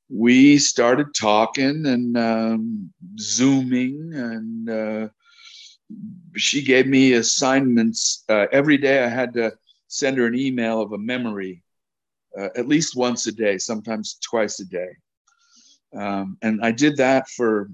we 0.10 0.58
started 0.58 1.08
talking 1.16 1.86
and 1.86 2.18
um, 2.18 2.94
Zooming, 3.20 4.14
and 4.14 4.70
uh, 4.70 5.10
she 6.36 6.62
gave 6.62 6.88
me 6.88 7.14
assignments. 7.14 8.24
Uh, 8.30 8.48
every 8.52 8.78
day 8.78 9.04
I 9.04 9.08
had 9.08 9.34
to 9.34 9.54
send 9.88 10.18
her 10.18 10.26
an 10.26 10.36
email 10.36 10.82
of 10.82 10.94
a 10.94 10.98
memory, 10.98 11.64
uh, 12.38 12.50
at 12.56 12.68
least 12.68 12.96
once 12.96 13.28
a 13.28 13.32
day, 13.32 13.58
sometimes 13.58 14.18
twice 14.24 14.60
a 14.60 14.66
day. 14.66 14.90
Um, 15.96 16.38
and 16.42 16.60
I 16.64 16.72
did 16.72 16.98
that 16.98 17.30
for 17.30 17.70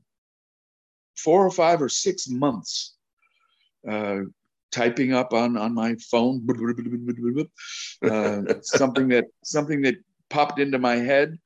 four 1.15 1.45
or 1.45 1.51
five 1.51 1.81
or 1.81 1.89
six 1.89 2.29
months 2.29 2.95
uh, 3.87 4.21
typing 4.71 5.13
up 5.13 5.33
on 5.33 5.57
on 5.57 5.73
my 5.73 5.95
phone 6.11 6.45
uh, 8.09 8.41
something 8.61 9.07
that 9.07 9.25
something 9.43 9.81
that 9.81 9.95
popped 10.29 10.59
into 10.59 10.77
my 10.77 10.95
head 10.95 11.37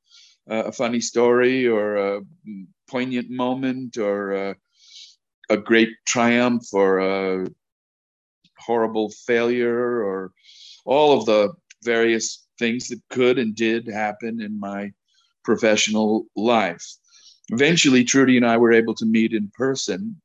a 0.46 0.72
funny 0.72 1.00
story 1.00 1.66
or 1.66 1.96
a 1.96 2.20
poignant 2.88 3.30
moment 3.30 3.96
or 3.96 4.32
a, 4.32 4.56
a 5.50 5.56
great 5.56 5.90
triumph 6.06 6.64
or 6.72 6.98
a 6.98 7.46
horrible 8.58 9.10
failure 9.26 10.02
or 10.02 10.32
all 10.84 11.18
of 11.18 11.26
the 11.26 11.52
various 11.82 12.46
things 12.58 12.88
that 12.88 13.00
could 13.10 13.38
and 13.38 13.54
did 13.54 13.86
happen 13.86 14.40
in 14.40 14.58
my 14.58 14.92
professional 15.44 16.26
life. 16.36 16.84
Eventually 17.50 18.04
Trudy 18.04 18.36
and 18.36 18.46
I 18.46 18.56
were 18.56 18.72
able 18.72 18.94
to 18.94 19.06
meet 19.06 19.32
in 19.32 19.50
person 19.54 20.20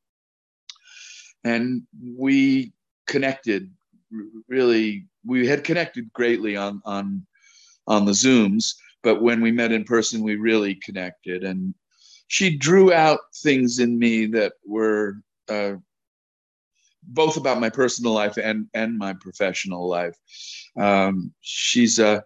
and 1.44 1.84
we 2.16 2.74
connected 3.08 3.72
really 4.48 5.06
we 5.26 5.48
had 5.48 5.64
connected 5.64 6.12
greatly 6.14 6.56
on 6.56 6.82
on 6.86 7.26
on 7.88 8.06
the 8.06 8.12
zooms 8.12 8.74
but 9.04 9.22
when 9.22 9.42
we 9.42 9.52
met 9.52 9.72
in 9.72 9.84
person 9.84 10.24
we 10.24 10.36
really 10.36 10.76
connected 10.76 11.44
and 11.44 11.74
she 12.28 12.56
drew 12.56 12.94
out 12.94 13.20
things 13.44 13.80
in 13.80 13.98
me 13.98 14.26
that 14.28 14.54
were 14.66 15.16
uh, 15.50 15.74
both 17.04 17.38
about 17.38 17.60
my 17.60 17.70
personal 17.70 18.14
life 18.14 18.38
and 18.38 18.68
and 18.74 18.98
my 18.98 19.14
professional 19.14 19.88
life 19.88 20.16
um, 20.78 21.34
she's 21.42 22.00
a 22.00 22.24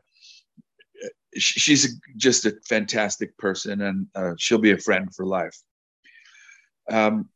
she's 1.37 1.85
a, 1.85 1.89
just 2.17 2.45
a 2.45 2.55
fantastic 2.67 3.37
person, 3.37 3.81
and 3.81 4.07
uh, 4.15 4.33
she'll 4.37 4.57
be 4.57 4.71
a 4.71 4.77
friend 4.77 5.13
for 5.15 5.25
life. 5.25 5.57
Um, 6.89 7.29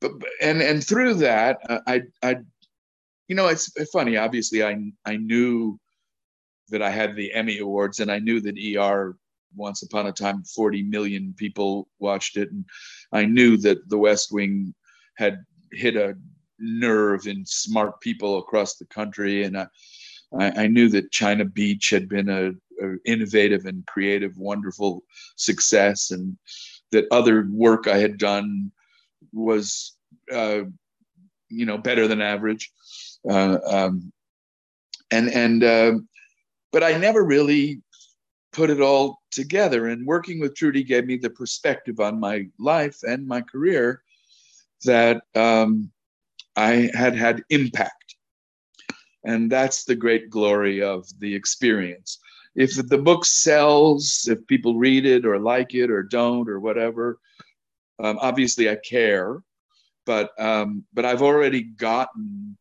but 0.00 0.12
and 0.40 0.62
and 0.62 0.84
through 0.84 1.14
that, 1.14 1.58
uh, 1.68 1.80
I 1.86 2.02
I, 2.22 2.36
you 3.28 3.36
know, 3.36 3.48
it's 3.48 3.70
funny. 3.92 4.16
Obviously, 4.16 4.64
I 4.64 4.78
I 5.04 5.16
knew 5.16 5.78
that 6.70 6.82
I 6.82 6.90
had 6.90 7.16
the 7.16 7.32
Emmy 7.32 7.58
Awards, 7.58 8.00
and 8.00 8.10
I 8.10 8.18
knew 8.18 8.40
that 8.40 8.58
ER 8.76 9.16
once 9.56 9.82
upon 9.82 10.06
a 10.06 10.12
time 10.12 10.44
40 10.44 10.84
million 10.84 11.34
people 11.36 11.88
watched 11.98 12.36
it 12.36 12.52
and 12.52 12.64
i 13.12 13.24
knew 13.24 13.56
that 13.56 13.78
the 13.88 13.98
west 13.98 14.30
wing 14.30 14.72
had 15.16 15.44
hit 15.72 15.96
a 15.96 16.16
nerve 16.60 17.26
in 17.26 17.44
smart 17.44 18.00
people 18.00 18.38
across 18.38 18.76
the 18.76 18.84
country 18.84 19.42
and 19.42 19.56
I, 19.56 19.66
I, 20.38 20.66
knew 20.68 20.88
that 20.90 21.10
china 21.10 21.44
beach 21.44 21.90
had 21.90 22.08
been 22.08 22.28
a, 22.28 22.52
innovative 23.04 23.66
and 23.66 23.86
creative, 23.86 24.36
wonderful 24.36 25.04
success, 25.36 26.10
and 26.10 26.36
that 26.92 27.06
other 27.10 27.46
work 27.50 27.86
I 27.86 27.98
had 27.98 28.18
done 28.18 28.72
was, 29.32 29.96
uh, 30.32 30.62
you 31.48 31.66
know, 31.66 31.78
better 31.78 32.08
than 32.08 32.20
average. 32.20 32.70
Uh, 33.28 33.58
um, 33.66 34.12
and 35.10 35.28
and 35.30 35.64
uh, 35.64 35.92
but 36.72 36.82
I 36.84 36.96
never 36.96 37.24
really 37.24 37.82
put 38.52 38.70
it 38.70 38.80
all 38.80 39.22
together. 39.30 39.88
And 39.88 40.06
working 40.06 40.40
with 40.40 40.56
Trudy 40.56 40.82
gave 40.82 41.06
me 41.06 41.16
the 41.16 41.30
perspective 41.30 42.00
on 42.00 42.18
my 42.18 42.48
life 42.58 42.98
and 43.02 43.26
my 43.26 43.40
career 43.40 44.02
that 44.84 45.22
um, 45.34 45.90
I 46.56 46.90
had 46.94 47.14
had 47.14 47.42
impact. 47.50 48.16
And 49.24 49.50
that's 49.50 49.84
the 49.84 49.94
great 49.94 50.30
glory 50.30 50.82
of 50.82 51.06
the 51.18 51.34
experience 51.34 52.18
if 52.54 52.74
the 52.88 52.98
book 52.98 53.24
sells, 53.24 54.26
if 54.28 54.46
people 54.46 54.76
read 54.76 55.06
it 55.06 55.24
or 55.24 55.38
like 55.38 55.74
it 55.74 55.90
or 55.90 56.02
don't 56.02 56.48
or 56.48 56.58
whatever, 56.58 57.18
um, 58.02 58.18
obviously 58.20 58.68
I 58.68 58.76
care. 58.76 59.42
but 60.06 60.30
um, 60.40 60.84
but 60.92 61.04
I've 61.04 61.22
already 61.22 61.62
gotten 61.62 62.56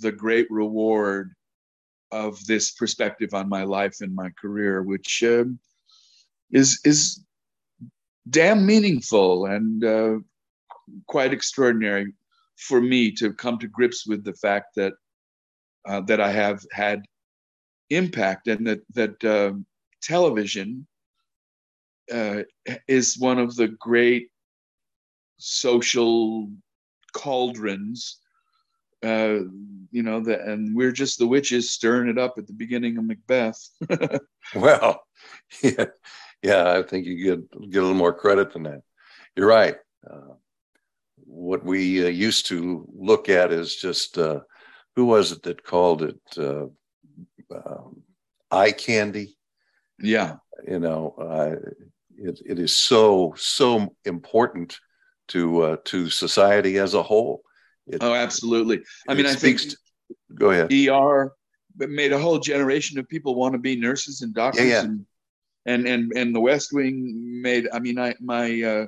the 0.00 0.12
great 0.12 0.50
reward 0.50 1.34
of 2.12 2.44
this 2.46 2.72
perspective 2.72 3.34
on 3.34 3.48
my 3.48 3.62
life 3.62 3.96
and 4.00 4.14
my 4.14 4.30
career, 4.40 4.82
which 4.82 5.22
um, 5.24 5.58
is 6.50 6.80
is 6.84 7.24
damn 8.28 8.66
meaningful 8.66 9.46
and 9.46 9.84
uh, 9.84 10.18
quite 11.06 11.32
extraordinary 11.32 12.12
for 12.56 12.80
me 12.80 13.10
to 13.10 13.32
come 13.32 13.58
to 13.58 13.68
grips 13.68 14.06
with 14.06 14.24
the 14.24 14.34
fact 14.34 14.74
that 14.76 14.92
uh, 15.86 16.00
that 16.02 16.20
I 16.20 16.30
have 16.30 16.64
had 16.72 17.02
impact 17.90 18.48
and 18.48 18.66
that 18.66 18.80
that 18.94 19.24
uh, 19.24 19.52
television 20.02 20.86
uh, 22.12 22.42
is 22.88 23.18
one 23.18 23.38
of 23.38 23.56
the 23.56 23.68
great 23.68 24.28
social 25.38 26.50
cauldrons 27.12 28.19
uh, 29.02 29.38
you 29.92 30.02
know, 30.02 30.20
the, 30.20 30.40
and 30.40 30.74
we're 30.74 30.92
just 30.92 31.18
the 31.18 31.26
witches 31.26 31.70
stirring 31.70 32.08
it 32.08 32.18
up 32.18 32.34
at 32.38 32.46
the 32.46 32.52
beginning 32.52 32.96
of 32.96 33.04
Macbeth. 33.04 33.58
well, 34.54 35.02
yeah, 35.62 35.86
yeah, 36.42 36.72
I 36.72 36.82
think 36.82 37.06
you 37.06 37.22
get 37.22 37.70
get 37.70 37.78
a 37.80 37.82
little 37.82 37.94
more 37.94 38.14
credit 38.14 38.52
than 38.52 38.64
that. 38.64 38.82
You're 39.36 39.48
right. 39.48 39.76
Uh, 40.08 40.34
what 41.16 41.64
we 41.64 42.04
uh, 42.04 42.08
used 42.08 42.46
to 42.46 42.86
look 42.94 43.28
at 43.28 43.52
is 43.52 43.76
just 43.76 44.18
uh, 44.18 44.40
who 44.96 45.06
was 45.06 45.32
it 45.32 45.42
that 45.44 45.64
called 45.64 46.02
it 46.02 46.20
uh, 46.36 46.66
um, 47.54 48.02
eye 48.50 48.72
candy? 48.72 49.36
Yeah, 49.98 50.36
you 50.66 50.78
know, 50.78 51.14
uh, 51.20 51.56
it, 52.16 52.40
it 52.46 52.58
is 52.58 52.76
so 52.76 53.34
so 53.36 53.94
important 54.04 54.78
to 55.28 55.62
uh, 55.62 55.76
to 55.86 56.10
society 56.10 56.78
as 56.78 56.94
a 56.94 57.02
whole. 57.02 57.42
It, 57.86 58.02
oh, 58.02 58.14
absolutely. 58.14 58.82
I 59.08 59.14
mean, 59.14 59.26
I 59.26 59.34
think 59.34 59.60
to, 59.60 59.76
go 60.34 60.50
ahead. 60.50 60.72
ER 60.72 61.32
made 61.76 62.12
a 62.12 62.18
whole 62.18 62.38
generation 62.38 62.98
of 62.98 63.08
people 63.08 63.34
want 63.34 63.52
to 63.54 63.58
be 63.58 63.76
nurses 63.76 64.22
and 64.22 64.34
doctors, 64.34 64.66
yeah, 64.66 64.70
yeah. 64.72 64.80
and 64.82 65.06
and 65.66 65.86
and 65.86 66.12
and 66.16 66.34
the 66.34 66.40
West 66.40 66.72
Wing 66.72 67.40
made. 67.42 67.68
I 67.72 67.78
mean, 67.78 67.98
I 67.98 68.14
my 68.20 68.62
uh, 68.62 68.86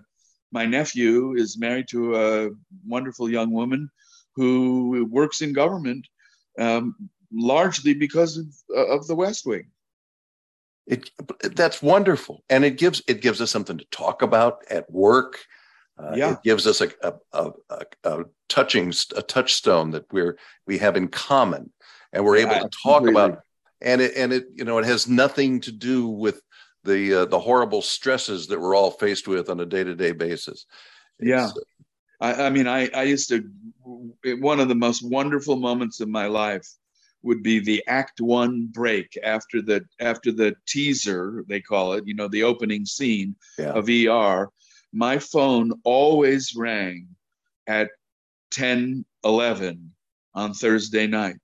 my 0.53 0.67
nephew 0.67 1.35
is 1.35 1.59
married 1.59 1.89
to 1.91 2.17
a 2.17 2.51
wonderful 2.87 3.31
young 3.31 3.51
woman 3.51 3.91
who 4.37 5.07
works 5.11 5.43
in 5.43 5.53
government, 5.53 6.07
um, 6.59 6.95
largely 7.33 7.95
because 7.95 8.37
of 8.37 8.47
of 8.77 9.07
the 9.07 9.15
West 9.15 9.47
Wing. 9.47 9.67
It 10.87 11.11
that's 11.43 11.81
wonderful, 11.83 12.45
and 12.51 12.65
it 12.65 12.79
gives 12.79 13.03
it 13.07 13.23
gives 13.23 13.41
us 13.41 13.51
something 13.51 13.79
to 13.79 13.85
talk 13.91 14.23
about 14.23 14.65
at 14.71 14.91
work. 14.91 15.39
Uh, 15.99 16.13
yeah. 16.17 16.33
It 16.33 16.43
gives 16.43 16.67
us 16.67 16.81
a, 16.81 16.91
a, 17.03 17.51
a, 17.71 17.85
a, 18.05 18.25
touching 18.49 18.93
a 19.17 19.23
touchstone 19.23 19.91
that 19.93 20.11
we're 20.13 20.39
we 20.67 20.79
have 20.79 20.97
in 20.97 21.09
common, 21.09 21.71
and 22.13 22.25
we're 22.25 22.37
able 22.37 22.55
to 22.55 22.71
talk 22.83 23.07
about. 23.07 23.41
And 23.81 24.01
it 24.01 24.13
and 24.17 24.33
it 24.33 24.47
you 24.55 24.65
know 24.65 24.79
it 24.79 24.85
has 24.85 25.09
nothing 25.09 25.61
to 25.63 25.73
do 25.73 26.09
with 26.09 26.41
the 26.85 27.23
uh, 27.23 27.25
the 27.27 27.39
horrible 27.39 27.83
stresses 27.83 28.47
that 28.47 28.61
we're 28.61 28.77
all 28.77 28.91
faced 28.91 29.29
with 29.29 29.51
on 29.51 29.61
a 29.61 29.67
day 29.67 29.85
to 29.85 29.95
day 29.95 30.13
basis. 30.13 30.67
Yeah, 31.21 31.51
I, 32.21 32.47
I 32.47 32.51
mean, 32.51 32.67
I 32.67 32.89
I 32.95 33.03
used 33.03 33.29
to 33.29 33.45
one 34.39 34.61
of 34.61 34.69
the 34.69 34.75
most 34.75 35.03
wonderful 35.03 35.57
moments 35.57 36.01
of 36.01 36.09
my 36.09 36.27
life 36.27 36.67
would 37.23 37.43
be 37.43 37.59
the 37.59 37.83
act 37.87 38.21
one 38.21 38.69
break 38.73 39.19
after 39.23 39.63
the 39.63 39.85
after 40.01 40.33
the 40.33 40.55
teaser 40.67 41.45
they 41.49 41.61
call 41.61 41.93
it 41.93 42.07
you 42.07 42.15
know 42.15 42.29
the 42.29 42.43
opening 42.43 42.85
scene 42.85 43.35
yeah. 43.59 43.73
of 43.73 43.89
er 43.89 44.49
my 44.93 45.19
phone 45.19 45.73
always 45.85 46.55
rang 46.55 47.09
at 47.67 47.91
10, 48.53 49.05
11 49.25 49.93
on 50.35 50.55
Thursday 50.55 51.07
night. 51.07 51.37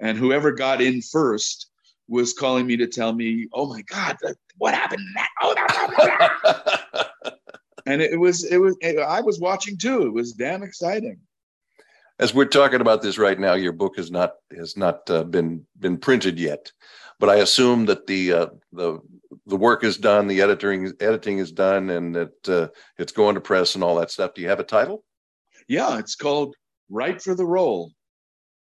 And 0.00 0.16
whoever 0.18 0.52
got 0.52 0.80
in 0.80 1.02
first 1.02 1.70
was 2.08 2.32
calling 2.32 2.66
me 2.66 2.76
to 2.78 2.86
tell 2.86 3.12
me, 3.12 3.46
oh 3.52 3.68
my 3.68 3.82
God, 3.82 4.16
what 4.58 4.74
happened? 4.74 5.02
Oh, 5.42 5.54
and 7.86 8.02
it 8.02 8.18
was, 8.18 8.44
it 8.44 8.58
was, 8.58 8.76
I 8.82 9.20
was 9.20 9.38
watching 9.38 9.76
too. 9.76 10.06
It 10.06 10.12
was 10.12 10.32
damn 10.32 10.62
exciting. 10.62 11.18
As 12.18 12.34
we're 12.34 12.46
talking 12.46 12.80
about 12.80 13.00
this 13.00 13.18
right 13.18 13.38
now, 13.38 13.54
your 13.54 13.72
book 13.72 13.96
has 13.96 14.10
not 14.10 14.34
has 14.54 14.76
not 14.76 15.08
uh, 15.08 15.24
been 15.24 15.64
been 15.78 15.96
printed 15.96 16.38
yet, 16.38 16.70
but 17.18 17.30
I 17.30 17.36
assume 17.36 17.86
that 17.86 18.06
the 18.06 18.32
uh, 18.32 18.46
the 18.72 19.00
the 19.46 19.56
work 19.56 19.84
is 19.84 19.96
done, 19.96 20.26
the 20.26 20.40
editing 20.40 20.92
editing 21.00 21.38
is 21.38 21.52
done, 21.52 21.90
and 21.90 22.14
that 22.14 22.48
uh, 22.48 22.68
it's 22.98 23.12
going 23.12 23.34
to 23.34 23.40
press 23.40 23.74
and 23.74 23.84
all 23.84 23.96
that 23.96 24.10
stuff. 24.10 24.34
Do 24.34 24.42
you 24.42 24.48
have 24.48 24.60
a 24.60 24.64
title? 24.64 25.04
Yeah, 25.68 25.98
it's 25.98 26.16
called 26.16 26.56
Right 26.88 27.20
for 27.20 27.34
the 27.34 27.46
Role. 27.46 27.92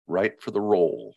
Right 0.06 0.40
for 0.40 0.50
the 0.50 0.60
Role. 0.60 1.14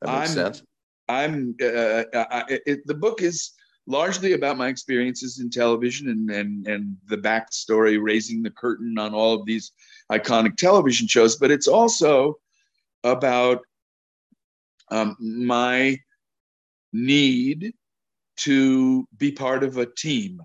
That 0.00 0.18
makes 0.18 0.30
I'm, 0.30 0.34
sense. 0.34 0.62
I'm. 1.08 1.56
Uh, 1.62 2.04
I, 2.14 2.44
it, 2.66 2.86
the 2.86 2.94
book 2.94 3.22
is 3.22 3.52
largely 3.86 4.32
about 4.32 4.58
my 4.58 4.68
experiences 4.68 5.38
in 5.38 5.48
television 5.48 6.08
and 6.08 6.30
and 6.30 6.66
and 6.66 6.96
the 7.08 7.16
backstory, 7.16 7.98
raising 8.02 8.42
the 8.42 8.50
curtain 8.50 8.98
on 8.98 9.14
all 9.14 9.34
of 9.34 9.46
these 9.46 9.72
iconic 10.12 10.56
television 10.56 11.06
shows. 11.06 11.36
But 11.36 11.50
it's 11.50 11.68
also 11.68 12.38
about 13.04 13.62
um, 14.90 15.16
my 15.18 15.98
need 16.92 17.72
to 18.38 19.06
be 19.16 19.32
part 19.32 19.64
of 19.64 19.78
a 19.78 19.86
team. 19.86 20.40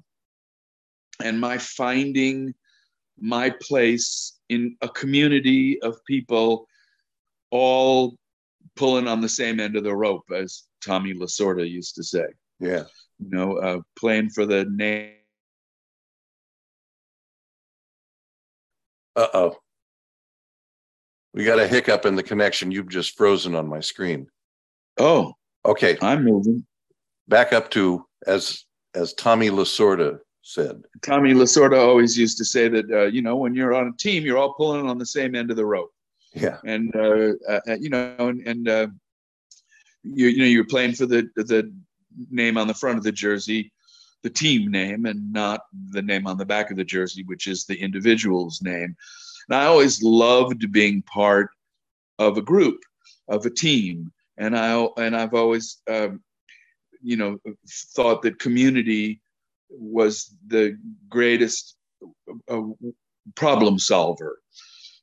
And 1.24 1.40
my 1.40 1.58
finding 1.58 2.54
my 3.20 3.52
place 3.62 4.40
in 4.50 4.76
a 4.82 4.90
community 4.90 5.82
of 5.82 6.04
people 6.06 6.68
all 7.52 8.16
pulling 8.76 9.08
on 9.08 9.22
the 9.22 9.30
same 9.30 9.60
end 9.60 9.76
of 9.76 9.84
the 9.84 9.96
rope 9.96 10.26
as 10.34 10.64
tommy 10.84 11.14
lasorda 11.14 11.70
used 11.70 11.96
to 11.96 12.04
say. 12.04 12.26
Yeah. 12.60 12.84
You 13.20 13.30
know 13.30 13.58
uh, 13.58 13.80
playing 13.96 14.30
for 14.30 14.46
the 14.46 14.66
name 14.66 15.14
uh-oh. 19.16 19.58
We 21.34 21.44
got 21.44 21.60
a 21.60 21.68
hiccup 21.68 22.06
in 22.06 22.16
the 22.16 22.24
connection. 22.24 22.72
You've 22.72 22.90
just 22.90 23.18
frozen 23.18 23.56
on 23.56 23.68
my 23.68 23.82
screen. 23.82 24.28
Oh. 24.98 25.34
Okay. 25.66 25.98
I'm 26.02 26.24
moving 26.24 26.66
back 27.32 27.54
up 27.54 27.72
to 27.72 28.06
as 28.28 28.66
as 28.94 29.14
Tommy 29.14 29.50
Lasorda 29.50 30.20
said. 30.44 30.84
Tommy 31.02 31.34
Lasorda 31.34 31.80
always 31.80 32.16
used 32.18 32.38
to 32.38 32.46
say 32.46 32.68
that 32.68 32.92
uh, 32.92 33.06
you 33.06 33.24
know 33.24 33.38
when 33.38 33.56
you're 33.56 33.74
on 33.74 33.88
a 33.88 33.98
team, 33.98 34.24
you're 34.24 34.38
all 34.38 34.54
pulling 34.54 34.88
on 34.88 35.00
the 35.00 35.06
same 35.06 35.34
end 35.34 35.50
of 35.50 35.58
the 35.58 35.66
rope. 35.66 35.92
Yeah, 36.36 36.58
and 36.64 36.96
uh, 36.96 37.34
uh, 37.50 37.78
you 37.80 37.90
know, 37.90 38.16
and, 38.20 38.46
and 38.48 38.70
uh, 38.70 38.88
you 40.04 40.28
you 40.28 40.40
know 40.40 40.46
you're 40.46 40.66
playing 40.66 40.94
for 40.94 41.08
the 41.08 41.28
the 41.36 41.74
name 42.30 42.58
on 42.58 42.68
the 42.68 42.74
front 42.74 42.98
of 42.98 43.04
the 43.04 43.12
jersey, 43.12 43.72
the 44.22 44.30
team 44.30 44.70
name, 44.70 45.06
and 45.06 45.34
not 45.34 45.62
the 45.90 46.02
name 46.02 46.28
on 46.28 46.38
the 46.38 46.46
back 46.46 46.70
of 46.70 46.78
the 46.78 46.84
jersey, 46.84 47.24
which 47.24 47.48
is 47.48 47.66
the 47.66 47.76
individual's 47.76 48.62
name. 48.62 48.96
And 49.50 49.58
I 49.58 49.66
always 49.66 50.04
loved 50.04 50.72
being 50.72 51.02
part 51.04 51.50
of 52.20 52.38
a 52.38 52.42
group, 52.42 52.80
of 53.28 53.46
a 53.46 53.50
team, 53.50 54.12
and 54.38 54.58
I 54.58 54.88
and 54.98 55.16
I've 55.16 55.34
always 55.34 55.82
um, 55.90 56.22
you 57.04 57.18
know, 57.18 57.38
thought 57.96 58.22
that 58.22 58.40
community 58.40 59.22
was 59.70 60.36
the 60.48 60.78
greatest 61.10 61.76
uh, 62.50 62.62
problem 63.36 63.80
solver. 63.80 64.40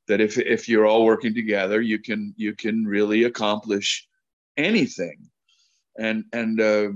That 0.06 0.20
if 0.20 0.38
if 0.38 0.68
you're 0.68 0.86
all 0.86 1.04
working 1.04 1.34
together, 1.34 1.80
you 1.80 1.98
can 1.98 2.34
you 2.36 2.54
can 2.54 2.84
really 2.84 3.24
accomplish 3.24 4.06
anything. 4.56 5.28
And 5.98 6.24
and 6.32 6.60
uh, 6.60 6.88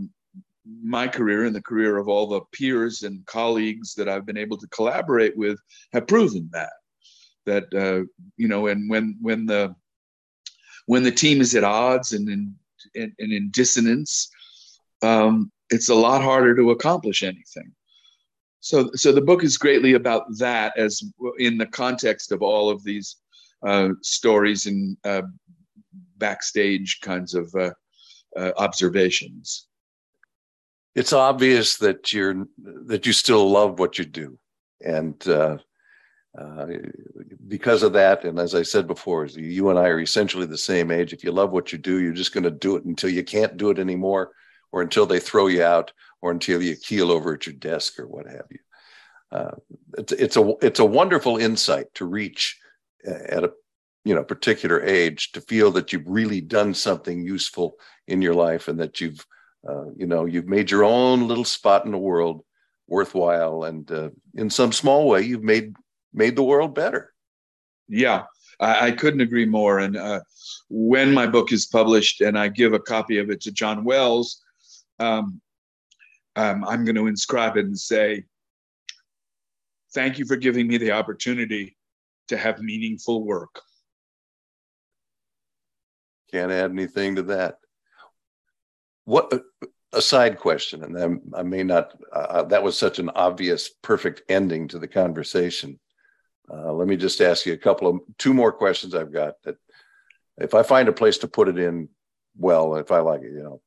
my 0.82 1.08
career 1.08 1.44
and 1.44 1.54
the 1.54 1.62
career 1.62 1.98
of 1.98 2.08
all 2.08 2.26
the 2.26 2.40
peers 2.52 3.02
and 3.02 3.26
colleagues 3.26 3.94
that 3.94 4.08
I've 4.08 4.26
been 4.26 4.38
able 4.38 4.56
to 4.58 4.68
collaborate 4.68 5.36
with 5.36 5.58
have 5.92 6.06
proven 6.06 6.48
that 6.52 6.72
that 7.44 7.64
uh, 7.74 8.06
you 8.36 8.48
know 8.48 8.68
and 8.68 8.88
when 8.88 9.16
when 9.20 9.46
the 9.46 9.74
when 10.86 11.02
the 11.02 11.12
team 11.12 11.40
is 11.40 11.54
at 11.54 11.64
odds 11.64 12.12
and 12.12 12.28
in 12.28 12.54
and, 12.94 13.12
and 13.18 13.32
in 13.32 13.50
dissonance 13.50 14.30
um, 15.02 15.50
it's 15.70 15.88
a 15.88 15.94
lot 15.94 16.22
harder 16.22 16.54
to 16.56 16.70
accomplish 16.70 17.22
anything. 17.22 17.72
So, 18.60 18.90
so 18.94 19.10
the 19.10 19.20
book 19.20 19.42
is 19.42 19.58
greatly 19.58 19.94
about 19.94 20.24
that, 20.38 20.78
as 20.78 21.02
in 21.38 21.58
the 21.58 21.66
context 21.66 22.30
of 22.30 22.42
all 22.42 22.70
of 22.70 22.84
these 22.84 23.16
uh, 23.66 23.90
stories 24.02 24.66
and 24.66 24.96
uh, 25.04 25.22
backstage 26.16 27.00
kinds 27.02 27.34
of 27.34 27.52
uh, 27.56 27.70
uh 28.36 28.52
observations. 28.56 29.66
It's 30.94 31.12
obvious 31.12 31.76
that 31.78 32.12
you're 32.12 32.46
that 32.86 33.06
you 33.06 33.12
still 33.12 33.50
love 33.50 33.78
what 33.78 33.98
you 33.98 34.04
do, 34.04 34.38
and 34.84 35.16
uh, 35.26 35.58
uh, 36.38 36.66
because 37.48 37.82
of 37.82 37.92
that, 37.94 38.24
and 38.24 38.38
as 38.38 38.54
I 38.54 38.62
said 38.62 38.86
before, 38.86 39.26
you 39.26 39.70
and 39.70 39.78
I 39.78 39.88
are 39.88 40.00
essentially 40.00 40.46
the 40.46 40.58
same 40.58 40.90
age. 40.90 41.12
If 41.12 41.24
you 41.24 41.32
love 41.32 41.50
what 41.50 41.72
you 41.72 41.78
do, 41.78 42.00
you're 42.00 42.12
just 42.12 42.32
going 42.32 42.44
to 42.44 42.50
do 42.50 42.76
it 42.76 42.84
until 42.84 43.10
you 43.10 43.24
can't 43.24 43.56
do 43.56 43.70
it 43.70 43.78
anymore 43.78 44.32
or 44.72 44.82
until 44.82 45.06
they 45.06 45.20
throw 45.20 45.46
you 45.46 45.62
out 45.62 45.92
or 46.20 46.30
until 46.30 46.62
you 46.62 46.76
keel 46.76 47.10
over 47.10 47.34
at 47.34 47.46
your 47.46 47.54
desk 47.54 47.98
or 47.98 48.06
what 48.06 48.26
have 48.26 48.46
you. 48.50 48.58
Uh, 49.30 49.54
it's, 49.98 50.12
it's 50.12 50.36
a 50.36 50.52
it's 50.60 50.80
a 50.80 50.84
wonderful 50.84 51.38
insight 51.38 51.86
to 51.94 52.04
reach 52.04 52.58
at 53.04 53.44
a 53.44 53.52
you 54.04 54.14
know 54.14 54.24
particular 54.24 54.82
age 54.82 55.32
to 55.32 55.40
feel 55.40 55.70
that 55.70 55.92
you've 55.92 56.06
really 56.06 56.40
done 56.40 56.74
something 56.74 57.24
useful 57.24 57.76
in 58.08 58.20
your 58.20 58.34
life 58.34 58.68
and 58.68 58.78
that 58.80 59.00
you've 59.00 59.24
uh, 59.68 59.86
you 59.96 60.06
know 60.06 60.26
you've 60.26 60.48
made 60.48 60.70
your 60.70 60.84
own 60.84 61.28
little 61.28 61.44
spot 61.44 61.86
in 61.86 61.92
the 61.92 61.98
world 61.98 62.44
worthwhile. 62.88 63.64
And 63.64 63.90
uh, 63.90 64.10
in 64.34 64.50
some 64.50 64.72
small 64.72 65.08
way 65.08 65.22
you've 65.22 65.44
made 65.44 65.74
made 66.12 66.36
the 66.36 66.44
world 66.44 66.74
better. 66.74 67.12
Yeah 67.88 68.24
i, 68.60 68.88
I 68.88 68.90
couldn't 68.92 69.20
agree 69.20 69.46
more. 69.46 69.78
And 69.78 69.96
uh, 69.96 70.20
when 70.68 71.12
my 71.12 71.26
book 71.26 71.52
is 71.52 71.66
published 71.66 72.20
and 72.20 72.38
i 72.38 72.48
give 72.48 72.72
a 72.72 72.78
copy 72.78 73.18
of 73.18 73.30
it 73.30 73.40
to 73.42 73.52
john 73.52 73.84
wells 73.84 74.41
um, 75.02 75.40
um, 76.36 76.64
i'm 76.64 76.84
going 76.84 76.96
to 76.96 77.06
inscribe 77.06 77.56
it 77.56 77.64
and 77.64 77.78
say 77.78 78.24
thank 79.94 80.18
you 80.18 80.24
for 80.24 80.36
giving 80.36 80.66
me 80.66 80.78
the 80.78 80.90
opportunity 80.90 81.76
to 82.28 82.36
have 82.36 82.60
meaningful 82.60 83.24
work 83.24 83.62
can't 86.32 86.50
add 86.50 86.70
anything 86.70 87.16
to 87.16 87.22
that. 87.24 87.58
What 89.04 89.32
a 89.92 90.00
side 90.00 90.38
question, 90.38 90.82
and 90.82 91.20
I 91.34 91.42
may 91.42 91.62
not. 91.62 91.92
Uh, 92.12 92.44
that 92.44 92.62
was 92.62 92.78
such 92.78 92.98
an 92.98 93.10
obvious, 93.10 93.68
perfect 93.82 94.22
ending 94.28 94.68
to 94.68 94.78
the 94.78 94.88
conversation. 94.88 95.78
Uh, 96.52 96.72
let 96.72 96.88
me 96.88 96.96
just 96.96 97.20
ask 97.20 97.44
you 97.44 97.52
a 97.52 97.58
couple 97.58 97.88
of 97.88 98.00
two 98.18 98.32
more 98.32 98.52
questions 98.52 98.94
I've 98.94 99.12
got. 99.12 99.34
That 99.44 99.56
if 100.38 100.54
I 100.54 100.62
find 100.62 100.88
a 100.88 100.92
place 100.92 101.18
to 101.18 101.28
put 101.28 101.48
it 101.48 101.58
in, 101.58 101.88
well, 102.36 102.76
if 102.76 102.90
I 102.90 103.00
like 103.00 103.22
it, 103.22 103.32
you 103.32 103.42
know, 103.42 103.60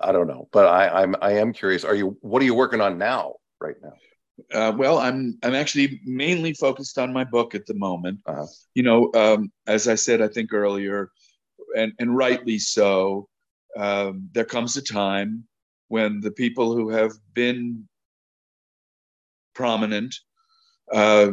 I 0.00 0.12
don't 0.12 0.26
know, 0.26 0.48
but 0.52 0.66
I, 0.66 1.02
I'm 1.02 1.16
I 1.20 1.32
am 1.32 1.52
curious. 1.52 1.84
Are 1.84 1.94
you 1.94 2.16
what 2.20 2.40
are 2.42 2.44
you 2.44 2.54
working 2.54 2.80
on 2.80 2.98
now, 2.98 3.34
right 3.60 3.74
now? 3.82 3.92
Uh, 4.52 4.72
well, 4.76 4.98
I'm 4.98 5.38
I'm 5.42 5.54
actually 5.54 6.00
mainly 6.04 6.54
focused 6.54 6.98
on 6.98 7.12
my 7.12 7.24
book 7.24 7.54
at 7.54 7.66
the 7.66 7.74
moment. 7.74 8.20
Uh-huh. 8.26 8.46
You 8.74 8.84
know, 8.84 9.10
um, 9.14 9.50
as 9.66 9.88
I 9.88 9.96
said, 9.96 10.22
I 10.22 10.28
think 10.28 10.52
earlier, 10.52 11.10
and, 11.76 11.92
and 11.98 12.16
rightly 12.16 12.58
so, 12.58 13.28
um, 13.76 14.28
there 14.32 14.44
comes 14.44 14.76
a 14.76 14.82
time 14.82 15.44
when 15.88 16.20
the 16.20 16.30
people 16.30 16.74
who 16.74 16.90
have 16.90 17.12
been 17.34 17.88
prominent 19.54 20.14
uh, 20.92 21.32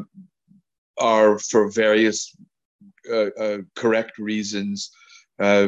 are, 0.97 1.37
for 1.37 1.69
various 1.69 2.35
uh, 3.11 3.29
uh, 3.39 3.57
correct 3.75 4.17
reasons, 4.17 4.89
uh, 5.39 5.67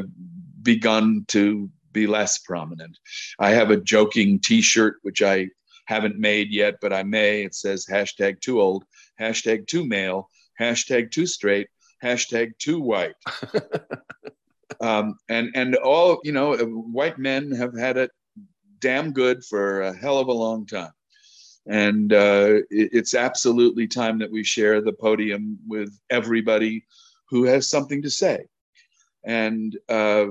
begun 0.64 1.26
to 1.28 1.70
be 1.92 2.08
less 2.08 2.40
prominent. 2.40 2.98
I 3.40 3.52
have 3.52 3.72
a 3.72 3.78
joking 3.78 4.40
T-shirt 4.40 4.98
which 5.02 5.22
I 5.22 5.50
haven't 5.88 6.20
made 6.20 6.52
yet, 6.52 6.76
but 6.82 6.94
I 6.94 7.04
may. 7.04 7.44
It 7.44 7.56
says 7.56 7.86
hashtag 7.90 8.42
too 8.42 8.62
old, 8.62 8.84
hashtag 9.20 9.68
too 9.68 9.86
male, 9.86 10.30
hashtag 10.60 11.12
too 11.12 11.26
straight, 11.26 11.70
hashtag 12.04 12.58
too 12.58 12.80
white. 12.80 13.16
um, 14.82 15.16
and 15.30 15.50
and 15.56 15.76
all 15.76 16.20
you 16.24 16.34
know, 16.34 16.56
white 16.58 17.18
men 17.18 17.52
have 17.52 17.76
had 17.78 17.98
it 17.98 18.12
damn 18.80 19.12
good 19.12 19.44
for 19.44 19.82
a 19.82 19.94
hell 19.96 20.20
of 20.20 20.28
a 20.28 20.34
long 20.34 20.66
time, 20.66 20.92
and 21.66 22.14
uh, 22.14 22.60
it, 22.70 22.90
it's 22.94 23.14
absolutely 23.14 23.88
time 23.88 24.20
that 24.20 24.32
we 24.32 24.44
share 24.44 24.82
the 24.82 24.94
podium 24.94 25.58
with 25.68 25.98
everybody 26.10 26.86
who 27.30 27.46
has 27.46 27.70
something 27.70 28.02
to 28.02 28.10
say, 28.10 28.46
and. 29.24 29.78
Uh, 29.90 30.28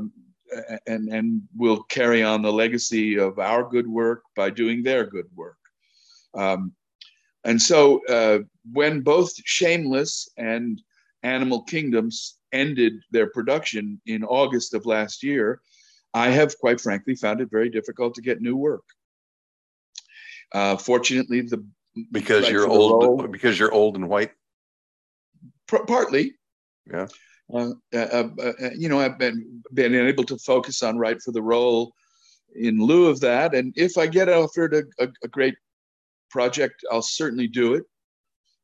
and 0.87 1.09
and 1.09 1.43
we'll 1.57 1.83
carry 1.85 2.23
on 2.23 2.43
the 2.43 2.53
legacy 2.53 3.19
of 3.19 3.39
our 3.39 3.69
good 3.69 3.87
work 3.87 4.23
by 4.35 4.51
doing 4.51 4.83
their 4.83 5.05
good 5.05 5.27
work. 5.35 5.59
Um, 6.35 6.73
and 7.45 7.61
so 7.61 8.05
uh, 8.07 8.41
when 8.73 9.01
both 9.01 9.33
Shameless 9.45 10.29
and 10.37 10.83
Animal 11.23 11.63
Kingdoms 11.63 12.39
ended 12.53 12.95
their 13.11 13.29
production 13.31 14.01
in 14.07 14.25
August 14.25 14.75
of 14.75 14.87
last 14.87 15.23
year, 15.23 15.61
I 16.13 16.31
have 16.31 16.59
quite 16.59 16.81
frankly 16.81 17.15
found 17.15 17.41
it 17.41 17.51
very 17.51 17.69
difficult 17.69 18.15
to 18.15 18.23
get 18.23 18.41
new 18.41 18.57
work. 18.57 18.85
Uh, 20.53 20.77
fortunately, 20.77 21.43
the 21.43 21.65
because 22.13 22.49
you're 22.49 22.69
old 22.69 23.33
because 23.33 23.59
you're 23.59 23.73
old 23.73 23.97
and 23.97 24.09
white. 24.09 24.33
Pr- 25.67 25.85
partly, 25.87 26.35
yeah. 26.91 27.07
Uh, 27.53 27.71
uh, 27.95 27.99
uh, 27.99 28.29
uh, 28.39 28.71
you 28.77 28.89
know, 28.89 28.99
I've 28.99 29.19
been 29.19 29.63
been 29.73 29.95
able 29.95 30.25
to 30.25 30.39
focus 30.39 30.83
on 30.83 30.99
right 30.99 31.21
for 31.23 31.33
the 31.33 31.43
role 31.43 31.93
in 32.55 32.79
lieu 32.79 33.07
of 33.07 33.21
that, 33.21 33.55
and 33.55 33.73
if 33.77 33.97
I 33.99 34.07
get 34.07 34.29
offered 34.29 34.75
a, 34.75 34.83
a, 35.05 35.09
a 35.23 35.29
great 35.29 35.55
project, 36.31 36.85
I'll 36.91 37.03
certainly 37.03 37.47
do 37.47 37.75
it. 37.75 37.85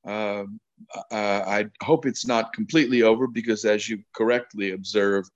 Um, 0.05 0.61
uh, 1.13 1.45
I 1.47 1.67
hope 1.83 2.07
it's 2.07 2.27
not 2.27 2.53
completely 2.53 3.03
over 3.03 3.29
because, 3.29 3.65
as 3.65 3.89
you 3.89 4.03
correctly 4.17 4.73
observe, 4.73 5.27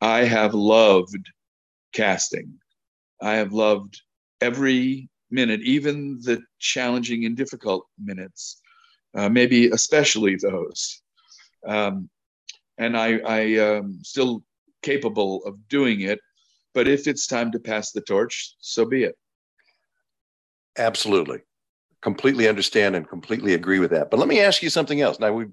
I 0.00 0.24
have 0.24 0.54
loved 0.54 1.30
casting. 1.92 2.54
I 3.22 3.34
have 3.34 3.52
loved 3.52 4.00
every 4.40 5.08
minute, 5.30 5.60
even 5.62 6.18
the 6.22 6.42
challenging 6.58 7.24
and 7.24 7.36
difficult 7.36 7.86
minutes, 8.02 8.60
uh, 9.14 9.28
maybe 9.28 9.68
especially 9.68 10.36
those. 10.36 11.02
Um, 11.66 12.08
and 12.80 12.96
I, 12.96 13.18
I 13.18 13.40
am 13.40 13.84
um, 13.84 13.98
still 14.02 14.42
capable 14.82 15.44
of 15.44 15.68
doing 15.68 16.00
it. 16.00 16.18
But 16.74 16.88
if 16.88 17.06
it's 17.06 17.26
time 17.26 17.52
to 17.52 17.60
pass 17.60 17.92
the 17.92 18.00
torch, 18.00 18.54
so 18.60 18.84
be 18.84 19.04
it. 19.04 19.16
Absolutely 20.76 21.40
completely 22.02 22.48
understand 22.48 22.96
and 22.96 23.08
completely 23.08 23.54
agree 23.54 23.78
with 23.78 23.90
that. 23.90 24.10
But 24.10 24.18
let 24.18 24.28
me 24.28 24.40
ask 24.40 24.62
you 24.62 24.70
something 24.70 25.00
else. 25.00 25.18
Now, 25.18 25.32
we 25.32 25.46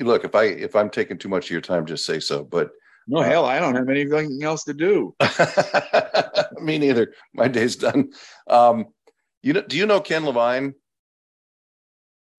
look 0.00 0.24
if 0.24 0.34
I 0.34 0.44
if 0.44 0.74
I'm 0.74 0.90
taking 0.90 1.18
too 1.18 1.28
much 1.28 1.46
of 1.46 1.50
your 1.50 1.60
time, 1.60 1.86
just 1.86 2.04
say 2.04 2.20
so. 2.20 2.44
But 2.44 2.70
no, 3.06 3.20
uh, 3.20 3.22
hell, 3.22 3.44
I 3.44 3.58
don't 3.58 3.74
have 3.74 3.88
anything 3.88 4.42
else 4.42 4.64
to 4.64 4.74
do. 4.74 5.14
me 6.60 6.78
neither. 6.78 7.14
My 7.34 7.48
day's 7.48 7.76
done. 7.76 8.12
Um, 8.48 8.86
you 9.42 9.52
know, 9.52 9.62
do 9.62 9.76
you 9.76 9.86
know 9.86 10.00
Ken 10.00 10.24
Levine? 10.24 10.74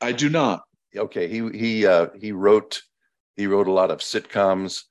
I 0.01 0.11
do 0.11 0.29
not. 0.29 0.63
Okay, 0.95 1.27
he 1.27 1.49
he 1.57 1.87
uh, 1.87 2.07
he 2.19 2.31
wrote 2.31 2.81
he 3.36 3.47
wrote 3.47 3.67
a 3.67 3.71
lot 3.71 3.91
of 3.91 3.99
sitcoms. 3.99 4.84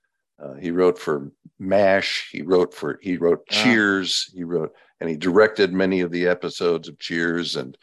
Uh, 0.43 0.55
he 0.55 0.71
wrote 0.71 0.99
for 0.99 1.31
MASH. 1.59 2.31
He 2.33 2.43
wrote 2.43 2.75
for 2.75 2.99
he 3.03 3.17
wrote 3.17 3.47
ah. 3.51 3.55
Cheers. 3.55 4.31
He 4.35 4.45
wrote 4.45 4.75
and 5.01 5.09
he 5.09 5.17
directed 5.17 5.73
many 5.73 6.01
of 6.01 6.11
the 6.11 6.27
episodes 6.27 6.89
of 6.89 6.99
Cheers 6.99 7.57
and 7.57 7.77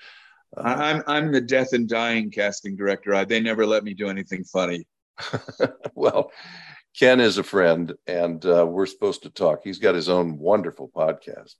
uh, 0.57 0.61
I'm 0.61 1.03
I'm 1.07 1.31
the 1.31 1.41
death 1.41 1.73
and 1.73 1.87
dying 1.87 2.31
casting 2.31 2.75
director. 2.75 3.13
I, 3.13 3.25
they 3.25 3.39
never 3.39 3.65
let 3.65 3.83
me 3.83 3.93
do 3.93 4.09
anything 4.09 4.43
funny. 4.43 4.87
well, 5.95 6.31
Ken 6.97 7.19
is 7.19 7.37
a 7.37 7.43
friend, 7.43 7.93
and 8.07 8.43
uh, 8.45 8.65
we're 8.67 8.85
supposed 8.85 9.23
to 9.23 9.29
talk. 9.29 9.61
He's 9.63 9.79
got 9.79 9.95
his 9.95 10.09
own 10.09 10.37
wonderful 10.37 10.89
podcast 10.89 11.55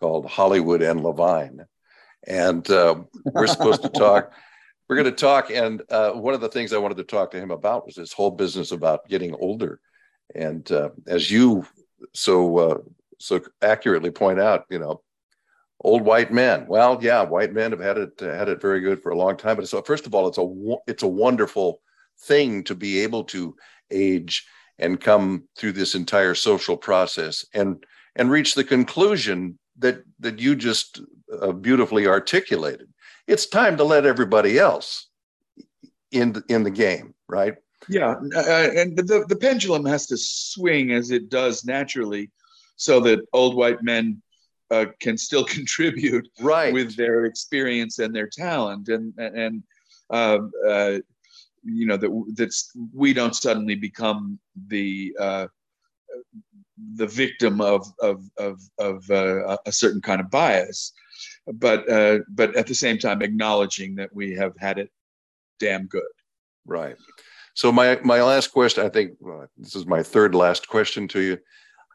called 0.00 0.26
Hollywood 0.26 0.82
and 0.82 1.02
Levine, 1.02 1.64
and 2.26 2.68
uh, 2.70 2.96
we're 3.32 3.46
supposed 3.46 3.82
to 3.82 3.88
talk. 3.94 4.32
We're 4.88 4.96
going 4.96 5.06
to 5.06 5.12
talk, 5.12 5.50
and 5.50 5.82
uh, 5.90 6.12
one 6.12 6.34
of 6.34 6.40
the 6.40 6.48
things 6.48 6.72
I 6.72 6.78
wanted 6.78 6.98
to 6.98 7.04
talk 7.04 7.32
to 7.32 7.40
him 7.40 7.50
about 7.50 7.86
was 7.86 7.96
this 7.96 8.12
whole 8.12 8.30
business 8.30 8.70
about 8.70 9.08
getting 9.08 9.34
older. 9.34 9.80
And 10.34 10.70
uh, 10.70 10.90
as 11.06 11.30
you 11.30 11.66
so 12.14 12.58
uh, 12.58 12.78
so 13.18 13.40
accurately 13.62 14.10
point 14.10 14.38
out, 14.40 14.64
you 14.70 14.78
know, 14.78 15.02
old 15.82 16.02
white 16.02 16.32
men. 16.32 16.66
Well, 16.68 16.98
yeah, 17.00 17.22
white 17.22 17.52
men 17.52 17.72
have 17.72 17.80
had 17.80 17.98
it 17.98 18.20
had 18.20 18.48
it 18.48 18.60
very 18.60 18.80
good 18.80 19.02
for 19.02 19.10
a 19.10 19.18
long 19.18 19.36
time. 19.36 19.56
But 19.56 19.68
so, 19.68 19.82
first 19.82 20.06
of 20.06 20.14
all, 20.14 20.28
it's 20.28 20.38
a 20.38 20.76
it's 20.86 21.02
a 21.02 21.08
wonderful 21.08 21.80
thing 22.20 22.64
to 22.64 22.74
be 22.74 23.00
able 23.00 23.24
to 23.24 23.56
age 23.90 24.46
and 24.78 25.00
come 25.00 25.44
through 25.56 25.72
this 25.72 25.94
entire 25.94 26.34
social 26.34 26.76
process 26.76 27.44
and 27.54 27.84
and 28.14 28.30
reach 28.30 28.54
the 28.54 28.64
conclusion 28.64 29.58
that 29.78 30.02
that 30.20 30.38
you 30.38 30.54
just 30.54 31.00
uh, 31.40 31.52
beautifully 31.52 32.06
articulated. 32.06 32.88
It's 33.26 33.46
time 33.46 33.76
to 33.78 33.84
let 33.84 34.06
everybody 34.06 34.58
else 34.58 35.08
in 36.12 36.32
the, 36.32 36.44
in 36.48 36.62
the 36.62 36.70
game, 36.70 37.14
right? 37.28 37.56
Yeah, 37.88 38.14
uh, 38.34 38.68
and 38.74 38.96
the 38.96 39.24
the 39.28 39.36
pendulum 39.36 39.84
has 39.84 40.06
to 40.06 40.16
swing 40.16 40.92
as 40.92 41.10
it 41.10 41.28
does 41.28 41.64
naturally, 41.64 42.30
so 42.76 43.00
that 43.00 43.20
old 43.32 43.54
white 43.54 43.82
men 43.82 44.22
uh, 44.70 44.86
can 45.00 45.16
still 45.16 45.44
contribute 45.58 46.28
right. 46.40 46.72
with 46.72 46.96
their 46.96 47.26
experience 47.26 47.98
and 47.98 48.14
their 48.14 48.28
talent 48.28 48.88
and 48.88 49.12
and 49.18 49.62
um, 50.10 50.50
uh, 50.66 50.98
you 51.64 51.86
know 51.86 51.96
that 51.96 52.32
that's 52.36 52.70
we 52.94 53.12
don't 53.12 53.36
suddenly 53.36 53.74
become 53.74 54.38
the 54.68 55.14
uh, 55.20 55.46
the 56.94 57.06
victim 57.06 57.60
of 57.60 57.86
of 58.00 58.24
of, 58.38 58.60
of 58.78 59.10
uh, 59.10 59.56
a 59.66 59.72
certain 59.72 60.00
kind 60.00 60.20
of 60.20 60.30
bias 60.30 60.92
but 61.46 61.88
uh, 61.88 62.18
but 62.28 62.54
at 62.56 62.66
the 62.66 62.74
same 62.74 62.98
time 62.98 63.22
acknowledging 63.22 63.94
that 63.96 64.14
we 64.14 64.32
have 64.32 64.52
had 64.58 64.78
it 64.78 64.90
damn 65.58 65.86
good 65.86 66.02
right 66.66 66.96
so 67.54 67.70
my 67.70 67.98
my 68.02 68.22
last 68.22 68.48
question 68.48 68.84
i 68.84 68.88
think 68.88 69.12
this 69.56 69.74
is 69.74 69.86
my 69.86 70.02
third 70.02 70.34
last 70.34 70.68
question 70.68 71.08
to 71.08 71.20
you 71.20 71.38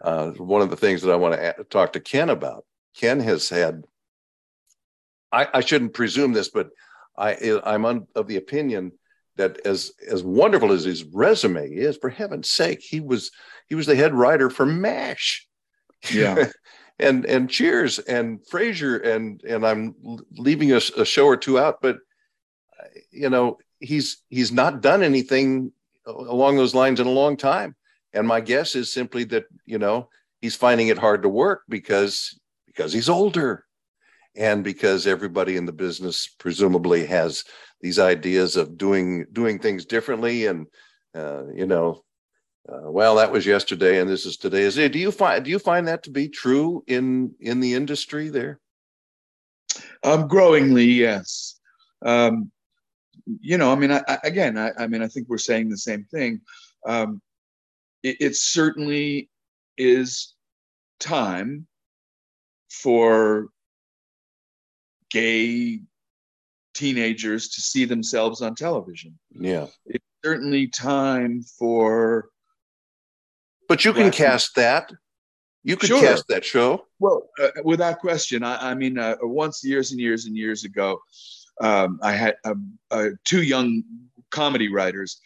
uh, 0.04 0.32
one 0.32 0.62
of 0.62 0.70
the 0.70 0.76
things 0.76 1.02
that 1.02 1.12
I 1.12 1.16
want 1.16 1.36
to 1.36 1.64
talk 1.70 1.94
to 1.94 2.00
Ken 2.00 2.30
about. 2.30 2.66
Ken 2.96 3.20
has 3.20 3.48
had, 3.50 3.84
I, 5.32 5.48
I 5.54 5.62
shouldn't 5.62 5.94
presume 5.94 6.34
this, 6.34 6.50
but 6.50 6.70
I, 7.18 7.60
I'm 7.64 7.86
of 8.16 8.28
the 8.28 8.38
opinion 8.38 8.94
that 9.38 9.66
as 9.66 9.94
as 10.10 10.24
wonderful 10.24 10.72
as 10.72 10.84
his 10.84 11.04
resume 11.04 11.70
is, 11.70 11.98
for 11.98 12.10
heaven's 12.10 12.50
sake, 12.50 12.82
he 12.82 13.00
was 13.00 13.32
he 13.68 13.76
was 13.76 13.86
the 13.86 13.96
head 13.96 14.14
writer 14.14 14.50
for 14.50 14.66
MASH. 14.66 15.48
Yeah. 16.12 16.48
and 17.00 17.26
and 17.26 17.50
Cheers 17.50 18.00
and 18.00 18.40
Frasier 18.52 19.06
and 19.06 19.42
and 19.44 19.66
I'm 19.66 19.96
leaving 20.32 20.72
a, 20.72 20.82
a 20.98 21.06
show 21.06 21.26
or 21.26 21.38
two 21.38 21.60
out, 21.60 21.82
but 21.82 21.98
you 23.12 23.30
know 23.30 23.58
he's 23.80 24.24
he's 24.30 24.52
not 24.52 24.82
done 24.82 25.04
anything 25.04 25.72
along 26.06 26.58
those 26.58 26.76
lines 26.76 27.00
in 27.00 27.08
a 27.08 27.12
long 27.12 27.38
time. 27.38 27.76
And 28.14 28.28
my 28.28 28.42
guess 28.42 28.76
is 28.76 28.92
simply 28.92 29.24
that 29.26 29.46
you 29.66 29.78
know 29.78 30.10
he's 30.42 30.56
finding 30.56 30.88
it 30.88 30.98
hard 30.98 31.24
to 31.24 31.30
work 31.30 31.64
because 31.70 32.40
because 32.68 32.94
he's 32.94 33.10
older 33.10 33.66
and 34.36 34.64
because 34.64 35.08
everybody 35.08 35.58
in 35.58 35.66
the 35.66 35.74
business 35.74 36.28
presumably 36.40 37.06
has 37.06 37.44
these 37.82 38.00
ideas 38.00 38.56
of 38.56 38.78
doing 38.78 39.26
doing 39.32 39.60
things 39.60 39.86
differently 39.86 40.46
and 40.46 40.68
uh, 41.16 41.44
you 41.54 41.66
know 41.66 42.04
uh, 42.70 42.92
well 42.92 43.16
that 43.16 43.32
was 43.32 43.46
yesterday 43.46 44.00
and 44.00 44.10
this 44.10 44.26
is 44.26 44.38
today 44.38 44.62
is 44.62 44.78
it 44.78 44.92
do 44.92 45.00
you 45.00 45.12
find 45.12 45.44
do 45.44 45.52
you 45.52 45.60
find 45.60 45.88
that 45.88 46.04
to 46.04 46.10
be 46.10 46.28
true 46.28 46.84
in 46.88 47.34
in 47.40 47.60
the 47.60 47.74
industry 47.74 48.30
there 48.30 48.60
um 50.04 50.28
growingly 50.28 50.86
yes 50.86 51.60
um 52.06 52.52
you 53.40 53.58
know 53.58 53.72
i 53.72 53.76
mean 53.76 53.92
I, 53.92 54.04
again 54.24 54.58
I, 54.58 54.72
I 54.78 54.88
mean 54.88 55.02
i 55.02 55.08
think 55.08 55.28
we're 55.30 55.38
saying 55.38 55.70
the 55.70 55.78
same 55.78 56.06
thing 56.06 56.42
um 56.88 57.22
it, 58.04 58.18
it 58.20 58.36
certainly 58.36 59.30
is 59.78 60.34
time 61.00 61.68
for 62.70 63.50
gay 65.12 65.82
teenagers 66.74 67.50
to 67.50 67.62
see 67.62 67.86
themselves 67.86 68.42
on 68.42 68.56
television. 68.56 69.18
Yeah. 69.32 69.68
It's 69.86 70.06
certainly 70.24 70.68
time 70.68 71.44
for. 71.60 72.30
But 73.72 73.86
you 73.86 73.94
can 73.94 74.12
cast 74.12 74.56
that. 74.56 74.92
You 75.64 75.78
could 75.78 75.88
sure. 75.88 76.02
cast 76.02 76.28
that 76.28 76.44
show. 76.44 76.88
Well, 77.00 77.30
uh, 77.42 77.52
without 77.64 78.00
question. 78.00 78.44
I, 78.44 78.72
I 78.72 78.74
mean, 78.74 79.00
uh, 79.00 79.16
once 79.22 79.64
years 79.64 79.92
and 79.92 80.00
years 80.02 80.26
and 80.26 80.36
years 80.36 80.66
ago, 80.66 81.00
um, 81.62 81.98
I 82.04 82.12
had 82.12 82.36
um, 82.44 82.78
uh, 82.92 83.12
two 83.24 83.44
young 83.44 83.82
comedy 84.30 84.68
writers 84.68 85.22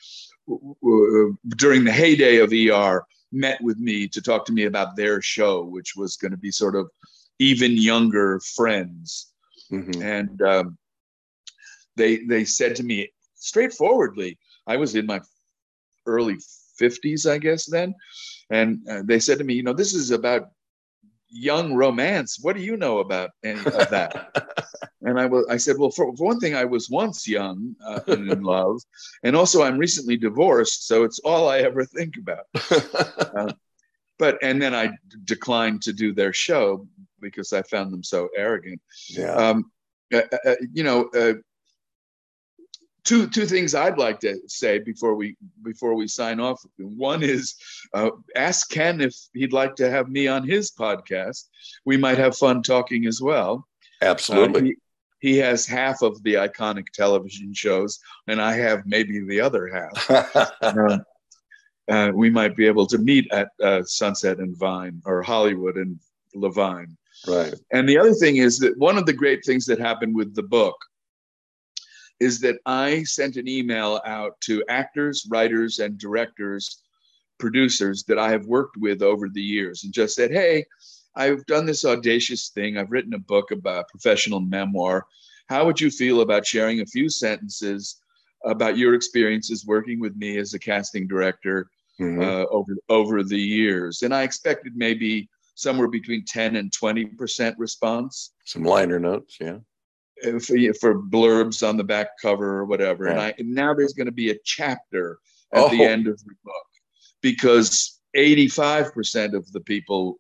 during 1.58 1.86
the 1.86 1.92
heyday 1.92 2.38
of 2.38 2.54
ER 2.54 3.04
met 3.32 3.60
with 3.64 3.80
me 3.80 4.08
to 4.10 4.22
talk 4.22 4.46
to 4.46 4.54
me 4.54 4.66
about 4.66 4.96
their 4.96 5.24
show, 5.24 5.64
which 5.64 5.96
was 5.96 6.16
going 6.16 6.30
to 6.32 6.38
be 6.38 6.52
sort 6.52 6.76
of 6.76 6.92
even 7.40 7.72
younger 7.76 8.40
friends. 8.42 9.32
Mm-hmm. 9.72 10.04
And 10.04 10.42
um, 10.44 10.78
they 11.96 12.18
they 12.18 12.46
said 12.46 12.76
to 12.76 12.84
me 12.84 13.12
straightforwardly, 13.34 14.38
I 14.68 14.78
was 14.78 14.94
in 14.94 15.08
my 15.08 15.22
early 16.06 16.38
50s, 16.80 17.30
I 17.30 17.38
guess 17.38 17.66
then, 17.66 17.96
and 18.50 18.80
uh, 18.90 19.02
they 19.04 19.20
said 19.20 19.38
to 19.40 19.44
me, 19.44 19.54
you 19.54 19.64
know, 19.64 19.74
this 19.74 19.94
is 19.94 20.12
about 20.12 20.52
young 21.30 21.74
romance. 21.74 22.40
What 22.42 22.56
do 22.56 22.62
you 22.62 22.78
know 22.78 23.00
about 23.00 23.32
any 23.44 23.60
of 23.60 23.90
that? 23.90 24.50
and 25.02 25.20
I 25.20 25.26
was, 25.26 25.46
I 25.50 25.58
said, 25.58 25.78
well, 25.78 25.92
for, 25.92 26.16
for 26.16 26.28
one 26.28 26.40
thing, 26.40 26.56
I 26.56 26.66
was 26.66 26.90
once 26.90 27.28
young 27.28 27.76
uh, 27.86 28.00
and 28.08 28.32
in 28.32 28.44
love, 28.44 28.82
and 29.24 29.36
also 29.36 29.64
I'm 29.64 29.78
recently 29.78 30.18
divorced, 30.18 30.88
so 30.88 31.04
it's 31.04 31.20
all 31.20 31.50
I 31.50 31.60
ever 31.60 31.86
think 31.86 32.16
about. 32.18 32.46
Uh, 33.36 33.52
but 34.18 34.38
and 34.42 34.62
then 34.62 34.74
I 34.74 34.88
d- 34.88 34.94
declined 35.26 35.82
to 35.82 35.92
do 35.92 36.14
their 36.14 36.32
show 36.32 36.88
because 37.20 37.52
I 37.52 37.64
found 37.64 37.92
them 37.92 38.04
so 38.04 38.30
arrogant. 38.38 38.82
Yeah. 39.10 39.34
Um, 39.34 39.72
uh, 40.14 40.22
uh, 40.32 40.38
uh 40.52 40.56
you 40.72 40.84
know, 40.84 41.10
uh, 41.14 41.34
two 43.06 43.28
two 43.28 43.46
things 43.46 43.74
I'd 43.74 43.98
like 43.98 44.20
to 44.22 44.40
say 44.48 44.80
before 44.80 45.16
we 45.16 45.38
before 45.64 45.96
we 45.96 46.08
sign 46.08 46.40
off. 46.40 46.62
One 46.78 47.24
is 47.24 47.56
uh, 47.94 48.10
ask 48.36 48.70
Ken 48.70 49.00
if 49.00 49.16
he'd 49.34 49.54
like 49.54 49.76
to 49.76 49.90
have 49.90 50.10
me 50.10 50.28
on 50.28 50.46
his 50.46 50.72
podcast. 50.72 51.46
We 51.86 51.96
might 51.96 52.18
have 52.18 52.36
fun 52.36 52.64
talking 52.64 53.06
as 53.06 53.22
well. 53.22 53.66
Absolutely. 54.02 54.60
Uh, 54.60 54.64
he, 55.22 55.30
he, 55.30 55.38
has 55.38 55.66
half 55.66 56.02
of 56.02 56.22
the 56.24 56.34
iconic 56.34 56.88
television 56.94 57.54
shows, 57.54 58.00
and 58.28 58.42
I 58.42 58.54
have 58.54 58.86
maybe 58.86 59.24
the 59.26 59.40
other 59.40 59.68
half. 59.68 60.52
uh, 60.62 61.00
uh, 61.90 62.12
we 62.14 62.30
might 62.30 62.56
be 62.56 62.68
able 62.68 62.88
to 62.88 62.98
meet 62.98 63.32
at 63.32 63.50
uh, 63.64 63.84
Sunset 63.84 64.40
and 64.40 64.58
Vine 64.58 65.02
or 65.06 65.22
Hollywood 65.22 65.78
and 65.78 65.98
Levine. 66.34 66.98
Right. 67.28 67.54
And 67.72 67.88
the 67.88 67.98
other 67.98 68.14
thing 68.14 68.38
is 68.38 68.60
that 68.60 68.78
one 68.78 68.98
of 68.98 69.06
the 69.06 69.14
great 69.14 69.46
things 69.46 69.66
that 69.68 69.80
happened 69.80 70.16
with 70.16 70.36
the 70.36 70.44
book 70.44 70.76
is 72.20 72.40
that 72.40 72.60
I 72.66 73.04
sent 73.04 73.36
an 73.36 73.48
email 73.48 74.02
out 74.06 74.40
to 74.42 74.64
actors, 74.70 75.28
writers, 75.30 75.80
and 75.80 75.98
directors, 75.98 76.82
producers 77.38 78.04
that 78.04 78.18
I 78.18 78.30
have 78.32 78.46
worked 78.46 78.78
with 78.78 79.02
over 79.02 79.28
the 79.28 79.42
years 79.42 79.84
and 79.84 79.94
just 79.94 80.16
said, 80.16 80.32
hey, 80.32 80.66
I've 81.16 81.46
done 81.46 81.66
this 81.66 81.86
audacious 81.86 82.50
thing. 82.50 82.78
I've 82.78 82.92
written 82.92 83.14
a 83.14 83.20
book 83.20 83.52
about 83.52 83.90
professional 83.90 84.40
memoir. 84.40 85.06
How 85.48 85.66
would 85.66 85.80
you 85.80 85.92
feel 85.92 86.22
about 86.22 86.46
sharing 86.46 86.82
a 86.82 86.86
few 86.86 87.10
sentences 87.10 88.02
about 88.44 88.78
your 88.78 88.94
experiences 88.94 89.66
working 89.66 90.00
with 90.00 90.16
me 90.16 90.38
as 90.38 90.54
a 90.54 90.60
casting 90.60 91.08
director 91.08 91.68
mm-hmm. 92.00 92.22
uh, 92.22 92.46
over 92.46 92.76
over 92.90 93.24
the 93.24 93.40
years? 93.40 94.02
And 94.02 94.14
I 94.14 94.24
expected 94.24 94.74
maybe 94.76 95.30
somewhere 95.56 95.88
between 95.88 96.26
10 96.26 96.56
and 96.56 96.72
20 96.74 97.06
percent 97.06 97.58
response. 97.58 98.32
Some 98.46 98.64
liner 98.64 99.00
notes, 99.00 99.38
yeah 99.40 99.58
for, 100.24 100.74
for 100.80 101.02
blurbs 101.02 101.68
on 101.68 101.78
the 101.78 101.84
back 101.84 102.10
cover 102.22 102.58
or 102.58 102.66
whatever. 102.66 103.08
And 103.08 103.20
I 103.20 103.34
and 103.38 103.54
now 103.54 103.74
there's 103.74 103.94
going 103.94 104.08
to 104.08 104.12
be 104.12 104.32
a 104.32 104.38
chapter 104.44 105.20
at 105.54 105.64
oh. 105.64 105.70
the 105.70 105.84
end 105.84 106.08
of 106.08 106.18
the 106.24 106.34
book 106.44 106.66
because 107.22 108.00
85% 108.16 109.34
of 109.34 109.52
the 109.52 109.60
people 109.60 110.20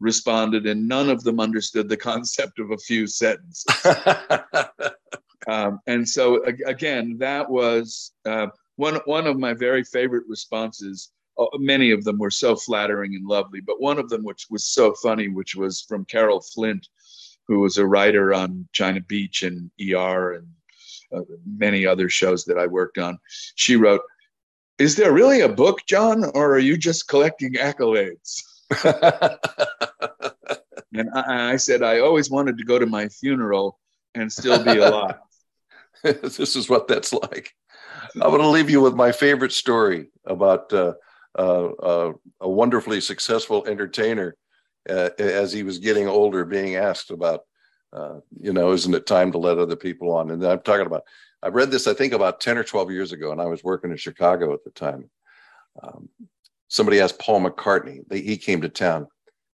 responded 0.00 0.66
and 0.66 0.88
none 0.88 1.08
of 1.08 1.22
them 1.22 1.40
understood 1.40 1.88
the 1.88 1.96
concept 1.96 2.58
of 2.58 2.72
a 2.72 2.78
few 2.78 3.06
sentences. 3.06 3.64
um, 5.46 5.80
and 5.86 6.06
so 6.06 6.44
again, 6.66 7.16
that 7.18 7.48
was 7.48 8.12
uh, 8.26 8.48
one 8.76 8.96
one 9.04 9.26
of 9.26 9.38
my 9.38 9.54
very 9.54 9.84
favorite 9.84 10.24
responses. 10.28 11.12
Uh, 11.38 11.46
many 11.54 11.92
of 11.92 12.04
them 12.04 12.18
were 12.18 12.30
so 12.30 12.54
flattering 12.54 13.14
and 13.14 13.26
lovely, 13.26 13.60
but 13.60 13.80
one 13.80 13.98
of 13.98 14.10
them, 14.10 14.22
which 14.22 14.46
was 14.50 14.66
so 14.66 14.92
funny, 15.02 15.28
which 15.28 15.54
was 15.54 15.80
from 15.80 16.04
Carol 16.04 16.40
Flint, 16.40 16.86
who 17.52 17.60
was 17.60 17.76
a 17.76 17.86
writer 17.86 18.32
on 18.32 18.66
China 18.72 18.98
Beach 19.02 19.42
and 19.42 19.70
ER 19.78 20.32
and 20.32 20.46
uh, 21.14 21.20
many 21.44 21.84
other 21.84 22.08
shows 22.08 22.46
that 22.46 22.56
I 22.56 22.66
worked 22.66 22.96
on. 22.96 23.18
She 23.56 23.76
wrote, 23.76 24.00
Is 24.78 24.96
there 24.96 25.12
really 25.12 25.42
a 25.42 25.50
book, 25.50 25.80
John, 25.86 26.24
or 26.34 26.54
are 26.54 26.58
you 26.58 26.78
just 26.78 27.08
collecting 27.08 27.52
accolades? 27.54 28.42
and 30.94 31.10
I, 31.14 31.52
I, 31.52 31.56
said, 31.56 31.82
I 31.82 31.98
always 31.98 32.30
wanted 32.30 32.56
to 32.56 32.64
go 32.64 32.78
to 32.78 32.86
my 32.86 33.08
funeral 33.08 33.78
and 34.14 34.32
still 34.32 34.64
be 34.64 34.78
alive. 34.78 35.16
this 36.02 36.56
is 36.56 36.70
what 36.70 36.88
that's 36.88 37.12
like. 37.12 37.52
I'm 38.14 38.30
going 38.30 38.40
to 38.40 38.48
leave 38.48 38.70
you 38.70 38.80
with 38.80 38.94
my 38.94 39.12
favorite 39.12 39.52
story 39.52 40.08
about 40.24 40.72
uh, 40.72 40.94
uh, 41.38 41.66
uh 41.66 42.12
a 42.40 42.48
wonderfully 42.48 43.02
successful 43.02 43.66
entertainer 43.66 44.36
uh, 44.88 45.10
as 45.18 45.52
he 45.52 45.62
was 45.62 45.78
getting 45.78 46.08
older, 46.08 46.44
being 46.44 46.76
asked 46.76 47.10
about, 47.10 47.42
uh, 47.92 48.16
you 48.40 48.52
know, 48.52 48.72
isn't 48.72 48.94
it 48.94 49.06
time 49.06 49.32
to 49.32 49.38
let 49.38 49.58
other 49.58 49.76
people 49.76 50.12
on? 50.12 50.30
And 50.30 50.44
I'm 50.44 50.60
talking 50.60 50.86
about, 50.86 51.04
I 51.42 51.48
read 51.48 51.70
this, 51.70 51.86
I 51.86 51.94
think, 51.94 52.12
about 52.12 52.40
10 52.40 52.58
or 52.58 52.64
12 52.64 52.90
years 52.90 53.12
ago, 53.12 53.32
and 53.32 53.40
I 53.40 53.46
was 53.46 53.64
working 53.64 53.90
in 53.90 53.96
Chicago 53.96 54.52
at 54.52 54.64
the 54.64 54.70
time. 54.70 55.10
Um, 55.82 56.08
somebody 56.68 57.00
asked 57.00 57.18
Paul 57.18 57.42
McCartney, 57.42 58.00
they, 58.08 58.20
he 58.20 58.36
came 58.36 58.60
to 58.62 58.68
town, 58.68 59.08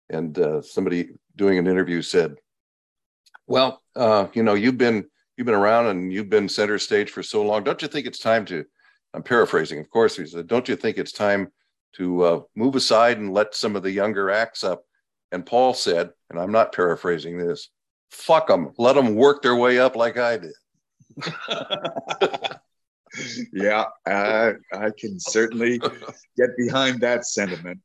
and 0.10 0.38
uh, 0.40 0.62
somebody 0.62 1.10
doing 1.36 1.58
an 1.58 1.68
interview 1.68 2.02
said, 2.02 2.36
well, 3.48 3.82
uh, 3.96 4.28
you 4.34 4.44
know, 4.44 4.54
you've 4.54 4.78
been 4.78 5.06
you've 5.36 5.46
been 5.46 5.56
around 5.56 5.88
and 5.88 6.14
you've 6.14 6.30
been 6.30 6.48
center 6.48 6.78
stage 6.80 7.10
for 7.10 7.24
so 7.24 7.44
long. 7.44 7.64
Don't 7.64 7.82
you 7.82 7.88
think 7.88 8.08
it's 8.08 8.20
time 8.20 8.46
to? 8.46 8.66
I'm 9.14 9.24
paraphrasing, 9.24 9.80
of 9.80 9.90
course. 9.90 10.16
He 10.16 10.26
said, 10.26 10.48
"Don't 10.48 10.68
you 10.70 10.76
think 10.76 10.98
it's 10.98 11.12
time 11.12 11.52
to 11.98 12.24
uh, 12.24 12.42
move 12.56 12.76
aside 12.76 13.18
and 13.18 13.34
let 13.34 13.54
some 13.54 13.76
of 13.76 13.84
the 13.84 13.92
younger 13.92 14.32
acts 14.32 14.64
up 14.64 14.84
and 15.34 15.46
Paul 15.46 15.74
said, 15.74 16.12
and 16.30 16.40
I'm 16.40 16.52
not 16.52 16.74
paraphrasing 16.74 17.38
this, 17.38 17.70
fuck 18.12 18.48
them, 18.48 18.72
let 18.78 18.94
them 18.94 19.16
work 19.16 19.42
their 19.42 19.56
way 19.56 19.80
up 19.80 19.96
like 19.96 20.18
I 20.18 20.38
did. 20.38 20.54
yeah, 23.52 23.86
I, 24.06 24.54
I 24.72 24.92
can 24.98 25.20
certainly 25.20 25.80
get 26.38 26.56
behind 26.56 27.02
that 27.02 27.26
sentiment. 27.26 27.80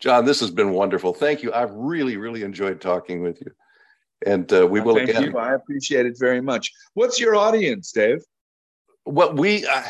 John, 0.00 0.24
this 0.24 0.40
has 0.40 0.50
been 0.50 0.72
wonderful. 0.72 1.12
Thank 1.12 1.42
you. 1.42 1.52
I've 1.52 1.72
really, 1.72 2.16
really 2.16 2.42
enjoyed 2.42 2.80
talking 2.80 3.22
with 3.22 3.40
you. 3.40 3.52
And 4.26 4.50
uh, 4.52 4.66
we 4.66 4.80
will 4.80 4.96
Thank 4.96 5.10
again. 5.10 5.24
You. 5.24 5.38
I 5.38 5.54
appreciate 5.54 6.06
it 6.06 6.16
very 6.18 6.40
much. 6.40 6.72
What's 6.94 7.20
your 7.20 7.36
audience, 7.36 7.92
Dave? 7.92 8.22
What 9.04 9.36
we, 9.36 9.66
uh, 9.66 9.82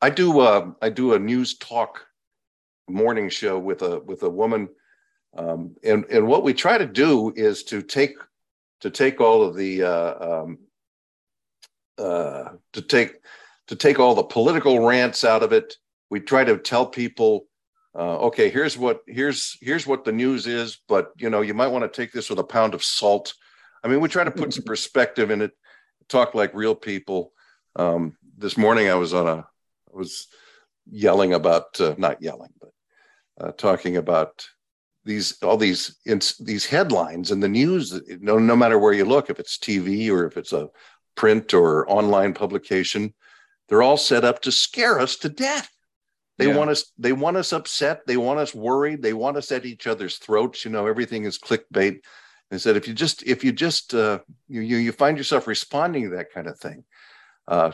I 0.00 0.10
do, 0.10 0.38
uh, 0.38 0.70
I 0.80 0.90
do 0.90 1.14
a 1.14 1.18
news 1.18 1.58
talk 1.58 2.06
morning 2.88 3.28
show 3.28 3.58
with 3.58 3.82
a 3.82 3.98
with 4.00 4.22
a 4.22 4.28
woman 4.28 4.68
um, 5.36 5.76
and 5.82 6.04
and 6.06 6.26
what 6.26 6.44
we 6.44 6.54
try 6.54 6.78
to 6.78 6.86
do 6.86 7.32
is 7.34 7.64
to 7.64 7.82
take 7.82 8.16
to 8.80 8.90
take 8.90 9.20
all 9.20 9.42
of 9.42 9.56
the 9.56 9.82
uh, 9.82 10.42
um, 10.42 10.58
uh, 11.98 12.50
to 12.72 12.82
take 12.82 13.16
to 13.68 13.76
take 13.76 13.98
all 13.98 14.14
the 14.14 14.22
political 14.22 14.86
rants 14.86 15.24
out 15.24 15.42
of 15.42 15.52
it. 15.52 15.76
We 16.10 16.20
try 16.20 16.44
to 16.44 16.58
tell 16.58 16.86
people, 16.86 17.46
uh, 17.94 18.18
okay, 18.26 18.50
here's 18.50 18.78
what 18.78 19.00
here's 19.06 19.56
here's 19.60 19.86
what 19.86 20.04
the 20.04 20.12
news 20.12 20.46
is, 20.46 20.78
but 20.88 21.12
you 21.16 21.30
know, 21.30 21.40
you 21.40 21.54
might 21.54 21.68
want 21.68 21.90
to 21.90 22.02
take 22.02 22.12
this 22.12 22.30
with 22.30 22.38
a 22.38 22.44
pound 22.44 22.74
of 22.74 22.84
salt. 22.84 23.34
I 23.82 23.88
mean, 23.88 24.00
we 24.00 24.08
try 24.08 24.24
to 24.24 24.30
put 24.30 24.54
some 24.54 24.64
perspective 24.66 25.30
in 25.30 25.42
it, 25.42 25.52
talk 26.08 26.34
like 26.34 26.54
real 26.54 26.74
people. 26.74 27.32
Um, 27.76 28.16
this 28.36 28.56
morning, 28.56 28.88
I 28.88 28.94
was 28.94 29.14
on 29.14 29.26
a 29.26 29.38
I 29.38 29.96
was 29.96 30.28
yelling 30.90 31.34
about 31.34 31.80
uh, 31.80 31.94
not 31.98 32.22
yelling, 32.22 32.52
but 32.60 32.70
uh, 33.40 33.52
talking 33.52 33.96
about 33.96 34.46
these 35.04 35.42
all 35.42 35.56
these 35.56 35.96
these 36.40 36.66
headlines 36.66 37.30
in 37.30 37.40
the 37.40 37.48
news. 37.48 38.00
No, 38.20 38.38
no 38.38 38.56
matter 38.56 38.78
where 38.78 38.92
you 38.92 39.04
look, 39.04 39.30
if 39.30 39.38
it's 39.38 39.58
TV 39.58 40.10
or 40.10 40.26
if 40.26 40.36
it's 40.36 40.52
a 40.52 40.68
print 41.14 41.54
or 41.54 41.88
online 41.90 42.34
publication, 42.34 43.14
they're 43.68 43.82
all 43.82 43.96
set 43.96 44.24
up 44.24 44.42
to 44.42 44.52
scare 44.52 44.98
us 44.98 45.16
to 45.16 45.28
death. 45.28 45.70
They 46.38 46.48
yeah. 46.48 46.56
want 46.56 46.70
us. 46.70 46.92
They 46.98 47.12
want 47.12 47.36
us 47.36 47.52
upset. 47.52 48.06
They 48.06 48.16
want 48.16 48.40
us 48.40 48.54
worried. 48.54 49.02
They 49.02 49.12
want 49.12 49.36
us 49.36 49.52
at 49.52 49.64
each 49.66 49.86
other's 49.86 50.16
throats. 50.16 50.64
You 50.64 50.70
know, 50.70 50.86
everything 50.86 51.24
is 51.24 51.38
clickbait. 51.38 52.00
They 52.50 52.58
said 52.58 52.76
if 52.76 52.88
you 52.88 52.94
just 52.94 53.22
if 53.24 53.44
you 53.44 53.52
just 53.52 53.94
uh, 53.94 54.20
you, 54.48 54.60
you 54.60 54.76
you 54.78 54.92
find 54.92 55.16
yourself 55.16 55.46
responding 55.46 56.04
to 56.04 56.16
that 56.16 56.32
kind 56.32 56.46
of 56.48 56.58
thing, 56.58 56.84
uh, 57.46 57.72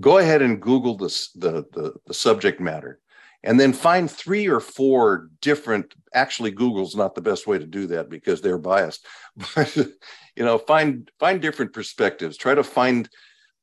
go 0.00 0.18
ahead 0.18 0.42
and 0.42 0.60
Google 0.60 0.96
this 0.96 1.30
the, 1.32 1.66
the 1.72 1.94
the 2.06 2.14
subject 2.14 2.60
matter, 2.60 3.00
and 3.48 3.58
then 3.58 3.72
find 3.72 4.10
three 4.10 4.46
or 4.46 4.60
four 4.60 5.30
different. 5.40 5.94
Actually, 6.12 6.50
Google's 6.50 6.94
not 6.94 7.14
the 7.14 7.22
best 7.22 7.46
way 7.46 7.58
to 7.58 7.64
do 7.64 7.86
that 7.86 8.10
because 8.10 8.42
they're 8.42 8.58
biased. 8.58 9.06
But 9.54 9.74
you 10.36 10.44
know, 10.44 10.58
find 10.58 11.10
find 11.18 11.40
different 11.40 11.72
perspectives. 11.72 12.36
Try 12.36 12.54
to 12.54 12.62
find 12.62 13.08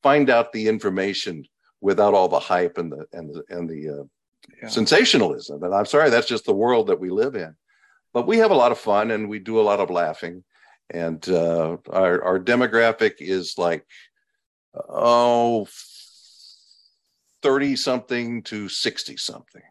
find 0.01 0.31
out 0.31 0.51
the 0.51 0.67
information 0.67 1.45
without 1.81 2.15
all 2.15 2.27
the 2.27 2.39
hype 2.39 2.79
and 2.79 2.91
the 2.91 3.05
and 3.13 3.29
the 3.29 3.43
and 3.49 3.69
the 3.69 3.89
uh, 3.89 4.03
yeah. 4.59 4.69
sensationalism. 4.69 5.61
And 5.61 5.75
I'm 5.75 5.85
sorry, 5.85 6.09
that's 6.09 6.27
just 6.27 6.45
the 6.45 6.61
world 6.63 6.87
that 6.87 6.99
we 6.99 7.11
live 7.11 7.35
in. 7.35 7.55
But 8.11 8.25
we 8.25 8.39
have 8.39 8.49
a 8.49 8.55
lot 8.55 8.71
of 8.71 8.79
fun 8.79 9.11
and 9.11 9.29
we 9.29 9.37
do 9.37 9.59
a 9.59 9.67
lot 9.69 9.79
of 9.79 9.91
laughing. 9.91 10.43
And 10.89 11.29
uh, 11.29 11.77
our 11.91 12.23
our 12.23 12.39
demographic 12.39 13.17
is 13.19 13.55
like 13.59 13.85
oh 14.89 15.67
30 17.43 17.75
something 17.75 18.41
to 18.41 18.67
60 18.67 19.17
something 19.17 19.61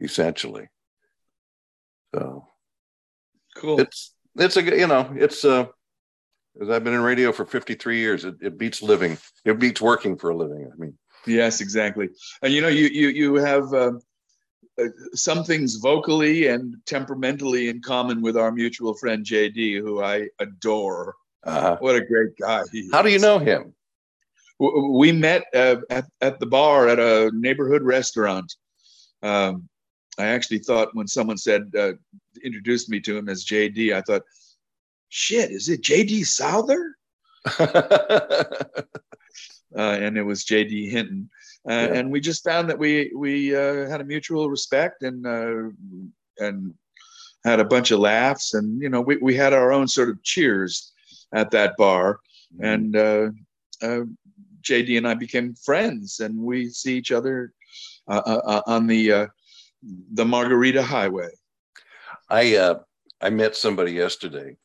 essentially 0.00 0.68
so 2.14 2.46
cool 3.56 3.80
it's 3.80 4.14
it's 4.36 4.56
a 4.56 4.62
you 4.62 4.86
know 4.86 5.12
it's 5.16 5.44
uh 5.44 5.66
because 6.54 6.70
I've 6.70 6.84
been 6.84 6.94
in 6.94 7.00
radio 7.00 7.32
for 7.32 7.44
53 7.44 7.98
years. 7.98 8.24
It, 8.24 8.36
it 8.40 8.58
beats 8.58 8.82
living. 8.82 9.18
It 9.44 9.58
beats 9.58 9.80
working 9.80 10.16
for 10.16 10.30
a 10.30 10.36
living. 10.36 10.70
I 10.72 10.76
mean, 10.76 10.96
yes, 11.26 11.60
exactly. 11.60 12.08
And 12.42 12.52
you 12.52 12.60
know, 12.60 12.68
you 12.68 12.86
you 12.86 13.08
you 13.08 13.34
have 13.36 13.72
uh, 13.72 13.92
uh 14.78 14.88
some 15.14 15.44
things 15.44 15.76
vocally 15.76 16.48
and 16.48 16.76
temperamentally 16.86 17.68
in 17.68 17.80
common 17.82 18.20
with 18.20 18.36
our 18.36 18.50
mutual 18.50 18.94
friend 18.94 19.24
JD, 19.24 19.80
who 19.80 20.02
I 20.02 20.28
adore. 20.38 21.14
Uh-huh. 21.44 21.78
What 21.80 21.96
a 21.96 22.04
great 22.04 22.36
guy 22.38 22.64
How 22.92 23.00
do 23.00 23.10
you 23.10 23.18
know 23.18 23.38
him? 23.38 23.74
We 24.58 25.10
met 25.12 25.44
uh, 25.54 25.76
at, 25.88 26.04
at 26.20 26.38
the 26.38 26.44
bar 26.44 26.88
at 26.88 26.98
a 26.98 27.30
neighborhood 27.32 27.82
restaurant. 27.82 28.54
Um, 29.22 29.70
I 30.18 30.26
actually 30.26 30.58
thought 30.58 30.94
when 30.94 31.06
someone 31.06 31.38
said, 31.38 31.72
uh, 31.78 31.92
introduced 32.44 32.88
me 32.88 33.00
to 33.00 33.16
him 33.16 33.28
as 33.28 33.44
JD, 33.44 33.94
I 33.94 34.02
thought, 34.02 34.22
shit, 35.08 35.50
is 35.50 35.68
it 35.68 35.82
JD 35.82 36.26
Souther? 36.26 36.96
uh, 37.58 38.82
and 39.76 40.16
it 40.18 40.22
was 40.22 40.44
JD 40.44 40.90
Hinton. 40.90 41.30
Uh, 41.68 41.72
yeah. 41.72 41.94
And 41.94 42.10
we 42.10 42.20
just 42.20 42.44
found 42.44 42.68
that 42.70 42.78
we 42.78 43.12
we 43.14 43.54
uh, 43.54 43.88
had 43.88 44.00
a 44.00 44.04
mutual 44.04 44.50
respect 44.50 45.02
and 45.02 45.26
uh, 45.26 45.70
and 46.38 46.74
had 47.44 47.60
a 47.60 47.64
bunch 47.64 47.90
of 47.90 48.00
laughs 48.00 48.54
and 48.54 48.80
you 48.82 48.88
know 48.88 49.00
we, 49.00 49.16
we 49.16 49.34
had 49.34 49.52
our 49.52 49.72
own 49.72 49.88
sort 49.88 50.10
of 50.10 50.22
cheers 50.22 50.92
at 51.32 51.50
that 51.50 51.76
bar 51.76 52.20
mm-hmm. 52.54 52.64
and 52.64 52.96
uh, 52.96 53.28
uh, 53.82 54.04
JD 54.62 54.98
and 54.98 55.08
I 55.08 55.14
became 55.14 55.54
friends 55.54 56.20
and 56.20 56.36
we 56.36 56.68
see 56.68 56.96
each 56.96 57.12
other 57.12 57.52
on 58.08 58.86
the 58.86 59.30
the 59.82 60.24
Margarita 60.24 60.82
Highway. 60.82 61.30
I 62.28 62.56
uh, 62.56 62.80
I 63.20 63.30
met 63.30 63.56
somebody 63.56 63.92
yesterday 63.92 64.56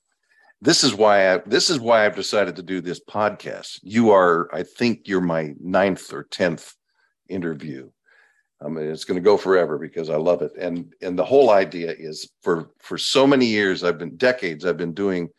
this 0.61 0.83
is 0.83 0.93
why 0.95 1.33
I 1.33 1.37
this 1.45 1.69
is 1.69 1.79
why 1.79 2.05
I've 2.05 2.15
decided 2.15 2.55
to 2.55 2.63
do 2.63 2.81
this 2.81 2.99
podcast. 2.99 3.79
You 3.83 4.11
are, 4.11 4.49
I 4.53 4.63
think, 4.63 5.07
you're 5.07 5.21
my 5.21 5.53
ninth 5.59 6.13
or 6.13 6.23
tenth 6.23 6.73
interview. 7.29 7.89
I 8.63 8.69
mean, 8.69 8.89
it's 8.89 9.03
going 9.03 9.21
to 9.21 9.23
go 9.23 9.37
forever 9.37 9.77
because 9.77 10.09
I 10.09 10.15
love 10.15 10.41
it. 10.41 10.53
And 10.59 10.93
and 11.01 11.19
the 11.19 11.25
whole 11.25 11.49
idea 11.49 11.93
is 11.97 12.29
for 12.41 12.71
for 12.79 12.97
so 12.97 13.27
many 13.27 13.45
years, 13.45 13.83
I've 13.83 13.99
been 13.99 14.15
decades, 14.17 14.65
I've 14.65 14.77
been 14.77 14.93
doing 14.93 15.29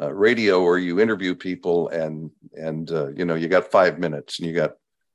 uh, 0.00 0.12
radio 0.12 0.62
where 0.64 0.78
you 0.78 1.00
interview 1.00 1.34
people 1.34 1.88
and 1.88 2.30
and 2.54 2.90
uh, 2.90 3.08
you 3.08 3.24
know 3.24 3.34
you 3.34 3.48
got 3.48 3.70
five 3.70 3.98
minutes 3.98 4.38
and 4.38 4.48
you 4.48 4.54
got 4.54 4.72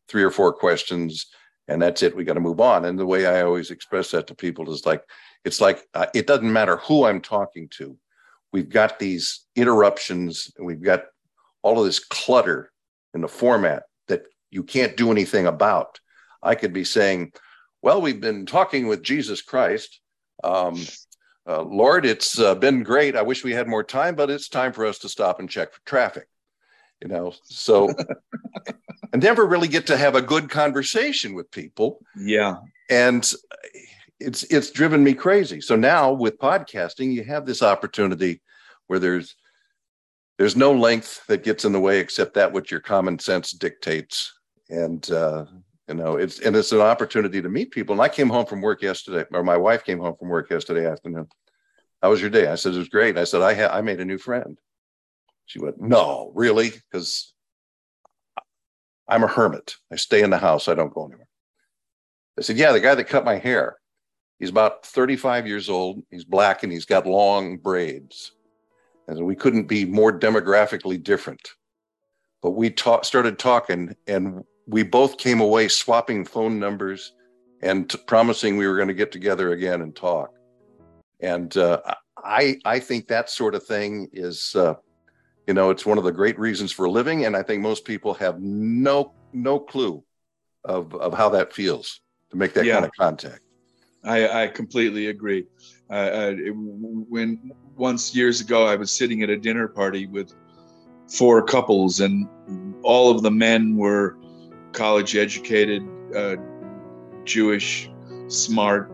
three 0.08 0.24
or 0.24 0.32
four 0.32 0.54
questions 0.54 1.28
and 1.68 1.82
that's 1.82 2.04
it. 2.04 2.16
We 2.16 2.24
got 2.24 2.34
to 2.34 2.40
move 2.40 2.60
on. 2.60 2.86
And 2.86 2.98
the 2.98 3.06
way 3.06 3.26
I 3.26 3.42
always 3.42 3.72
express 3.72 4.12
that 4.12 4.28
to 4.28 4.36
people 4.36 4.72
is 4.72 4.86
like 4.86 5.04
it's 5.44 5.62
like 5.62 5.84
uh, 5.94 6.08
it 6.14 6.28
doesn't 6.28 6.52
matter 6.52 6.78
who 6.78 7.06
I'm 7.06 7.22
talking 7.22 7.70
to 7.78 7.98
we've 8.54 8.70
got 8.70 9.00
these 9.00 9.46
interruptions 9.58 10.50
we've 10.58 10.82
got 10.82 11.04
all 11.66 11.80
of 11.80 11.86
this 11.86 12.00
clutter 12.00 12.72
in 13.16 13.22
the 13.22 13.28
format 13.28 13.84
that 14.08 14.24
you 14.52 14.62
can't 14.62 14.96
do 14.96 15.12
anything 15.12 15.48
about. 15.48 16.00
I 16.44 16.54
could 16.54 16.72
be 16.72 16.84
saying, 16.84 17.32
well, 17.82 18.02
we've 18.02 18.22
been 18.22 18.46
talking 18.46 18.88
with 18.88 19.02
Jesus 19.02 19.42
Christ. 19.42 20.00
Um, 20.44 20.80
uh, 21.50 21.64
Lord, 21.64 22.06
it's 22.06 22.40
uh, 22.40 22.54
been 22.54 22.84
great. 22.84 23.16
I 23.16 23.24
wish 23.24 23.44
we 23.44 23.52
had 23.52 23.68
more 23.68 23.84
time, 23.84 24.14
but 24.14 24.30
it's 24.30 24.48
time 24.48 24.74
for 24.74 24.86
us 24.86 25.00
to 25.00 25.10
stop 25.10 25.40
and 25.40 25.50
check 25.50 25.74
for 25.74 25.82
traffic. 25.88 26.28
You 27.02 27.08
know, 27.08 27.34
so 27.46 27.92
I 29.14 29.18
never 29.18 29.46
really 29.46 29.68
get 29.68 29.88
to 29.88 29.98
have 29.98 30.16
a 30.16 30.22
good 30.22 30.50
conversation 30.50 31.34
with 31.34 31.52
people. 31.52 32.00
Yeah. 32.18 32.58
And 32.90 33.30
it's 34.20 34.44
it's 34.44 34.72
driven 34.72 35.04
me 35.04 35.14
crazy. 35.14 35.62
So 35.62 35.76
now 35.76 36.12
with 36.12 36.40
podcasting, 36.40 37.14
you 37.14 37.24
have 37.24 37.46
this 37.46 37.62
opportunity 37.62 38.42
where 38.88 39.00
there's 39.00 39.36
there's 40.38 40.56
no 40.56 40.74
length 40.74 41.26
that 41.28 41.44
gets 41.44 41.66
in 41.66 41.72
the 41.72 41.80
way 41.80 42.00
except 42.00 42.34
that 42.34 42.52
which 42.52 42.72
your 42.72 42.80
common 42.80 43.20
sense 43.20 43.52
dictates. 43.52 44.34
And 44.70 45.10
uh, 45.12 45.46
you 45.88 45.96
know, 45.96 46.16
it's 46.16 46.40
and 46.40 46.56
it's 46.56 46.72
an 46.72 46.82
opportunity 46.82 47.42
to 47.42 47.50
meet 47.50 47.72
people. 47.72 47.94
And 47.94 48.02
I 48.02 48.10
came 48.10 48.30
home 48.30 48.46
from 48.46 48.62
work 48.62 48.82
yesterday, 48.82 49.26
or 49.32 49.44
my 49.44 49.58
wife 49.58 49.84
came 49.84 50.00
home 50.00 50.16
from 50.18 50.30
work 50.30 50.50
yesterday 50.50 50.90
afternoon. 50.90 51.28
How 52.02 52.10
was 52.10 52.22
your 52.22 52.30
day? 52.30 52.48
I 52.48 52.56
said 52.56 52.74
it 52.74 52.78
was 52.78 52.90
great. 52.90 53.18
I 53.18 53.24
said 53.24 53.42
I 53.42 53.54
had 53.54 53.72
I 53.72 53.82
made 53.82 54.00
a 54.00 54.06
new 54.06 54.18
friend. 54.18 54.60
She 55.46 55.60
went, 55.60 55.80
No, 55.80 56.32
really? 56.36 56.72
Because 56.72 57.34
I'm 59.08 59.24
a 59.24 59.28
hermit. 59.28 59.76
I 59.92 59.96
stay 59.96 60.24
in 60.24 60.30
the 60.30 60.38
house. 60.38 60.68
I 60.68 60.74
don't 60.74 60.94
go 60.94 61.06
anywhere. 61.06 61.28
I 62.38 62.42
said, 62.42 62.58
Yeah, 62.58 62.72
the 62.72 62.80
guy 62.80 62.96
that 62.96 63.06
cut 63.06 63.26
my 63.26 63.38
hair. 63.38 63.78
He's 64.40 64.50
about 64.50 64.86
35 64.86 65.48
years 65.48 65.70
old. 65.70 66.04
He's 66.12 66.26
black 66.26 66.64
and 66.64 66.72
he's 66.72 66.86
got 66.86 67.08
long 67.08 67.58
braids. 67.58 68.34
And 69.08 69.26
we 69.26 69.36
couldn't 69.36 69.68
be 69.68 69.86
more 69.86 70.18
demographically 70.18 71.02
different. 71.02 71.48
But 72.42 72.52
we 72.52 72.70
ta- 72.70 73.02
started 73.02 73.40
talking 73.40 73.96
and 74.08 74.44
we 74.68 74.84
both 74.84 75.18
came 75.18 75.40
away 75.40 75.68
swapping 75.68 76.26
phone 76.26 76.60
numbers 76.60 77.14
and 77.62 77.90
t- 77.90 77.98
promising 78.08 78.58
we 78.58 78.68
were 78.68 78.76
going 78.76 78.90
to 78.90 78.94
get 78.94 79.12
together 79.12 79.54
again 79.54 79.82
and 79.82 79.96
talk. 79.96 80.32
And 81.22 81.56
uh, 81.56 81.82
I, 82.18 82.58
I 82.66 82.80
think 82.80 83.08
that 83.08 83.30
sort 83.30 83.56
of 83.56 83.64
thing 83.66 84.10
is, 84.12 84.54
uh, 84.56 84.74
you 85.48 85.54
know, 85.54 85.70
it's 85.70 85.86
one 85.86 85.98
of 85.98 86.04
the 86.04 86.12
great 86.12 86.38
reasons 86.40 86.72
for 86.72 86.90
living. 86.90 87.26
And 87.26 87.36
I 87.36 87.44
think 87.44 87.62
most 87.62 87.86
people 87.86 88.14
have 88.16 88.42
no, 88.42 89.14
no 89.34 89.60
clue 89.60 90.04
of, 90.64 90.94
of 90.96 91.14
how 91.14 91.30
that 91.30 91.54
feels 91.54 92.02
to 92.32 92.38
make 92.38 92.54
that 92.54 92.66
yeah. 92.66 92.74
kind 92.74 92.86
of 92.86 92.92
contact. 92.98 93.42
I, 94.04 94.44
I 94.44 94.48
completely 94.48 95.08
agree. 95.08 95.46
Uh, 95.90 96.34
it, 96.38 96.52
when 96.52 97.52
once 97.76 98.16
years 98.16 98.42
ago, 98.42 98.66
I 98.66 98.76
was 98.76 98.92
sitting 98.92 99.24
at 99.24 99.30
a 99.30 99.38
dinner 99.38 99.68
party 99.68 100.06
with 100.06 100.34
four 101.08 101.44
couples, 101.44 102.00
and 102.00 102.28
all 102.84 103.12
of 103.12 103.22
the 103.22 103.32
men 103.32 103.76
were 103.76 104.18
college 104.74 105.16
educated, 105.16 105.84
uh, 106.16 106.36
Jewish, 107.24 107.90
smart, 108.28 108.92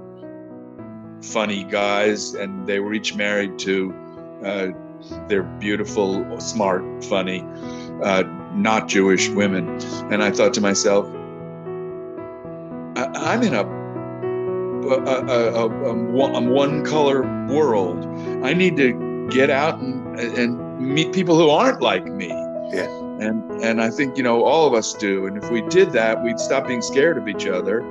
funny 1.22 1.64
guys, 1.66 2.34
and 2.34 2.66
they 2.66 2.80
were 2.80 2.94
each 2.94 3.16
married 3.16 3.60
to 3.60 3.94
uh, 4.44 4.68
their 5.28 5.44
beautiful, 5.44 6.40
smart, 6.40 6.84
funny, 7.06 7.46
uh, 8.04 8.24
not 8.54 8.88
Jewish 8.88 9.30
women. 9.30 9.68
And 10.12 10.24
I 10.24 10.32
thought 10.32 10.54
to 10.56 10.62
myself, 10.62 11.06
I- 12.98 13.34
I'm 13.34 13.44
in 13.44 13.54
a 13.54 13.82
a, 14.82 14.94
a, 14.96 15.68
a, 15.68 15.70
a, 15.92 15.94
one 16.42 16.84
color 16.84 17.22
world. 17.48 18.04
I 18.44 18.54
need 18.54 18.76
to 18.78 19.28
get 19.30 19.50
out 19.50 19.80
and, 19.80 20.18
and 20.20 20.80
meet 20.80 21.14
people 21.14 21.38
who 21.38 21.50
aren't 21.50 21.82
like 21.82 22.06
me. 22.06 22.30
Yeah. 22.74 22.88
and 23.20 23.52
and 23.64 23.82
I 23.82 23.90
think 23.92 24.18
you 24.18 24.24
know 24.24 24.44
all 24.44 24.66
of 24.66 24.74
us 24.74 24.94
do. 24.94 25.28
And 25.28 25.38
if 25.38 25.50
we 25.52 25.62
did 25.70 25.92
that, 25.92 26.24
we'd 26.24 26.40
stop 26.40 26.68
being 26.68 26.82
scared 26.82 27.18
of 27.18 27.28
each 27.28 27.46
other, 27.46 27.82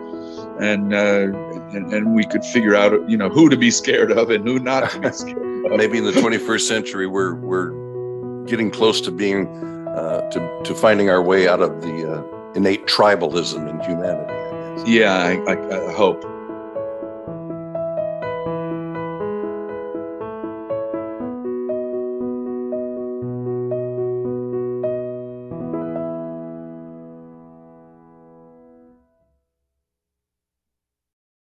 and 0.61 0.95
uh, 0.95 1.33
and, 1.73 1.93
and 1.93 2.15
we 2.15 2.25
could 2.25 2.45
figure 2.45 2.75
out 2.75 3.09
you 3.09 3.17
know 3.17 3.29
who 3.29 3.49
to 3.49 3.57
be 3.57 3.71
scared 3.71 4.13
of 4.13 4.31
and 4.31 4.47
who 4.47 4.59
not 4.59 4.91
to 4.91 5.01
be 5.01 5.11
scared 5.13 5.39
of. 5.39 5.77
Maybe 5.77 5.99
in 5.99 6.05
the 6.05 6.13
21st 6.13 6.61
century, 6.61 7.07
we're 7.07 7.35
we're 7.35 7.71
getting 8.47 8.71
close 8.71 9.01
to 9.03 9.11
being 9.11 9.47
uh, 9.89 10.29
to 10.31 10.63
to 10.65 10.75
finding 10.75 11.11
our 11.11 11.23
way 11.23 11.49
out 11.49 11.61
of 11.61 11.81
the 11.81 12.13
uh, 12.13 12.53
innate 12.55 12.87
tribalism 12.87 13.69
in 13.69 13.81
humanity. 13.81 14.91
Yeah, 14.91 15.15
I, 15.15 15.53
I, 15.53 15.89
I 15.89 15.93
hope. 15.93 16.25